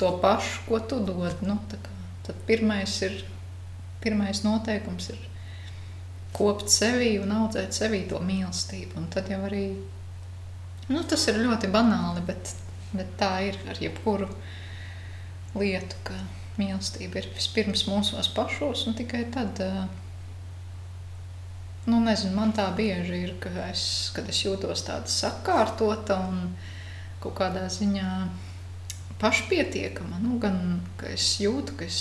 [0.00, 1.44] to pašu, ko tu dod.
[1.46, 1.94] Nu, kā,
[2.26, 3.20] tad pirmais, ir,
[4.02, 5.22] pirmais noteikums ir
[6.34, 8.98] kopt sevī un audzēt sevī to mīlestību.
[8.98, 9.68] Un tad jau arī
[10.90, 12.56] nu, tas ir ļoti banāli, bet,
[12.90, 14.26] bet tā ir ar jebkuru
[15.54, 16.18] lietu, ka
[16.58, 19.62] mīlestība ir vispirms mūsos pašos un tikai tad.
[21.84, 26.54] Nu, nezinu, man tā bieži ir, ka es, kad es jūtos tāda sakārtota un
[27.20, 28.10] kaut kādā ziņā
[29.20, 30.20] pašpietiekama.
[30.22, 30.80] Nu, gan
[31.10, 31.98] es jūtu, ka es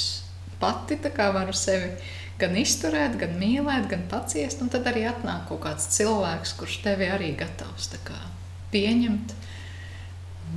[0.62, 0.96] pati
[1.36, 1.92] varu sevi
[2.40, 4.64] gan izturēt, gan mīlēt, gan paciest.
[4.64, 8.20] Un tad arī atnāk kaut kāds cilvēks, kurš tevi arī gatavs kā,
[8.72, 9.36] pieņemt,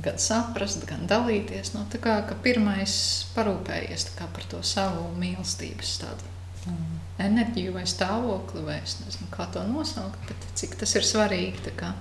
[0.05, 1.73] gan saprast, gan dalīties.
[1.75, 2.95] Nu, kā, pirmais
[3.35, 6.33] parūpējies kā, par to savu mīlestības tādu.
[6.71, 7.06] Mm.
[7.17, 11.93] Enerģiju vai stāvokli, vai es nezinu, kā to nosaukt, bet cik tas ir svarīgi kā,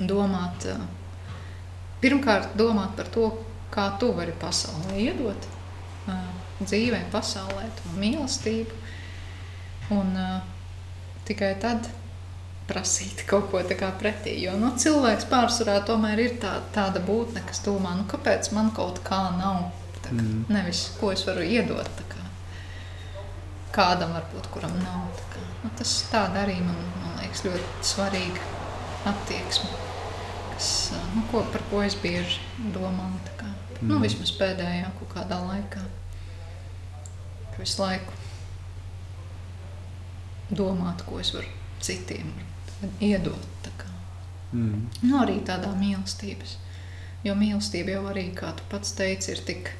[0.00, 0.64] domāt
[2.00, 3.28] pirmkārt domāt par to,
[3.70, 5.48] kā tu vari pasaulē iedot,
[6.60, 8.78] dzīvē, pasaulē, to mīlestību.
[9.94, 10.14] Un
[11.28, 11.88] tikai tad
[12.70, 13.62] prasīt kaut ko
[14.00, 14.36] pretī.
[14.44, 19.02] Jo nu, cilvēks pārsvarā tomēr ir tā, tāda būtne, kas domā, nu, kāpēc man kaut
[19.06, 19.70] kā nav.
[20.00, 20.46] Tā, mm.
[20.48, 22.09] Nevis ko es varu iedot kā,
[23.74, 25.22] kādam, varbūt, kuram nav.
[25.32, 28.48] Kā, nu, tas tāda arī man, man liekas ļoti svarīga
[29.10, 29.70] attieksme.
[30.54, 30.70] Kas,
[31.14, 32.40] nu, ko, par ko es bieži
[32.74, 33.20] domāju.
[33.40, 33.92] Kā, nu, mm.
[33.92, 35.84] Nu, vismaz pēdējā kaut kādā laikā.
[37.60, 38.16] Visu laiku
[40.56, 41.50] domāt, ko es varu
[41.84, 42.32] citiem
[43.04, 43.48] iedot.
[43.60, 43.70] Tā
[44.52, 44.88] mm.
[45.04, 46.56] nu, arī tādā mīlestības.
[47.24, 49.72] Jo mīlestība jau arī, kā tu pats teici, ir tik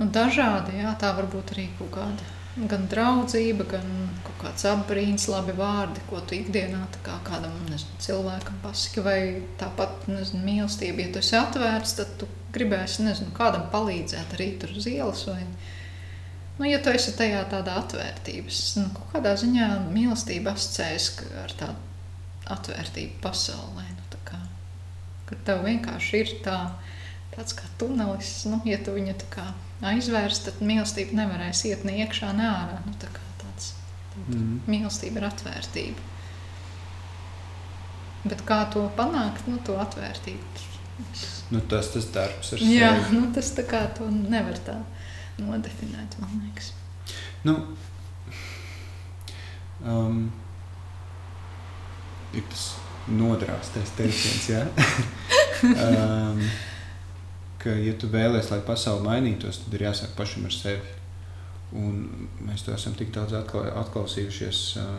[0.00, 0.74] nu, dažāda.
[0.74, 2.36] Jā, tā var būt arī kaut kāda
[2.70, 3.90] gan draudzība, gan
[4.26, 9.04] kaut kāds apbrīns, labi vārdi, ko tu ikdienā kā kādam nezinu, cilvēkam pasaki.
[9.06, 9.18] Vai
[9.60, 14.74] tāpat nezinu, mīlestība, ja tu esi atvērts, tad tu gribēsi nezinu, kādam palīdzēt arī tur
[14.76, 15.28] uz ielas.
[15.30, 15.44] Vai,
[16.60, 21.06] Nu, ja tu esi tajā tādā atvērtības, nu, kādā ziņā mīlestība asociējas
[21.40, 21.78] ar tādu
[22.52, 23.86] atvērtību pasaulē.
[23.94, 24.40] Nu, tā kā,
[25.30, 26.58] kad tev vienkārši ir tā,
[27.32, 29.14] tāds kā tunelis, nu, ja tu viņu
[29.86, 32.80] aizvērs, tad mīlestība nevarēs iet ne iekšā, ne ārā.
[32.86, 33.72] Nu, tā kā tāds,
[34.26, 34.62] mm.
[34.70, 36.08] mīlestība ir atvērtība.
[38.26, 40.68] Bet kā to panākt, nu, to atvērtību?
[41.50, 42.76] Nu, tas tas darbs ar sevi.
[42.76, 44.76] Jā, nu, tas tā kā to nevar tā
[45.40, 46.72] nodefinēt, man liekas.
[47.46, 47.56] Nu,
[49.80, 50.26] um,
[52.36, 52.66] ir tas
[53.10, 54.66] nodrāstais teiciens, ja?
[55.88, 56.44] um,
[57.62, 60.96] ka, ja tu vēlēsies, lai pasaule mainītos, tad ir jāsāk pašam ar sevi.
[61.76, 64.94] Un mēs to esam tik daudz atkla, atklausījušies uh,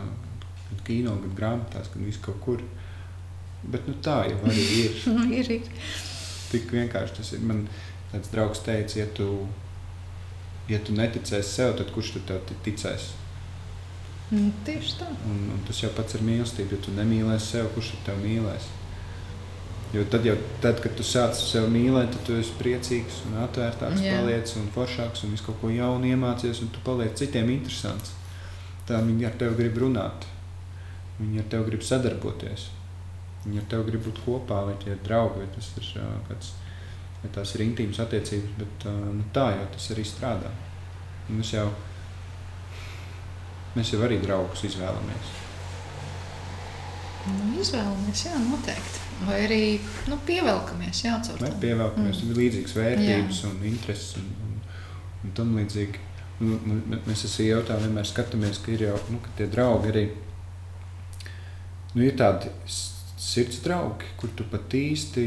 [0.70, 2.62] gan kino, gan grāmatās, gan visu kaut kur.
[3.62, 5.02] Bet nu, tā jau arī ir.
[5.16, 5.98] nu, ir, ir.
[6.52, 7.44] Tik vienkārši tas ir.
[7.44, 7.66] Man
[8.12, 9.28] tāds draugs teica, ja tu
[10.70, 13.10] ja tu neticēsi sev, tad kurš tad tev ticēs?
[14.32, 15.08] Mm, tieši tā.
[15.28, 16.76] Un, un tas jau pats ir mīlestība.
[16.76, 18.68] Ja tu nemīlēsi sev, kurš tad tev mīlēs?
[19.92, 24.00] Jo tad, jau, tad kad tu sāc sev mīlēt, tad tu esi priecīgs un atvērtāks,
[24.00, 24.22] Jā.
[24.22, 28.14] paliec un foršāks un visu kaut ko jaunu iemācies, un tu paliec citiem interesants.
[28.88, 30.24] Tā viņi ar tevi grib runāt,
[31.20, 32.70] viņi ar tevi grib sadarboties,
[33.44, 35.92] viņi ar tevi grib būt kopā, vai tie ir draugi, vai tas ir
[36.30, 36.54] kāds
[37.22, 40.50] ja tās ir intīmas attiecības, bet nu, tā jau tas arī strādā.
[41.30, 41.68] Mēs jau,
[43.76, 45.38] mēs jau arī draugus izvēlamies.
[47.30, 49.01] Nu, izvēlamies, jā, noteikti.
[49.26, 49.60] Vai arī
[50.10, 51.50] nu, pievelkamies, jā, caur to.
[51.62, 52.38] Pievelkamies, mm.
[52.38, 53.52] līdzīgas vērtības jā.
[53.52, 54.56] un intereses un, un,
[55.22, 56.08] un tam līdzīgi.
[56.42, 56.58] Nu,
[57.06, 60.04] mēs esam jautājumi, vienmēr skatāmies, ka ir jau nu, ka tie draugi arī
[61.92, 65.26] nu, ir tādi sirds draugi, kur tu pat īsti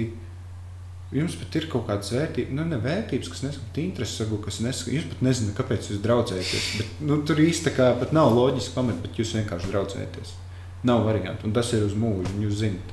[1.13, 4.95] Jums pat ir kaut kādas vērtības, nu, ne vērtības, kas neskatās, intereses, varbūt, kas neskatās.
[4.95, 6.65] Jūs pat nezināt, kāpēc jūs draudzējaties.
[6.79, 10.33] Bet, nu, tur īstenībā pat nav loģiski pamat, bet jūs vienkārši draudzējaties.
[10.89, 12.91] Nav variantu, un tas ir uz mūžu, un jūs zinat.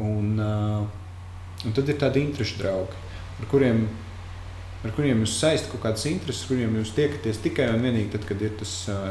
[0.00, 3.00] Un, uh, un tad ir tādi interešu draugi,
[3.40, 3.82] ar kuriem,
[4.82, 8.40] ar kuriem jūs saistat kaut kādas intereses, kuriem jūs tiekaties tikai un vienīgi tad, kad
[8.42, 9.10] ir tas, uh,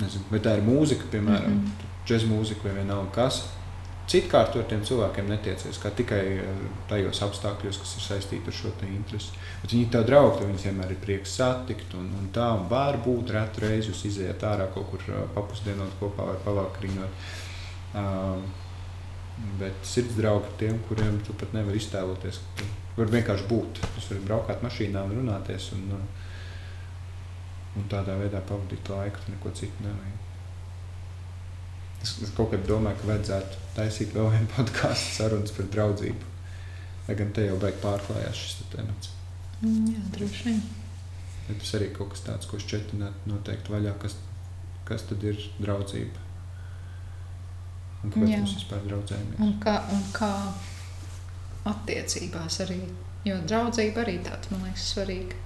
[0.00, 1.92] nezinu, vai tā ir mūzika, piemēram, mm -hmm.
[2.08, 3.44] džēzus mūzika vai vienalga kas
[4.04, 9.32] Citkārt ar tiem cilvēkiem netiecies tikai eh, tajos apstākļos, kas ir saistīti ar šo interesi.
[9.62, 11.94] Bet viņi ir tādi draugi, ka viņus vienmēr ir prieks satikt.
[11.96, 16.28] Un, un tā var būt retu reizi jūs iziet ārā kaut kur eh, papusdienot kopā
[16.28, 17.24] vai pavakariņot.
[17.94, 18.42] Uh,
[19.58, 22.40] bet sirds draugi ir tiem, kuriem tu pat nevari iztēloties.
[22.58, 22.66] Tu
[22.98, 23.80] vari vienkārši būt.
[23.96, 25.70] Jūs varat braukāt mašīnā un runāties.
[25.76, 25.96] Un,
[27.74, 30.20] un tādā veidā pavadīt laiku, neko citu nevajag.
[32.04, 36.32] Es, es kaut kad domāju, ka vajadzētu taisīt vēl vienu podkāstu sarunas par draudzību.
[37.08, 39.12] Lai gan te jau beig pārklājās šis temats.
[39.60, 40.60] Mm, jā, droši vien.
[41.48, 44.16] Ja tas arī kaut kas tāds, ko šķietināt noteikti vaļā, kas,
[44.88, 46.23] kas tad ir draudzība.
[48.04, 49.40] Un kāpēc mēs vispār draudzējamies?
[49.44, 50.30] Un kā, un kā
[51.70, 52.78] attiecībās arī,
[53.24, 55.40] jo draudzība arī tāds, man liekas, svarīga.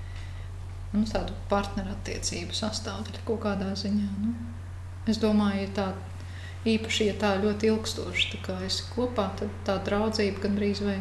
[0.92, 4.08] Nu, tādu partneru attiecību sastāvdaļa kaut kādā ziņā.
[4.22, 4.32] Nu.
[5.08, 6.18] Es domāju, ja tāda
[6.68, 10.98] īpaši, ja tā ļoti ilgstoši tā kā esi kopā, tad tā draudzība gandrīz vai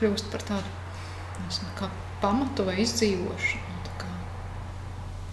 [0.00, 0.76] kļūst par tādu
[1.44, 1.90] nezinu, kā
[2.22, 3.66] pamatu vai izdzīvošanu.
[3.98, 4.10] Kā,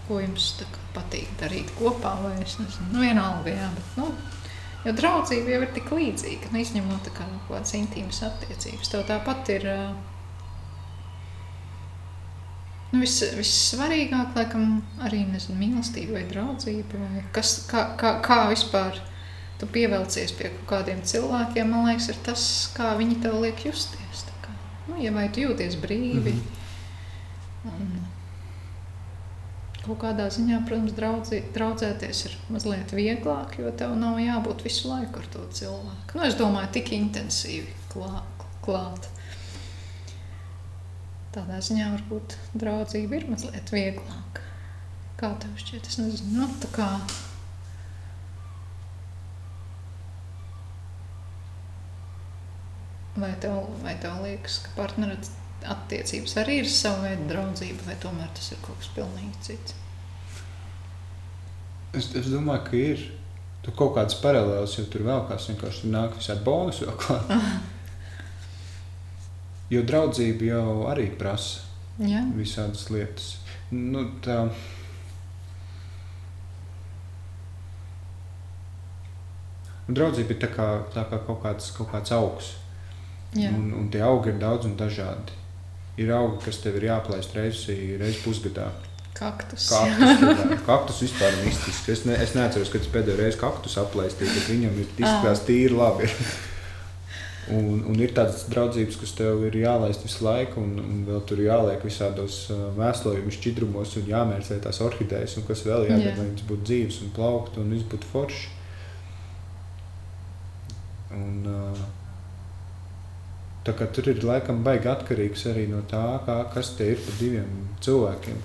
[0.07, 4.09] ko jums kā, patīk darīt kopā, vai es nezinu, nu, vienalga, jā, bet, nu,
[4.85, 8.91] jo draudzība jau ir tik līdzīga, nu, izņemot kā, kaut kādas intīmas attiecības.
[8.91, 9.71] Tev tāpat ir
[12.93, 16.99] Nu, vis, vissvarīgāk, laikam, arī nezinu, mīlestība vai draudzība.
[17.01, 19.01] Vai kas, kā, kā, kā vispār
[19.59, 22.45] tu pievelcies pie kaut kādiem cilvēkiem, man liekas, ir tas,
[22.77, 24.23] kā viņi tev liek justies.
[24.85, 26.31] Nu, ja vai tu jūties brīvi.
[26.31, 26.41] Mm
[27.65, 27.81] -hmm.
[27.81, 28.05] un,
[29.85, 35.21] Kaut kādā ziņā, protams, draudzī, draudzēties ir mazliet vieglāk, jo tev nav jābūt visu laiku
[35.21, 36.17] ar to cilvēku.
[36.17, 38.23] Nu, es domāju, tik intensīvi klā,
[38.65, 39.05] klāt.
[41.35, 44.41] Tādā ziņā varbūt draudzība ir mazliet vieglāka.
[45.21, 45.85] Kā tev šķiet?
[45.91, 46.89] Es nezinu, nu, tā kā
[53.15, 55.15] Vai tev, vai tev liekas, ka partneru
[55.73, 59.77] attiecības arī ir sava veida draudzība, vai tomēr tas ir kaut kas pilnīgi cits?
[61.95, 63.05] Es, es domāju, ka ir.
[63.65, 67.31] Tur kaut kādas paralēlas jau tur vēl kāds vienkārši nāk visādi bonus vēl klāt.
[69.73, 71.63] jo draudzība jau arī prasa
[71.97, 72.21] Jā.
[72.35, 73.31] visādas lietas.
[73.73, 74.43] Nu, tā,
[79.85, 82.47] Draudzība ir tā kā, tā kā kaut kāds, kaut kāds augs.
[83.37, 83.51] Jā.
[83.53, 85.35] Un, un tie augi ir daudz un dažādi.
[86.01, 87.69] Ir augi, kas tev ir jāplēst reizes
[88.01, 88.67] reiz pusgadā.
[89.15, 89.69] Kaktus.
[89.71, 90.57] Kaktus, jā.
[90.69, 91.87] kaktus vispār ir mistisks.
[91.93, 95.77] Es, ne, es neatceros, kad es pēdējo reizi kaktus aplaistīju, bet viņam ir izskatās tīri
[95.77, 96.09] labi.
[97.55, 101.43] Un, un ir tādas draudzības, kas tev ir jālaist visu laiku, un, un vēl tur
[101.45, 106.15] jāliek visādos uh, mēslojumu šķidrumos, un jāmērcē tās orhidejas, un kas vēl jādara, Jā.
[106.17, 108.49] lai viņas būtu dzīves un plauktu, un viss būtu forši.
[111.15, 111.85] Un, uh,
[113.65, 118.43] tur ir laikam baigi atkarīgs arī no tā, kā, kas te ir par diviem cilvēkiem.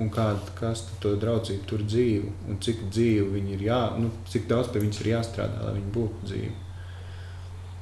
[0.00, 4.46] Un kāda, kas to draudzību tur dzīvo, un cik dzīvi viņi ir jā, nu, cik
[4.50, 6.52] daudz pie viņas ir jāstrādā, lai viņi būtu dzīvi.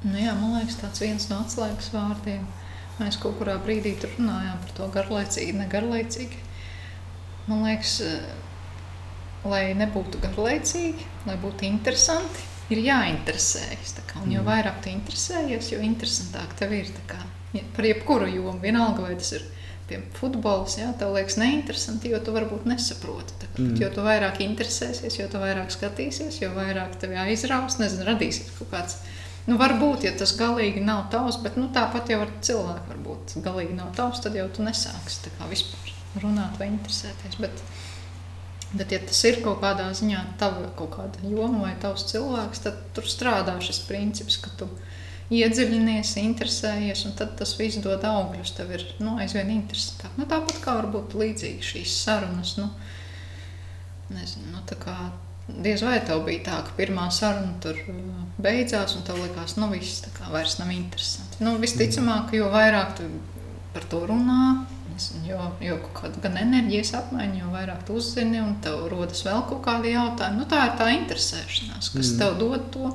[0.08, 2.44] Nu, jā, man liekas, tas viens no atslēgas vārdiem.
[3.00, 6.40] Mēs kaut kurā brīdī runājām par to garlaicīgi, negarlaicīgi.
[7.48, 13.94] Man liekas, eh, lai nebūtu garlaicīgi, lai būtu interesanti, ir jāinteresējas.
[14.06, 14.22] kā.
[14.24, 14.46] Un jo Mm.
[14.46, 16.86] vairāk tu interesējies, jo interesantāk tev ir.
[17.06, 17.18] kā.
[17.76, 19.42] Par jebkuru jomu, vienalga vai tas ir
[19.88, 23.32] piemēram futbols, jā, tev liekas neinteresanti, jo tu varbūt nesaproti.
[23.40, 23.48] kā.
[23.58, 23.80] Mm.
[23.80, 28.70] Jo tu vairāk interesēsies, jo tu vairāk skatīsies, jo vairāk tev aizraus, nezinu, radīsies kaut
[28.70, 28.96] kāds.
[29.46, 33.74] Nu, varbūt, ja tas galīgi nav tavs, bet nu, tāpat jau ar cilvēku varbūt galīgi
[33.74, 35.90] nav tavs, tad jau tu nesāksi kā vispār
[36.22, 37.38] runāt vai interesēties.
[37.40, 37.50] Bet,
[38.72, 42.80] bet ja tas ir kaut kādā ziņā tava kaut kāda joma vai tavs cilvēks, tad
[42.96, 44.68] tur strādā šis princips, ka tu
[45.34, 48.54] iedziļinies, interesējies, un tad tas viss dod augļus.
[48.56, 50.16] Tev ir nu, aizvien interesantāk.
[50.18, 52.56] Nu, tāpat kā varbūt līdzīgi šīs sarunas.
[52.58, 52.70] Nu,
[54.10, 54.96] nezinu, nu, tā kā
[55.58, 57.94] Diez vai tev bija tā, ka pirmā saruna tur uh,
[58.42, 61.40] beidzās, un tev likās, ka nu, viss tā kā vairs nav interesanti.
[61.44, 63.08] Nu, visticamāk, jo vairāk tu
[63.74, 64.44] par to runā,
[65.00, 69.42] nezinu, jo, jo kāda gan enerģijas apmaiņa, jo vairāk tu uzzini, un tev rodas vēl
[69.48, 70.36] kaut kādi jautājumi.
[70.40, 72.18] Nu, tā ir tā interesēšanās, kas Mm.
[72.18, 72.90] tev dod to,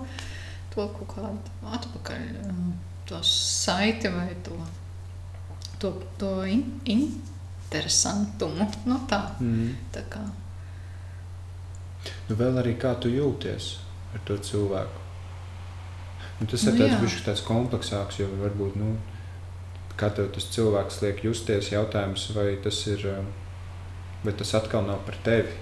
[0.76, 1.38] to kaut kādu
[1.78, 2.74] atpakaļ, um,
[3.06, 4.58] to saiti vai to,
[5.80, 8.70] to, to in, interesantumu.
[8.86, 9.76] Nu, tā, Mm.
[9.94, 10.22] tā kā.
[12.30, 13.78] Nu, vēl arī kā tu jūties
[14.14, 15.02] ar to cilvēku.
[16.40, 18.98] Nu, tas ir Nu, tāds tāds kompleksāks, jo varbūt, nu,
[20.00, 23.28] kā tev tas cilvēks liek justies, jautājums, vai tas ir, um,
[24.26, 25.54] vai tas atkal nav par tevi.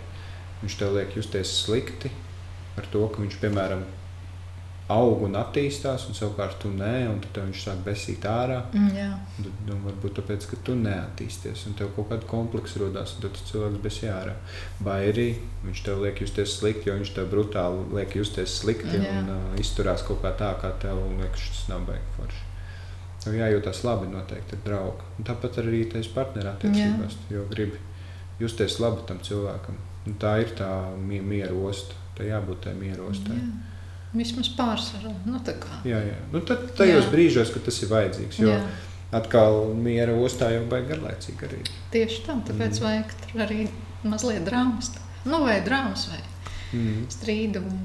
[0.64, 2.12] Viņš tev liek justies slikti
[2.80, 3.84] ar to, ka viņš, piemēram,
[4.92, 8.60] aug un attīstās, un savukārt tu nē, un tad viņš sāk besīt ārā.
[8.76, 8.90] Mm.
[8.90, 13.26] Un tad, Nu, varbūt tāpēc, ka tu neattīsties, un tev kaut kāda kompleksa radās, un
[13.26, 14.36] tad tas cilvēks besī ārā.
[14.84, 15.28] Vai arī
[15.64, 19.20] viņš tev liek justies slikti, jo viņš tev brutāli liek justies slikti Jā.
[19.22, 22.50] un uh, izturās kaut kā tā, kā tev liekas, tas nav baigi forši.
[23.24, 25.04] Tev jājūtas labi noteikti ar draugu.
[25.20, 27.80] Un tāpat arī tas partnerattiecībās, jo gribi
[28.40, 29.78] justies labi tam cilvēkam.
[30.08, 30.70] Un tā ir tā
[31.00, 31.96] mie miera osta.
[32.18, 33.38] Tā jābūt tai miera ostai.
[33.40, 33.46] Jā.
[34.14, 35.14] Vismaz pārsvarā.
[35.26, 35.40] Nu.
[35.88, 36.18] Jā, jā.
[36.34, 37.12] Nu, tad tajos Jā.
[37.14, 38.38] brīžos, kad tas ir vajadzīgs.
[38.44, 38.60] Jo Jā,
[39.18, 41.62] atkal miera ostā jau baigi garlaicīgi arī.
[41.92, 42.36] tieši tā.
[42.50, 42.84] Tāpēc Mm.
[42.84, 43.70] vajag tur arī
[44.04, 44.92] mazliet drāmas.
[45.26, 46.20] Nu, vai drāmas, vai
[46.74, 47.08] Mm.
[47.10, 47.80] strīdu, vai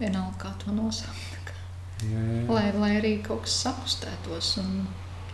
[0.00, 1.29] vienalga, kā to nosaukt.
[2.06, 2.44] Jā, jā.
[2.48, 4.54] Lai, lai arī kaut kas sakustētos.
[4.62, 4.86] Un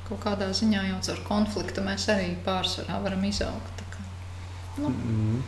[0.08, 3.70] kaut kādā ziņā jau caur konfliktu mēs arī pārsvarā varam izaugt.
[3.80, 4.04] tā kā.
[4.82, 4.90] Nu.
[4.90, 5.42] Mm.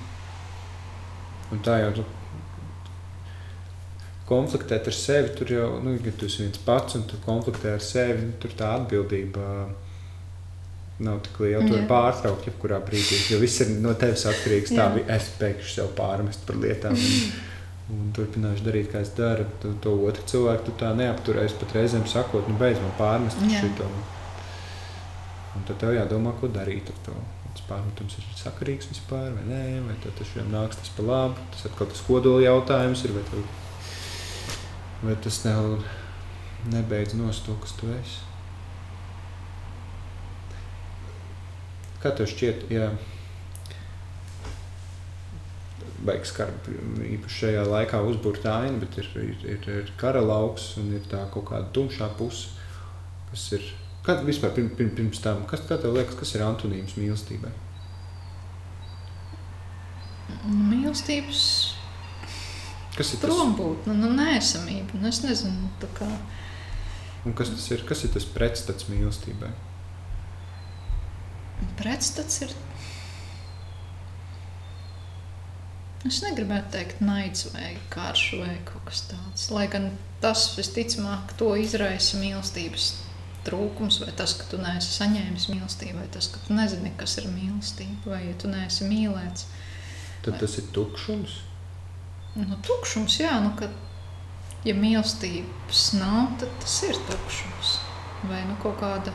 [1.52, 2.04] Un tā jau tu
[4.28, 7.84] konfliktēt ar sevi, tur jau, nu, ja tu esi viens pats un tu konfliktē ar
[7.84, 9.44] sevi, nu, tur tā atbildība
[11.06, 11.62] nav tik liela.
[11.64, 14.74] Tu vari pārtraukt jebkurā brīdī, jo viss ir no tevis atkarīgs.
[14.76, 16.98] Tā vi- es beigšu sev pārmest par lietām.
[16.98, 17.32] Un,
[17.94, 19.46] un turpināšu darīt, kā es daru.
[19.62, 23.62] Tu, to otru cilvēku tu tā neapturēsi pat reizēm sakot, nu beidz man pārmest Jā.
[23.64, 23.88] šito.
[25.56, 27.16] Un tad tev jādomā, ko darīt ar to.
[27.48, 31.48] Tas pārmetums ir sakarīgs vispār, vai nē, vai tev tas šiem nāks tas pa labu.
[31.54, 33.48] Tas atkal tas kodola jautājums ir, vai tev
[35.02, 35.78] vai tas tev
[36.72, 38.24] nebeidz nost to, kas tu esi?
[42.02, 42.92] Kā tev šķiet, ja
[46.08, 46.70] baigs karš
[47.14, 51.22] īpaši šajā laikā uzbūrta aina, bet ir, ir, ir, ir kara lauks un ir tā
[51.34, 52.50] kaut kāda tumšā puse,
[53.30, 53.70] kas ir.
[54.08, 57.50] Kad vispār pirms, pirms, pirms tam, kas tev liekas, kas ir antonīms mīlestībai?
[60.48, 61.42] Mīlestības
[62.98, 63.30] Kas ir tas?
[63.30, 64.98] prombūtne, nu, neesamība.
[64.98, 66.08] Nu, es nezinu, tā kā.
[67.28, 67.84] Un kas tas ir?
[67.86, 69.52] Kas ir tas pretstats mīlestībai?
[71.78, 72.54] Pretstats ir.
[76.06, 79.48] Es negribētu teikt, naids vai karš vai kaut kas tāds.
[79.50, 79.90] Lai gan
[80.22, 82.92] tas visticamāk to izraisa mīlestības
[83.48, 87.26] trūkums, vai tas, ka tu neesi saņēmis mīlestību, vai tas, ka tu nezini, kas ir
[87.32, 89.48] mīlestība, vai ja tu neesi mīlēts.
[90.22, 90.40] Tad vai...
[90.44, 91.38] tas ir tukšums.
[92.38, 93.74] Nu, tukšums, jā, nu, kad
[94.68, 97.74] ja mīlestības nav, tad tas ir tukšums.
[98.28, 99.14] Vai nu kaut kāda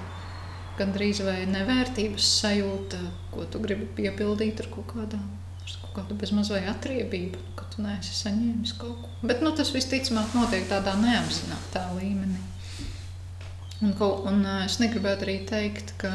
[0.79, 2.99] gandrīz vai nevērtības sajūta,
[3.31, 5.43] ko tu gribi piepildīt ar kaut kādām
[5.82, 9.11] kaut kāda bezmaz vai atriebība, ka tu neesi saņēmis kaut ko.
[9.24, 12.41] Bet nu, tas visticamāk notiek tādā neapzinātā līmenī.
[13.84, 13.93] Un,
[14.30, 16.11] un es negribētu arī teikt, ka,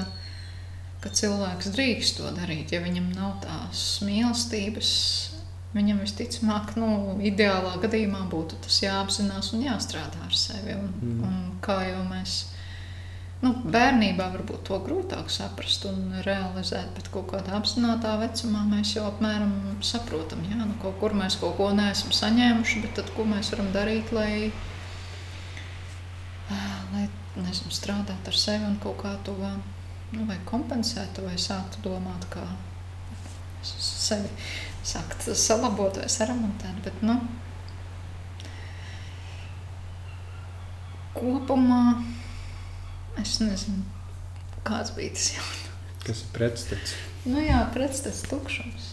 [1.02, 4.92] ka cilvēks drīkst to darīt, ja viņam nav tās mīlestības.
[5.74, 10.72] Viņam visticamāk, nu, ideālā gadījumā būtu tas jāapzinās un jāstrādā ar sevi.
[10.78, 11.18] Un, mm.
[11.28, 12.38] un kā jau mēs
[13.38, 19.04] Nu, bērnībā varbūt to grūtāk saprast un realizēt, bet kaut kādā apzināta vecumā mēs jau
[19.06, 19.52] apmēram
[19.86, 23.70] saprotam, ka nu, kaut kur mēs kaut ko neesam saņēmuši, bet tad, ko mēs varam
[23.76, 24.50] darīt, lai,
[26.96, 27.04] lai
[27.38, 32.42] nezinu, strādātu ar sevi un kaut kā to nu, vai kompensētu, vai sāktu domāt, kā
[33.62, 34.34] sevi
[34.82, 36.82] sākt salabot vai saremontēt.
[36.82, 37.20] Bet, nu,
[41.14, 41.82] kopumā
[43.18, 43.82] Es nezinu,
[44.66, 45.64] kāds bija tas jautājums.
[46.06, 46.94] Kas ir pretstats?
[47.28, 48.92] Nu jā, pretstats tukšums.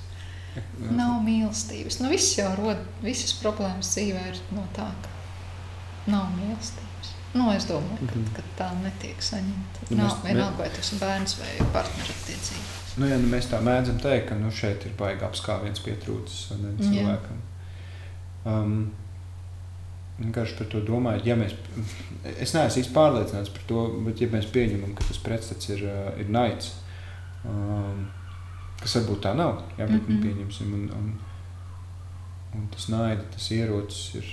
[0.56, 0.92] Jā.
[0.96, 2.00] Nav mīlestības.
[2.02, 7.12] Nu, viss jau rod, visas problēmas dzīvē ir no tā, ka nav mīlestības.
[7.36, 8.36] Nu, es domāju, ka, mm -hmm.
[8.36, 9.88] ka tā netiek saņemta.
[9.90, 12.96] Nu, nav vienalga, vai tas ir bērns vai partnerattiecības.
[12.98, 17.42] Nu, ja, nu, mēs tā mēdzam teikt, ka nu, šeit ir baigi apskāviens pietrūcis cilvēkam.
[18.46, 18.94] Um,
[20.20, 21.56] vienkārši par to domājot, ja mēs,
[22.38, 26.22] es neesmu īsti pārliecināts par to, bet ja mēs pieņemam, ka tas pretstats ir, eh,
[26.24, 26.72] ir naids,
[27.44, 28.06] um,
[28.80, 30.22] kas varbūt tā nav, jā, bet mm -hmm.
[30.24, 31.12] pieņemsim, un, un,
[32.56, 34.32] un tas naida, tas ierocis ir,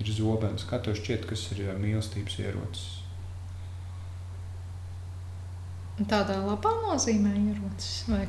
[0.00, 0.66] ir zobens.
[0.68, 2.92] Kā tev šķiet, kas ir eh, mīlestības ierocis?
[5.96, 8.26] Tādā labā nozīmē ierocis vai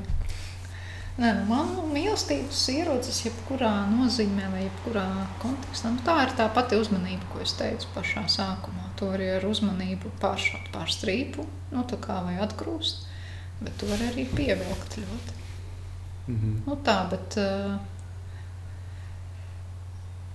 [1.17, 5.05] Nē, nu, man mīlestības ierocis jebkurā nozīmē vai jebkurā
[5.41, 5.89] kontekstā.
[5.95, 8.91] Nu, tā ir tā pati uzmanība, ko es teicu pašā sākumā.
[9.01, 13.09] To arī ar uzmanību pāršaut pār strīpu, nu, tā kā vai atgrūst,
[13.63, 15.41] bet to var arī pievilkt ļoti.
[16.27, 16.55] Mm -hmm.
[16.67, 17.79] nu, tā, bet, uh,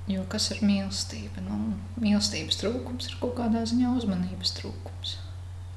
[0.07, 1.47] jo kas ir mīlestība?
[1.47, 5.19] Nu, mīlestības trūkums ir kaut kādā ziņā uzmanības trūkums.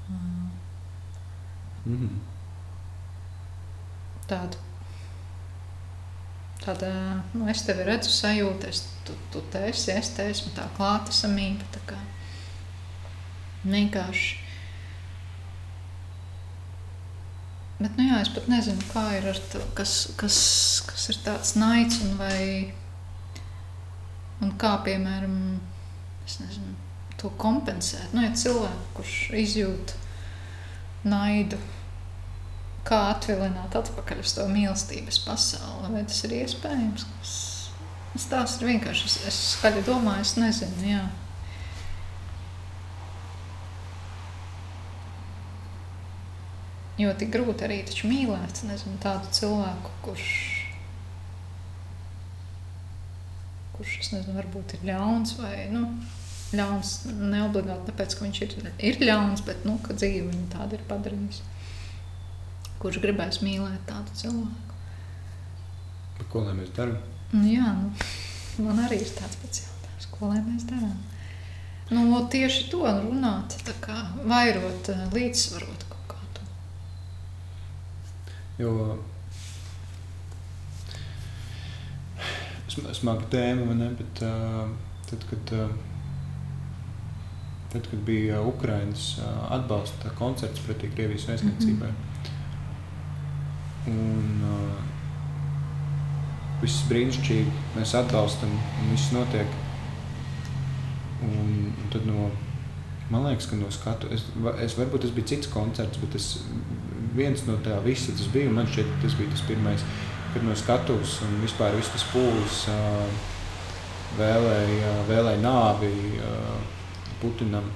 [0.10, 0.49] Mm.
[1.86, 2.24] Mm -hmm.
[4.28, 4.58] Tāda
[6.66, 6.89] Tāda,
[7.36, 11.68] nu, es tevi redzu, sajūta, es, tu, tu te esi, es te esmu tā klātesamība.
[11.76, 11.99] Tā kā
[13.70, 14.41] vienkārši.
[17.76, 20.38] Bet, nu jā, es pat nezinu, kā ir ar to, kas, kas,
[20.88, 22.71] kas ir tāds naids un vai,
[24.42, 25.36] un kā, piemēram,
[26.25, 26.71] es nezinu,
[27.20, 28.13] to kompensēt.
[28.16, 29.96] Nu, ja cilvēku, kurš izjūt
[31.05, 31.59] naidu,
[32.86, 35.91] kā atvilināt atpakaļ uz to mīlestības pasauli.
[35.95, 37.05] Vai tas ir iespējams?
[38.13, 39.07] Tas, tas ir vienkārši.
[39.09, 40.89] Es, es skaļi domāju, es nezinu.
[40.89, 41.05] Jā.
[47.01, 50.29] Jo tik grūti arī mīlēt nezinu, tādu cilvēku, kurš,
[53.75, 55.89] kurš nezinu, varbūt ir ļauns vai nu,
[56.55, 56.93] ļauns.
[57.09, 58.55] Neobligāti tāpēc, ka viņš ir,
[58.93, 61.55] ir ļauns, bet nu, dzīve viņu tādu ir padarījusi
[62.82, 64.80] kurš gribēs mīlēt tādu cilvēku.
[66.20, 67.02] Bet ko lai mēs darām?
[67.34, 70.96] Nu, jā, nu, man arī ir tāds pats jautājums, ko lai mēs darām.
[71.92, 76.47] Nu, tieši to runāt, kā, vairot, eh, līdzsvarot kaut kā to.
[78.62, 78.72] Jo
[82.76, 84.66] smaga tēma, ne, bet uh,
[85.08, 85.70] tad, kad, uh,
[87.72, 92.14] tad, kad bija Ukraiņas uh, atbalsta koncerts pretī Krievijas aizsardzībai, mm -hmm
[93.91, 94.79] Un uh,
[96.62, 98.51] viss brīnišķīgi, mēs atbalstam,
[98.82, 99.62] un viss notiek.
[101.25, 102.29] Un, un tad no,
[103.12, 104.25] man liekas, ka no skatu, es,
[104.63, 106.32] es varbūt tas bija cits koncerts, bet es,
[107.16, 109.86] viens no tā visa tas bija, man šķiet, tas bija tas pirmais,
[110.33, 113.32] kad no skatuves un vispār viss tas pūlis uh,
[114.20, 116.57] vēlēja, vēlēja nāvi uh,
[117.21, 117.70] Putinam.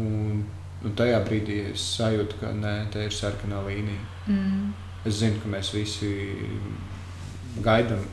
[0.00, 0.44] Un,
[0.84, 4.06] un tajā brīdī es sajūtu, ka nē, tā ir sarkanā līnija.
[4.28, 4.72] Mm.
[5.08, 6.10] Es zinu, ka mēs visi
[7.64, 8.04] gaidām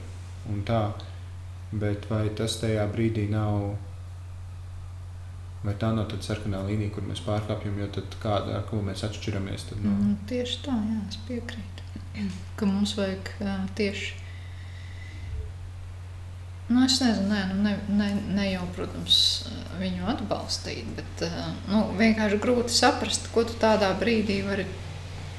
[0.51, 0.81] un tā,
[1.71, 3.73] bet vai tas tajā brīdī nav?
[5.61, 9.03] Vai tā nav tāda sarkanā līnija, kur mēs pārkāpjam, jo tad kāda, ar ko mēs
[9.05, 9.67] atšķiramies?
[9.69, 9.91] Tad, no...
[9.93, 11.85] mm, tieši tā, jā, es piekrītu.
[12.57, 14.20] Ka mums vajag uh, tieši
[16.71, 19.19] Nu, es nezinu, nē, nu, ne, ne, ne jau, protams,
[19.81, 21.25] viņu atbalstīt, bet
[21.67, 24.67] nu, vienkārši grūti saprast, ko tu tādā brīdī vari.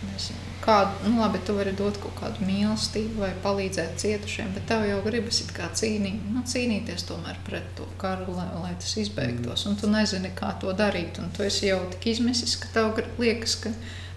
[0.03, 4.85] Nezinu, kādu, nu, labi, tu vari dot kaut kādu mīlestību vai palīdzēt cietušiem, bet tev
[4.87, 5.41] jau gribas
[5.79, 7.07] cīnī, nu, cīnīties
[7.47, 9.67] pret to karu, lai, lai tas izbeigtos.
[9.67, 11.19] Un tu nezini, kā to darīt.
[11.19, 13.73] Un tu esi jau tik izmisis, ka tev liekas, ka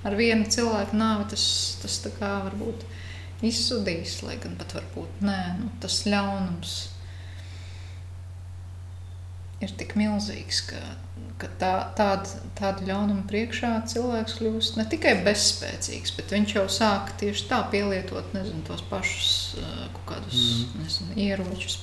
[0.05, 1.45] ar vienu cilvēku nāvi tas,
[1.81, 2.85] tas tā kā varbūt
[3.45, 6.94] izsudīs, lai gan pat varbūt nē, nu, tas ļaunums
[9.63, 10.81] ir tik milzīgs, ka,
[11.41, 17.15] ka tā, tāda, tāda ļaunuma priekšā cilvēks kļūst ne tikai bezspēcīgs, bet viņš jau sāk
[17.21, 20.79] tieši tā pielietot nezinu, tos pašus uh, kādus mm.
[20.83, 21.81] nezinu, ieročus.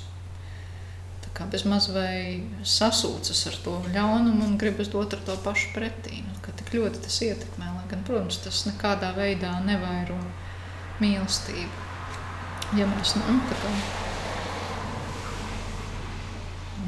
[1.32, 6.20] Kā bez maz vai sasūcas ar to ļaunumu un gribas dot ar to pašu pretī.
[6.26, 10.18] Nu, tik ļoti tas ietekmē, lai gan, protams, tas nekādā veidā nevairo
[11.00, 11.72] mīlestību.
[12.76, 13.72] Ja mēs nu, tā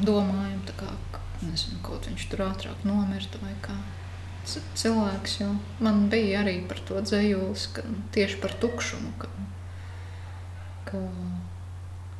[0.03, 0.54] domājam, kā
[1.49, 3.75] nezinu, kaut viņš tur ātrāk nomirtu vai kā
[4.45, 5.39] cilvēks.
[5.83, 7.85] Man bija arī par to dzējulis, ka
[8.15, 9.31] tieši par tukšumu, ka,
[10.89, 11.01] ka,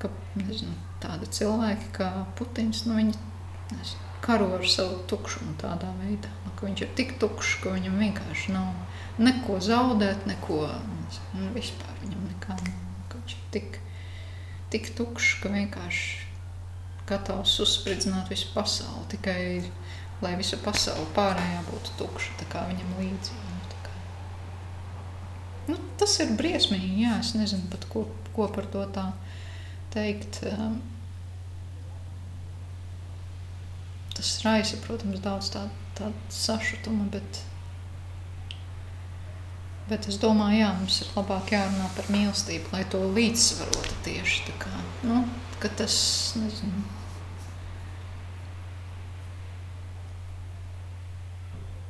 [0.01, 0.11] ka
[0.41, 0.73] nezinu,
[1.03, 3.15] tādi cilvēki kā Putins, nu, viņi
[3.75, 8.01] nezinu, karo ar savu tukšumu tādā veidā, nu, ka viņš ir tik tukšs, ka viņam
[8.01, 12.81] vienkārši nav neko zaudēt, neko nezinu, nu, vispār viņam nekā nav.
[13.15, 13.77] Viņš ir tik,
[14.69, 16.24] tik tukšs, ka vienkārši
[17.09, 19.41] gatavs uzspridzināt visu pasauli, tikai
[20.23, 22.37] lai visa pasaule pārējā būtu tukša,
[22.69, 23.43] viņam līdzi.
[25.65, 28.05] Nu, tas ir briesmīgi, jā, es nezinu pat, ko,
[28.35, 29.07] ko par to tā
[29.95, 30.43] teikt.
[30.51, 30.77] Um,
[34.15, 37.41] tas raisa, protams, daudz tādu tā sašutumu, bet,
[39.89, 44.59] bet es domāju, jā, mums ir labāk jārunā par mīlestību, lai to līdzsvarotu tieši tā
[44.67, 44.75] kā,
[45.07, 45.23] nu,
[45.63, 45.97] ka tas,
[46.37, 46.85] nezinu,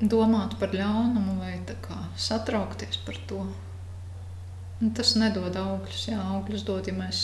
[0.02, 3.46] domāt par ļaunumu vai kā, satraukties par to.
[4.84, 6.10] Un tas nedod augļus.
[6.12, 7.22] Jā, augļus dod, ja mēs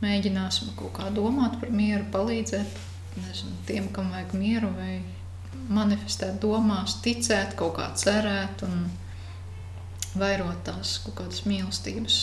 [0.00, 2.78] mēģināsim kaut kā domāt par mieru, palīdzēt
[3.18, 5.00] nezinu, tiem, kam vajag mieru, vai
[5.70, 8.86] manifestēt domās, ticēt, kaut kā cerēt un
[10.18, 12.20] vairot tās kaut kādas mīlestības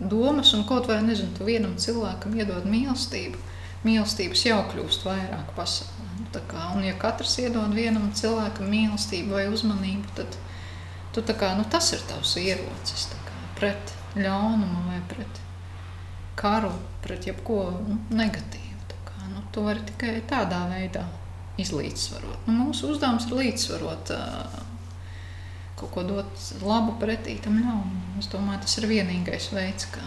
[0.00, 0.52] domas.
[0.56, 3.40] Un kaut vai nezinu, tu vienam cilvēkam iedod mīlestību,
[3.84, 5.99] mīlestības jau kļūst vairāk pasaulē.
[6.30, 10.36] Kā, un, ja katrs iedod vienam cilvēkam mīlestību vai uzmanību, tad
[11.14, 15.40] tu, kā, nu, tas ir tavs ierocis kā, pret ļaunumu vai pret
[16.38, 16.70] karu,
[17.02, 18.68] pret jebko nu, negatīvu.
[19.08, 21.04] Kā, nu, tu vari tikai tādā veidā
[21.60, 22.46] izlīdzsvarot.
[22.46, 24.12] Nu, mūsu uzdevums ir līdzsvarot.
[25.80, 28.18] Kaut ko dot labu pretī tam ļaunumam.
[28.20, 30.04] Es domāju, tas ir vienīgais veids, kā,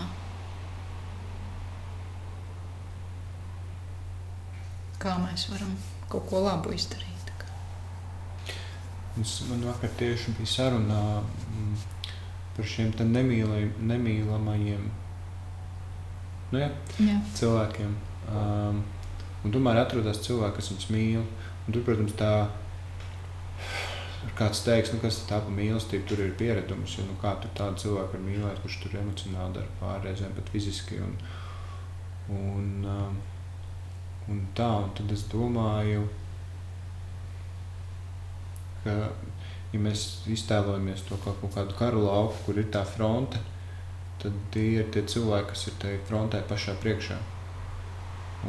[5.01, 5.73] kā mēs varam
[6.13, 7.09] kaut ko labu izdarīt.
[9.21, 11.73] Es, man vakar tieši bija saruna mm,
[12.55, 14.87] par šiem nemīlamajiem
[16.53, 16.69] nu, ja,
[17.01, 17.19] jā.
[17.37, 17.93] cilvēkiem.
[18.33, 18.81] Um,
[19.43, 21.23] un tomēr atrodas cilvēki, kas viņus mīl.
[21.63, 22.31] Un tur, protams, tā
[24.37, 26.97] kāds teiks, nu, kas tā pa mīlestību tur ir pieredums.
[26.97, 31.01] Jo, nu, kā tur tādu cilvēku var mīlēt, kurš tur emocionāli dara pārreizēm, pat fiziski.
[31.03, 31.13] Un,
[32.33, 33.21] un, um,
[34.31, 36.05] un tā, un tad es domāju,
[38.83, 38.95] ka,
[39.73, 43.41] ja mēs iztēlojamies to kā kaut kādu karu lauku, kur ir tā fronte,
[44.21, 47.17] tad tie ir tie cilvēki, kas ir tajā frontē pašā priekšā.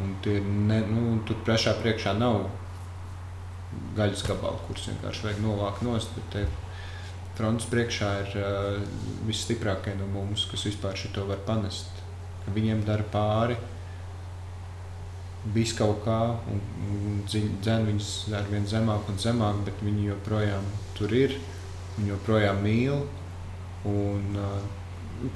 [0.01, 2.45] Un tie ne, nu, tur pašā priekšā nav
[3.99, 6.45] gaļas gabali, kurus vienkārši vajag novākt nost, bet te
[7.35, 8.81] frontes priekšā ir uh,
[9.27, 11.91] visstiprākie no mums, kas vispār šo var panest.
[12.55, 13.57] Viņiem dara pāri
[15.53, 16.62] visu kaut kā, un,
[17.29, 20.65] dzēn viņus ar vien zemāk un zemāk, bet viņi joprojām
[20.97, 21.37] tur ir,
[21.99, 23.05] viņi joprojām mīl.
[23.85, 24.39] Un,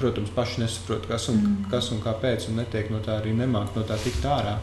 [0.00, 1.68] protams, paši nesaprot, kas un, mm.
[1.72, 4.58] kas un kāpēc, un netiek no tā arī nemāk no tā tikt ārā.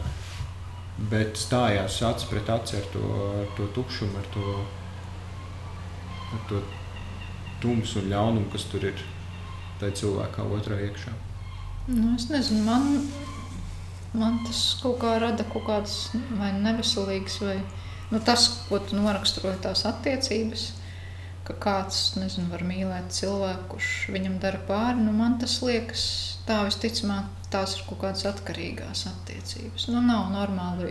[1.10, 3.04] bet stājās acis pret aci ar to,
[3.42, 4.54] ar to tukšumu, ar to,
[6.32, 6.60] ar to
[7.60, 9.02] tumsu un ļaunumu, kas tur ir
[9.80, 11.12] tajā cilvēkā otrā iekšā.
[11.92, 13.04] Nu, es nezinu, man,
[14.16, 15.98] man tas kaut kā rada kaut kādas
[16.38, 17.60] vai neveselīgas, vai
[18.10, 20.70] nu, tas, ko tu noraksturoji tās attiecības
[21.46, 25.02] ka kāds nezinu, var mīlēt cilvēku, kurš viņam dara pāri.
[25.04, 26.02] Nu, man tas liekas,
[26.48, 29.86] tā visticamāk, tās ir kaut kādas atkarīgās attiecības.
[29.92, 30.90] Nu, nav normāli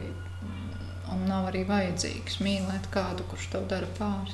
[1.11, 4.34] un nav arī vajadzīgs mīlēt kādu, kurš tev dara pāri.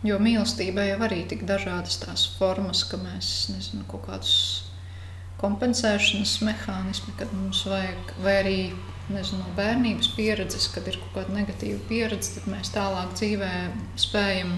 [0.00, 4.36] Jo mīlestībai jau arī tik dažādas tās formas, ka mēs nezinu, kaut kādus
[5.40, 8.58] kompensēšanas mehānismi, kad mums vajag, vai arī
[9.10, 13.54] nezinu, no bērnības pieredzes, kad ir kaut kāda negatīva pieredze, tad mēs tālāk dzīvē
[13.98, 14.54] spējam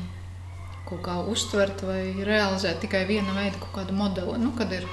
[0.89, 4.37] kaut kā uztvert vai realizēt tikai viena veida kaut kādu modeli.
[4.43, 4.85] Nu, kad ir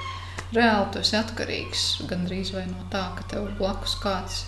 [0.56, 4.46] reāli esi atkarīgs gandrīz vai no tā, ka tev blakus kāds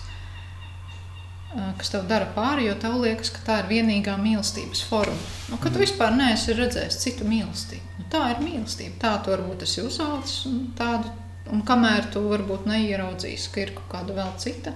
[1.52, 5.18] kas tev dara pāri, jo tev liekas, ka tā ir vienīgā mīlestības forma.
[5.50, 5.84] Nu, kad tu mhm.
[5.84, 8.96] vispār neesi redzējis citu mīlestību, nu, tā ir mīlestība.
[9.02, 11.12] Tā tu varbūt esi uzaugusi un tādu
[11.50, 14.74] Un kamēr tu varbūt neieraudzīsi, ka ir kaut kāda vēl cita,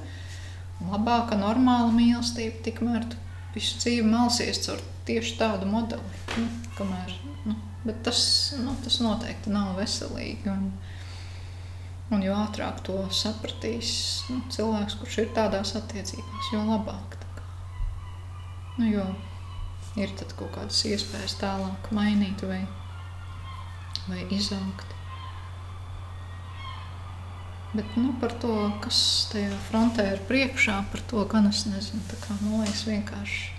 [0.83, 3.21] labāka, normāla mīlestība, tikmēr tu
[3.55, 6.23] visu dzīvi malsies caur tieši tādu modeli.
[6.37, 7.15] Nu, kamēr,
[7.47, 7.55] nu,
[7.87, 8.21] bet tas,
[8.61, 10.51] nu, tas noteikti nav veselīgi.
[10.53, 10.73] Un,
[12.11, 13.93] un jo ātrāk to sapratīs
[14.33, 17.17] nu, cilvēks, kurš ir tādās attiecībās, jo labāk.
[18.77, 19.05] Nu, jo
[19.97, 22.61] ir kaut kādas iespējas tālāk mainīt vai,
[24.11, 24.96] vai izaugt.
[27.75, 28.99] Bet nu, par to, kas
[29.33, 32.03] tajā frontē ir priekšā, par to gan es nezinu.
[32.23, 33.53] Kā, nu, es vienkārši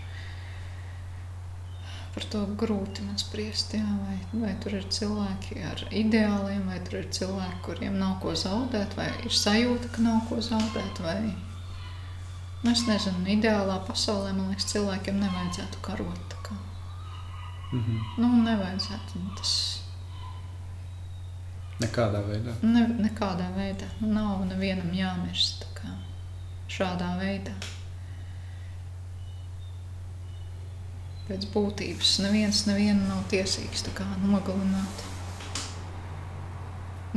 [2.15, 3.75] par to grūti man spriest.
[3.77, 8.33] Jā, vai, vai tur ir cilvēki ar ideāliem, vai tur ir cilvēki, kuriem nav ko
[8.33, 11.03] zaudēt, vai ir sajūta, ka nav ko zaudēt.
[11.05, 11.19] Vai...
[12.63, 16.27] Nu, es nezinu, ideālā pasaulē man liekas, cilvēkiem nevajadzētu karot.
[17.71, 17.99] Mm -hmm.
[18.17, 19.19] Nu, nevajadzētu.
[19.23, 19.76] Nu, tas
[21.77, 22.55] Nekādā veidā.
[22.65, 23.87] Ne, nekādā veidā.
[24.01, 25.67] Nu, nav nevienam jāmirst
[26.71, 27.53] šādā veidā.
[31.27, 33.83] Pēc būtības neviens nevienu nav tiesīgs
[34.23, 35.03] nogalināt.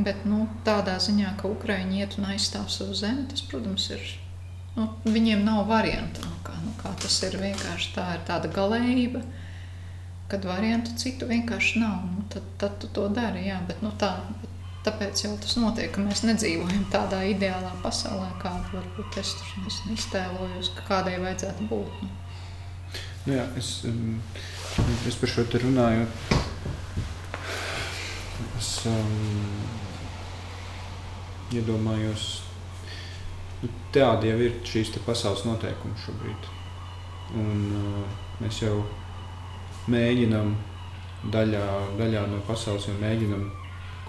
[0.01, 4.03] Bet nu, tādā ziņā, ka Ukraiņi iet un aizstāv savu zemi, tas, protams, ir.
[4.75, 6.23] Nu, viņiem nav variantu.
[6.25, 9.21] Nu, kā, nu, kā tas ir vienkārši tā, ir tāda galējība,
[10.31, 12.07] kad variantu citu vienkārši nav.
[12.07, 13.45] Nu, tad, tad tu to dari.
[13.49, 14.15] Jā, bet, nu, tā,
[14.81, 20.71] Tāpēc jau tas notiek, ka mēs nedzīvojam tādā ideālā pasaulē, kāda varbūt es tur iztēlojos,
[20.77, 21.99] ka kādai vajadzētu būt.
[22.01, 22.09] Nu.
[23.29, 23.83] Jā, es,
[25.05, 26.07] es par šo te runāju.
[28.57, 29.13] Es um,
[31.53, 32.25] iedomājos,
[33.61, 36.51] nu, tādi jau ir šīs pasaules noteikumi šobrīd.
[37.37, 38.79] Un, uh, mēs jau
[39.93, 40.55] mēģinām
[41.29, 41.65] daļā,
[42.01, 43.51] daļā no pasaules jau mēģinām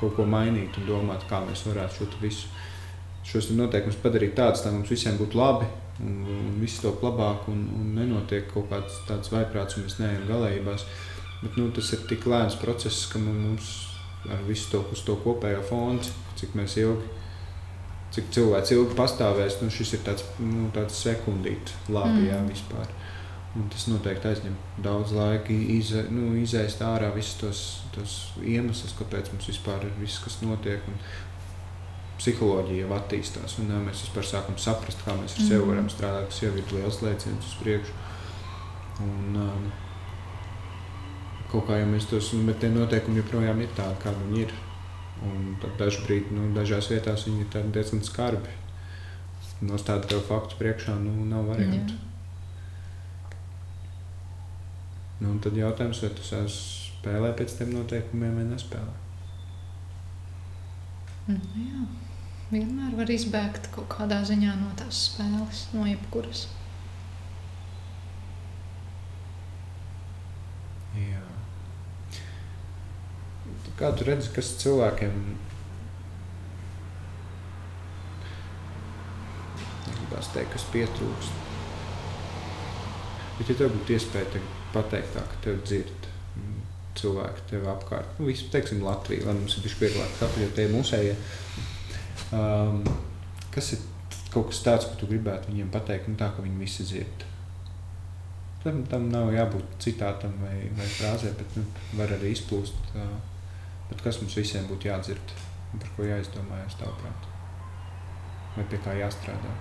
[0.02, 2.50] kaut ko mainīt un domāt, kā mēs varētu šo visu
[3.26, 5.68] šos noteikumus padarīt tādus, lai mums visiem būtu labi
[6.02, 10.28] un, un viss to labāk un, un nenotiek kaut kāds tāds vaiprāts un mēs neejam
[10.30, 10.86] galējībās.
[11.42, 13.70] Bet nu, tas ir tik lēns process, ka mums
[14.30, 16.02] ar visu to, to kopējo fonu,
[16.38, 17.08] cik mēs ilgi,
[18.14, 22.28] cik cilvēks ilgi pastāvēs, nu, šis ir tāds, nu, tāds sekundīts labi, mm.
[22.30, 22.92] jā, vispār.
[23.52, 27.58] Un tas noteikti aizņem daudz laika, ize, nu, izēst ārā visus tos,
[27.92, 30.86] tos iemeslus, kāpēc mums vispār ir viss, kas notiek.
[30.88, 30.96] Un
[32.16, 35.92] psiholoģija jau attīstās, un mēs vispār sākam saprast, kā mēs ar sevi varam mm.
[35.92, 36.30] strādāt.
[36.30, 37.96] Tas jau ir liels lēciens uz priekšu.
[39.02, 39.66] Un, um,
[41.50, 44.54] kaut kā jau mēs tos, bet tie noteikumi joprojām ir tādi, kādi viņi ir.
[45.28, 48.56] Un dažbrīd, nu, dažās vietās viņi ir diezgan skarbi.
[49.62, 51.98] Nostādīt tev faktu priekšā, nu, nav variantu.
[51.98, 52.11] Jā.
[55.22, 58.94] Nu, tad jautājums, vai tu spēlē pēc tiem noteikumiem vai nespēlē?
[61.28, 61.84] Nu, jā,
[62.50, 66.48] vienmēr var izbēgt kaut kādā ziņā no tās spēles, no jebkuras.
[70.98, 71.22] Jā.
[73.78, 75.14] Kā tu redzi, kas cilvēkiem
[79.86, 81.38] gribās teikt, kas pietrūkst?
[83.38, 86.08] Bet, ja tev būtu iespēja pateikt, tā, ka tev dzird
[86.38, 86.60] mm,
[86.98, 88.18] cilvēki tev apkārt.
[88.18, 91.16] Nu, visu, teiksim, Latviju, lai mums ir bijis vieglāk saprast, jo tie mūsējie.
[92.32, 92.80] Um,
[93.52, 93.82] kas ir
[94.32, 97.26] kaut kas tāds, ko tu gribētu viņiem pateikt, nu, tā, ka viņi visi dzird?
[98.62, 101.66] Tam, tam nav jābūt citātam vai, vai frāzē, bet nu,
[101.98, 102.94] var arī izplūst.
[102.94, 103.18] Uh,
[103.90, 105.36] bet kas mums visiem būtu jādzird
[105.72, 107.28] un par ko jāizdomājas tavuprāt?
[108.56, 109.52] Vai pie kā jāstrādā?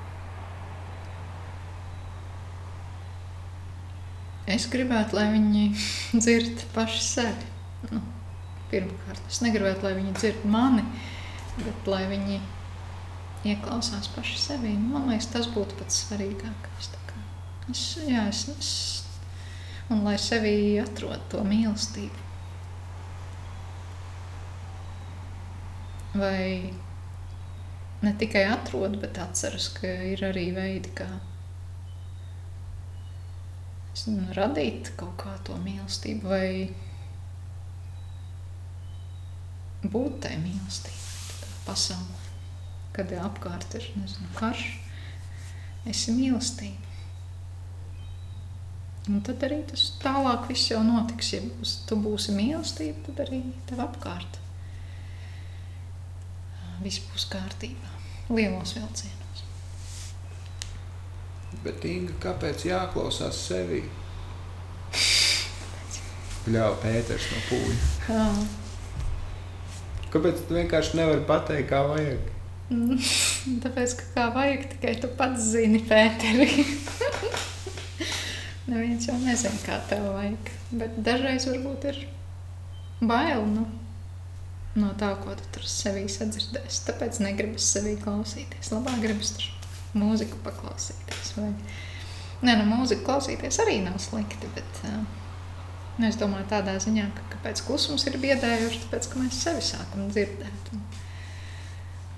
[4.49, 5.67] Es gribētu, lai viņi
[6.21, 7.51] dzird paši sevi.
[7.91, 8.01] Nu,
[8.71, 10.85] pirmkārt, es negribētu, lai viņi dzird mani,
[11.59, 12.41] bet lai viņi
[13.51, 14.73] ieklausās paši sevi.
[14.77, 16.91] Man liekas, tas būtu pats svarīgākais.
[17.69, 18.71] Es, jā, es, es,
[19.93, 22.29] un lai sevī atrod to mīlestību.
[26.17, 26.73] Vai
[28.01, 31.07] ne tikai atrod, bet atceras, ka ir arī veidi, kā
[33.91, 36.47] nezinu, radīt kaut kā to mīlestību vai
[39.83, 42.19] būt tai mīlestībai pasaulē.
[42.95, 44.65] Kad apkārt ir nezinu, karš,
[45.87, 46.87] esi mīlestība.
[49.09, 51.31] Un tad arī tas tālāk viss jau notiks.
[51.33, 54.37] Ja būs, tu būsi mīlestība, tad arī tev apkārt
[56.81, 57.89] viss būs kārtībā.
[58.31, 59.20] Lielos vilcienos.
[61.59, 63.81] Bet, Inga, kāpēc jāklausās sevi?
[66.51, 68.29] Ļauj, Pēters no pūļa.
[70.11, 72.31] Kāpēc tu vienkārši nevari pateikt, kā vajag?
[73.65, 76.49] Tāpēc, ka kā vajag, tikai tu pats zini, Pēteri.
[78.71, 80.51] Neviens jau nezina, kā tev vajag.
[80.71, 82.03] Bet dažreiz varbūt ir
[83.03, 83.67] bail nu,
[84.79, 86.85] no tā, ko tu tur sevī sadzirdēsi.
[86.87, 88.71] Tāpēc negribas sevī klausīties.
[88.71, 89.60] Labāk gribas tur
[89.97, 91.33] mūziku paklausīties.
[91.37, 91.49] Vai...
[92.41, 95.01] Nē, nu, mūziku klausīties arī nav slikti, bet uh,
[95.97, 100.07] nu, es domāju tādā ziņā, ka kāpēc klusums ir biedējoši, tāpēc, ka mēs sevi sākam
[100.13, 100.85] dzirdēt un,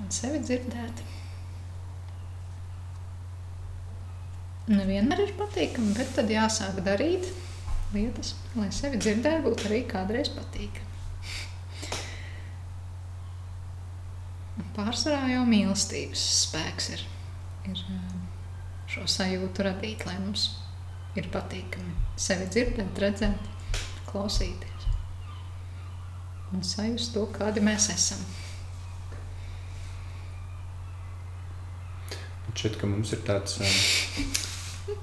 [0.04, 1.04] un sevi dzirdēt.
[4.72, 7.28] Nevienmēr ir patīkami, bet tad jāsāk darīt
[7.94, 10.92] lietas, lai sevi dzirdētu, būtu arī kādreiz patīkami.
[14.74, 17.04] Pārsvarā jau mīlestības spēks ir,
[17.72, 17.84] ir
[18.92, 20.50] šo sajūtu radīt, lai mums
[21.20, 23.52] ir patīkami sevi dzirdēt, redzēt,
[24.10, 24.74] klausīties
[26.54, 28.22] un sajust to, kādi mēs esam.
[32.54, 35.00] Šķiet, ka mums ir tāds um,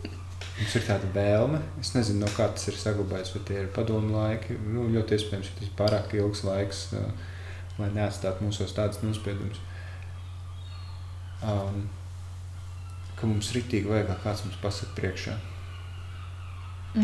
[0.60, 4.12] Mums ir tāda vēlme, es nezinu, no kā tas ir saglabājies, vai tie ir padomu
[4.12, 4.58] laiki.
[4.60, 7.30] Nu, ļoti iespējams, ka tas ir pārāk ilgs laiks, uh,
[7.78, 9.56] lai neatstātu mūsos tādas nospiedumus.
[11.40, 11.86] Um,
[13.20, 15.34] ka mums ritīgi vajag, lai kāds mums pasaka priekšā.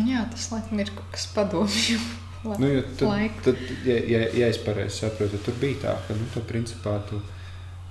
[0.07, 1.99] Jā, tas laikam ir kaut kas padomju.
[2.47, 6.27] Nu, tad, tad, ja, ja, ja es pareizi saprotu, tad tur bija tā, ka nu,
[6.31, 7.17] tu principā tu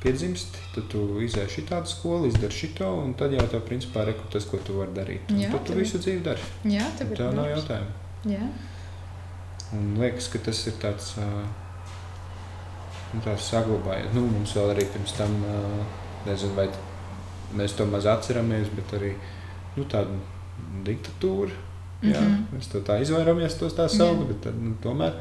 [0.01, 4.15] piedzimsti, tad tu izēji šī tādu skolu, izdari šito, un tad jau tev principā ir
[4.33, 5.27] tas, ko tu vari darīt.
[5.35, 6.47] Un Jā, tad tu tev- visu dzīvi dari.
[6.73, 7.59] Jā, tev ir Tev nav darbs.
[7.59, 7.93] jautājumu.
[8.33, 8.49] Jā,
[9.77, 11.11] Un liekas, ka tas ir tāds,
[13.13, 14.13] nu, tāds saglabājies.
[14.15, 15.35] Nu, mums vēl arī pirms tam,
[16.25, 16.69] nezinu, vai
[17.55, 19.15] mēs to maz atceramies, bet arī
[19.77, 20.11] nu, tāda
[20.85, 21.51] diktatūra.
[22.03, 22.47] Jā, Mhm.
[22.53, 25.15] Mēs to tā izvairāmies tos tā saukt, bet tad, nu, tomēr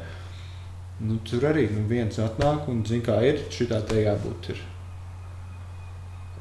[1.00, 3.38] nu, tur arī nu, viens atnāk un zina, kā ir.
[3.50, 4.50] Šitā te jābūt.
[4.50, 4.60] Ir.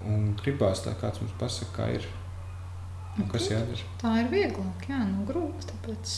[0.06, 2.06] Un gribās, lai kāds mums pasakā, kā ir.
[3.18, 3.80] Un kas jādara?
[4.02, 6.16] tā ir vieglāk, jā, nu grūti, tāpēc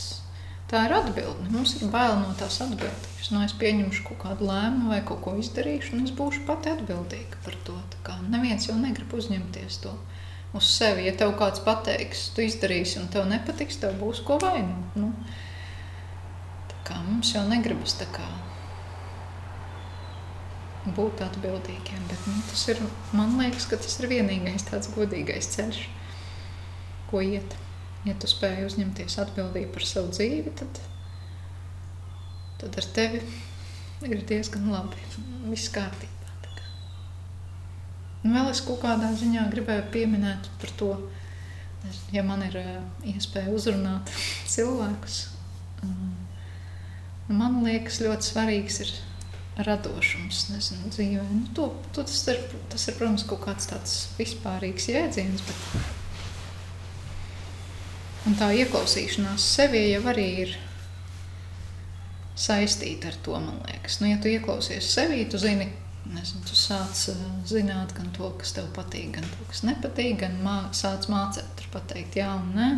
[0.70, 1.48] tā ir atbilde.
[1.52, 3.30] Mums ir bail no tās atbildības.
[3.32, 7.40] Nu, es pieņemšu kaut kādu lēmumu vai kaut ko izdarīšu, un es būšu pati atbildīga
[7.44, 7.76] par to.
[8.28, 9.92] Neviens jau negrib uzņemties to
[10.56, 11.06] uz sevi.
[11.08, 14.96] Ja tev kāds pateiks, tu izdarīsi, un tev nepatiks, tev būs ko vainot.
[14.98, 15.12] Nu,
[16.88, 18.26] kā mums jau negribas tā kā
[20.96, 22.80] būt atbildīgiem, bet nu, tas ir,
[23.12, 25.82] man liekas, ka tas ir vienīgais tāds godīgais ceļš,
[27.10, 27.56] ko iet.
[28.08, 30.80] Ja tu spēj uzņemties atbildību par savu dzīvi, tad,
[32.62, 33.20] tad ar tevi
[34.08, 35.02] ir diezgan labi.
[35.50, 36.18] Viss kārtībā.
[38.26, 40.88] Un vēl es kaut kādā ziņā gribēju pieminēt par to,
[42.12, 42.64] ja man ir ē,
[43.14, 44.10] iespēja uzrunāt
[44.54, 45.20] cilvēkus.
[47.28, 48.92] Man liekas, ļoti svarīgs ir
[49.64, 51.22] radošums nezinu, dzīvē.
[51.30, 55.97] Nu, to, to tas, ir, tas ir, protams, kaut kāds tāds vispārīgs jēdziens, bet
[58.28, 60.50] Un tā ieklausīšanās sevī jau arī ir
[62.36, 64.02] saistīta ar to, man liekas.
[64.02, 65.70] Nu, ja tu ieklausies sevī, tu zini,
[66.12, 70.36] nezinu, tu sāc uh, zināt gan to, kas tev patīk, gan to, kas nepatīk, gan
[70.44, 72.68] mā, sāc mācīt, tur pateikt jā un nē.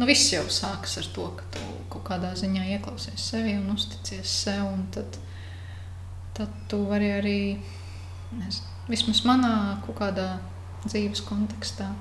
[0.00, 1.62] Nu, viss jau sākas ar to, ka tu
[1.94, 5.14] kaut kādā ziņā ieklausies sevi un uzticies sev, un tad,
[6.34, 7.40] tad tu vari arī,
[8.34, 9.54] nezinu, vismaz manā
[9.86, 10.28] kaut kādā
[10.88, 11.92] dzīves kontekstā,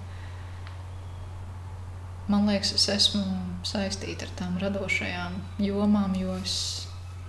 [2.28, 3.24] Man liekas, es esmu
[3.68, 6.58] saistīta ar tām radošajām jomām, jo es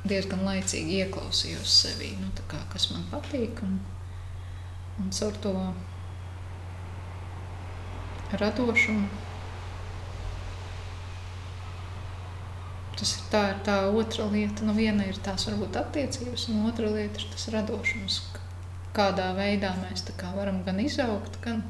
[0.08, 3.62] diezgan laicīgi ieklausījos sevī, nu, kā, kas man patīk.
[3.66, 3.78] Un,
[4.98, 5.54] un caur to
[8.42, 9.26] radošumu
[12.98, 14.64] Tas ir tā, ir tā otra lieta.
[14.66, 18.16] Nu, viena ir tās varbūt attiecības, un otra lieta ir tas radošums.
[18.96, 21.62] Kādā veidā mēs kā varam gan izaugt, gan,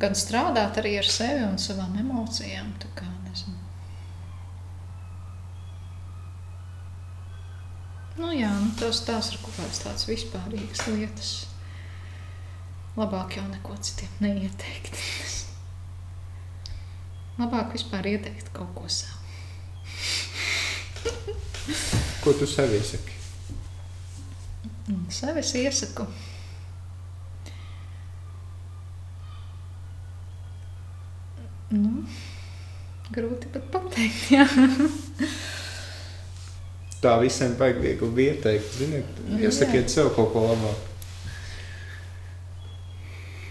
[0.00, 2.72] gan strādāt arī ar sevi un savām emocijām.
[2.96, 3.08] Kā,
[8.18, 11.32] nu, jā, nu, tas, tās ir kaut kādas tādas vispārīgas lietas.
[12.96, 14.98] Labāk jau neko citiem neieteikt.
[17.40, 19.16] Labāk vispār ieteikt kaut ko sev.
[22.22, 23.16] Ko tu sev iesaki?
[25.12, 26.06] Sev es iesaku.
[31.72, 32.04] Nu,
[33.14, 34.28] grūti pat pateikt.
[34.34, 34.46] Jā.
[37.02, 38.76] Tā visiem vajag viegli ieteikt.
[38.78, 39.94] Ziniet, iesakiet jā.
[39.96, 40.90] sev kaut ko labāku.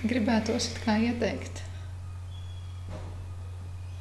[0.08, 1.62] Gribētos ieteikt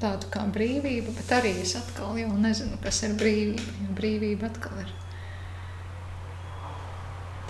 [0.00, 3.74] tādu kā brīvību, bet arī es atkal jau nezinu, kas ir brīvība.
[3.84, 4.94] Jo brīvība atkal ir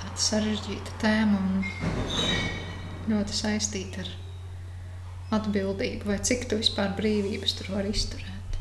[0.01, 1.63] tāda sarežģīta tēma un
[3.11, 4.11] ļoti saistīta ar
[5.35, 8.59] atbildību, vai cik tu vispār brīvības tur var izturēt.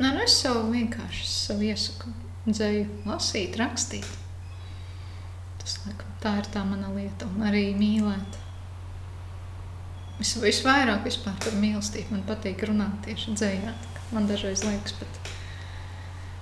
[0.00, 2.10] Nē, nu es sev vienkārši sev iesaku
[2.48, 4.08] dzēju, lasīt, rakstīt.
[5.62, 8.40] Tas, laikam, tā ir tā mana lieta, un arī mīlēt.
[10.22, 13.72] Es visvairāk vispār par mīlestību man patīk runāt tieši dzējā.
[14.14, 15.32] Man dažreiz liekas, bet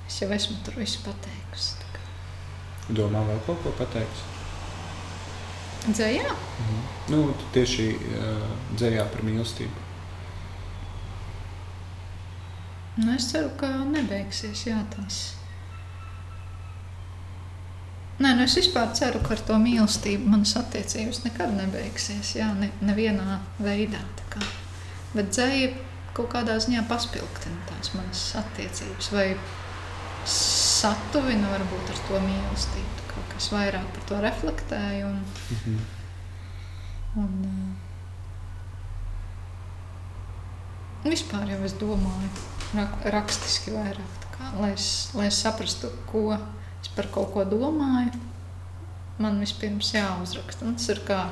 [0.08, 1.82] es jau esmu tur visu pateikusi.
[2.90, 4.31] Domā vēl kaut ko pateiks?
[5.88, 6.30] Dzējā?
[6.32, 6.82] Mhm.
[7.12, 7.22] Nu,
[7.54, 8.48] tieši uh,
[8.78, 9.88] dzējā par mīlestību.
[13.02, 15.22] Nu, es ceru, ka nebeigsies jā, tās
[18.22, 22.34] Nē, nu es vispār ceru, ka ar to mīlestību manas attiecības nekad nebeigsies.
[22.36, 24.02] Jā, ne, nevienā veidā.
[25.12, 25.72] Bet dzēja
[26.16, 29.26] kaut kādā ziņā paspilgtina tās manas attiecības vai
[30.28, 33.01] satuvina varbūt ar to mīlestību.
[33.34, 35.06] Kas vairāk par to reflektēju.
[35.06, 35.78] Un, mm -hmm.
[37.22, 37.32] un,
[41.04, 42.28] uh, vispār jau es domāju
[42.74, 48.20] rak, rakstiski vairāk, kā, lai, es, lai es saprastu, ko es par kaut ko domāju,
[49.22, 50.66] man vispirms jāuzraksta.
[50.66, 51.24] Un tas ir kā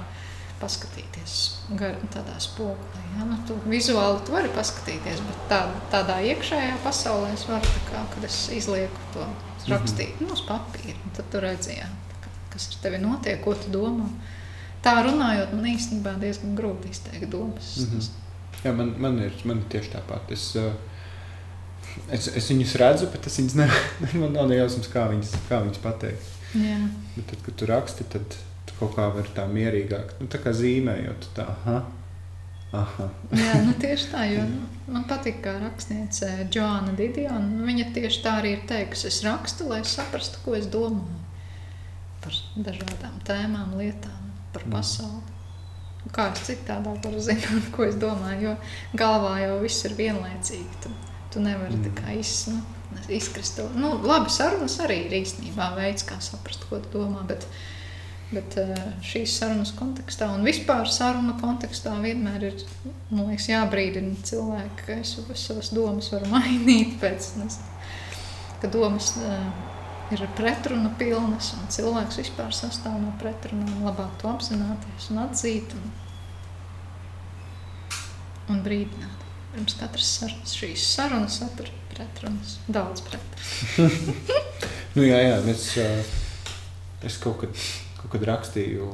[0.60, 1.36] paskatīties
[1.80, 3.04] gar, tādā spogulī.
[3.16, 3.24] Ja?
[3.28, 5.60] Nu, tu vizuāli tu vari paskatīties, bet tā,
[5.92, 9.26] tādā iekšējā pasaulē es varu, kā, kad es izlieku to
[9.68, 10.28] rakstīt mm -hmm.
[10.28, 10.96] nu, uz papīra.
[11.16, 11.88] Tad tu redzi, ja,
[12.52, 14.08] kas ar tevi notiek, ko tu domā.
[14.82, 17.76] Tā runājot, man īstenībā diezgan grūti izteikt domas.
[17.76, 18.08] Mm -hmm.
[18.64, 20.32] Jā, man, man, ir, man ir tieši tāpat.
[20.32, 20.72] Es, uh,
[22.10, 23.80] Es, es viņus redzu, bet es viņus nevaru.
[24.22, 26.28] Man nav nejausmas, kā viņas, kā viņas pateikt.
[26.58, 26.78] Jā.
[27.16, 30.52] Bet tad, kad tu raksti, tad tu kaut kā vari tā mierīgāk, nu, tā kā
[30.56, 31.30] zīmējot.
[31.36, 31.82] Tā, aha,
[32.76, 33.08] aha.
[33.36, 34.24] Jā, nu, tieši tā.
[34.30, 37.42] Jo, nu, man patīk, kā rakstniece Joana Didiona.
[37.44, 39.08] Nu, viņa tieši tā arī ir teikusi.
[39.10, 41.18] Es rakstu, lai saprastu, ko es domāju
[42.20, 42.34] par
[42.66, 44.74] dažādām tēmām, lietām, par mm.
[44.74, 45.20] pasauli.
[45.20, 46.10] Mm.
[46.16, 50.82] Kā es citādāk varu zināt, ko es domāju, jo galvā jau viss ir vienlaicīgi.
[50.84, 51.82] Tad Tu nevari mm.
[51.86, 52.58] tā kā iz, nu,
[53.14, 53.68] izkrist to.
[53.78, 57.22] Nu, labi, sarunas arī ir īstenībā veids, kā saprast, ko tu domā.
[57.28, 57.46] Bet,
[58.30, 58.74] bet eh,
[59.04, 62.60] šīs sarunas kontekstā un vispār sarunu kontekstā vienmēr ir
[63.10, 67.50] liekas, jābrīdina cilvēki, ka es savas domas varu mainīt pēc tam,
[68.62, 69.48] ka domas uh,
[70.14, 73.82] ir pretruna pilnas un cilvēks vispār sastāv no pretrunām.
[73.86, 75.90] Labāk to apzināties un atzīt un,
[78.54, 79.26] un brīdināt.
[79.50, 83.94] Pirms katras sarunas, šīs sarunas satura pretrunas, daudz pretrunas.
[84.94, 85.70] nu, jā, jā, es,
[87.10, 87.64] es kaut, kad,
[88.12, 88.92] kad rakstīju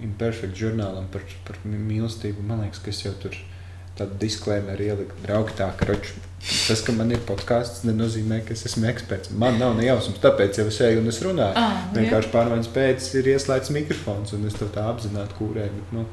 [0.00, 2.44] Imperfect žurnālam par, par mīlestību.
[2.46, 3.36] Man liekas, ka es jau tur
[3.98, 5.18] tādu disklaimeru ieliku.
[5.26, 9.32] Draugi, tā roč, tas, ka man ir podkāsts, nenozīmē, ka es esmu eksperts.
[9.36, 11.56] Man nav nejausmas, tāpēc jau es eju un es runāju.
[11.60, 15.74] Ah, Vienkārši pārmaiņas pēc ir ieslēgts mikrofons un es to tā apzināti kūrēju.
[15.76, 16.06] Bet, nu,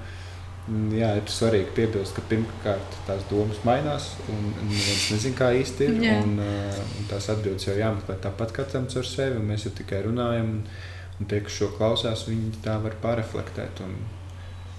[0.98, 5.98] jā, ir svarīgi piebilst, ka pirmkārt tās domas mainās, un neviens nezina, kā īsti ir.
[6.18, 9.40] Un, uh, un tās atbildes jau jāmeklē tāpat katram ar sevi.
[9.48, 10.86] Mēs jau tikai runājam, un,
[11.18, 13.82] un tie, kas šo klausās, viņi tā var pārreflektēt.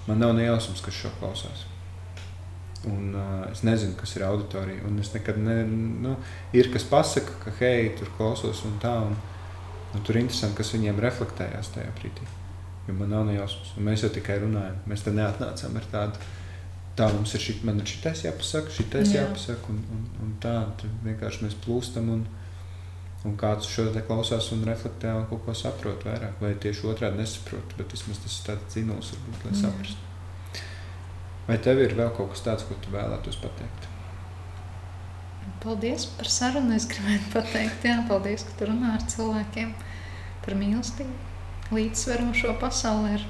[0.09, 1.66] Man nav nejausmas, kas šo klausās.
[2.86, 4.86] Un, uh, es nezinu, kas ir auditorija.
[4.86, 5.60] Un es nekad ne,
[6.05, 6.15] nu,
[6.55, 8.94] ir kas pasaka, ka hei, tur klausos un tā.
[9.10, 9.19] Un,
[9.94, 12.28] un tur ir interesanti, kas viņiem reflektējās tajā brīdī
[12.89, 13.74] jo man nav nejausmas.
[13.77, 14.77] Un mēs jau tikai runājam.
[14.89, 16.28] Mēs te neatnācām ar tādu.
[16.98, 19.23] Tā mums ir šit, man ir šitais jāpasaka, šitais Jā.
[19.23, 20.55] jāpasaka, un, un, un tā
[21.05, 22.24] vienkārši mēs plūstam, un,
[23.27, 27.23] un kāds šo te klausās un reflektē un kaut ko saprot vairāk, vai tieši otrādi
[27.23, 30.65] nesaprot, bet vismaz tas ir tāds zinols, varbūt, lai saprastu.
[31.49, 33.89] Vai tev ir vēl kaut kas tāds, ko tu vēlētos pateikt?
[35.62, 36.74] paldies par sarunu.
[36.77, 39.73] Es gribētu pateikt, jā, paldies, ka tu runā ar cilvēkiem
[40.45, 41.16] par mīlestību,
[41.74, 43.27] līdzsverošo pasauli ar,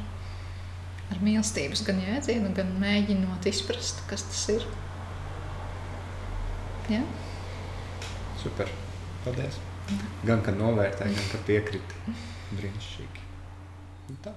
[1.13, 4.69] ar mīlestības gan jēdzienu, gan mēģinot izprast, kas tas ir.
[6.93, 7.03] Jā?
[8.43, 8.71] Super.
[9.25, 9.59] Paldies.
[10.29, 12.17] Gan, ka novērtēji, gan, ka piekriti.
[12.59, 13.27] Brīnišķīgi.
[14.09, 14.35] Un tā.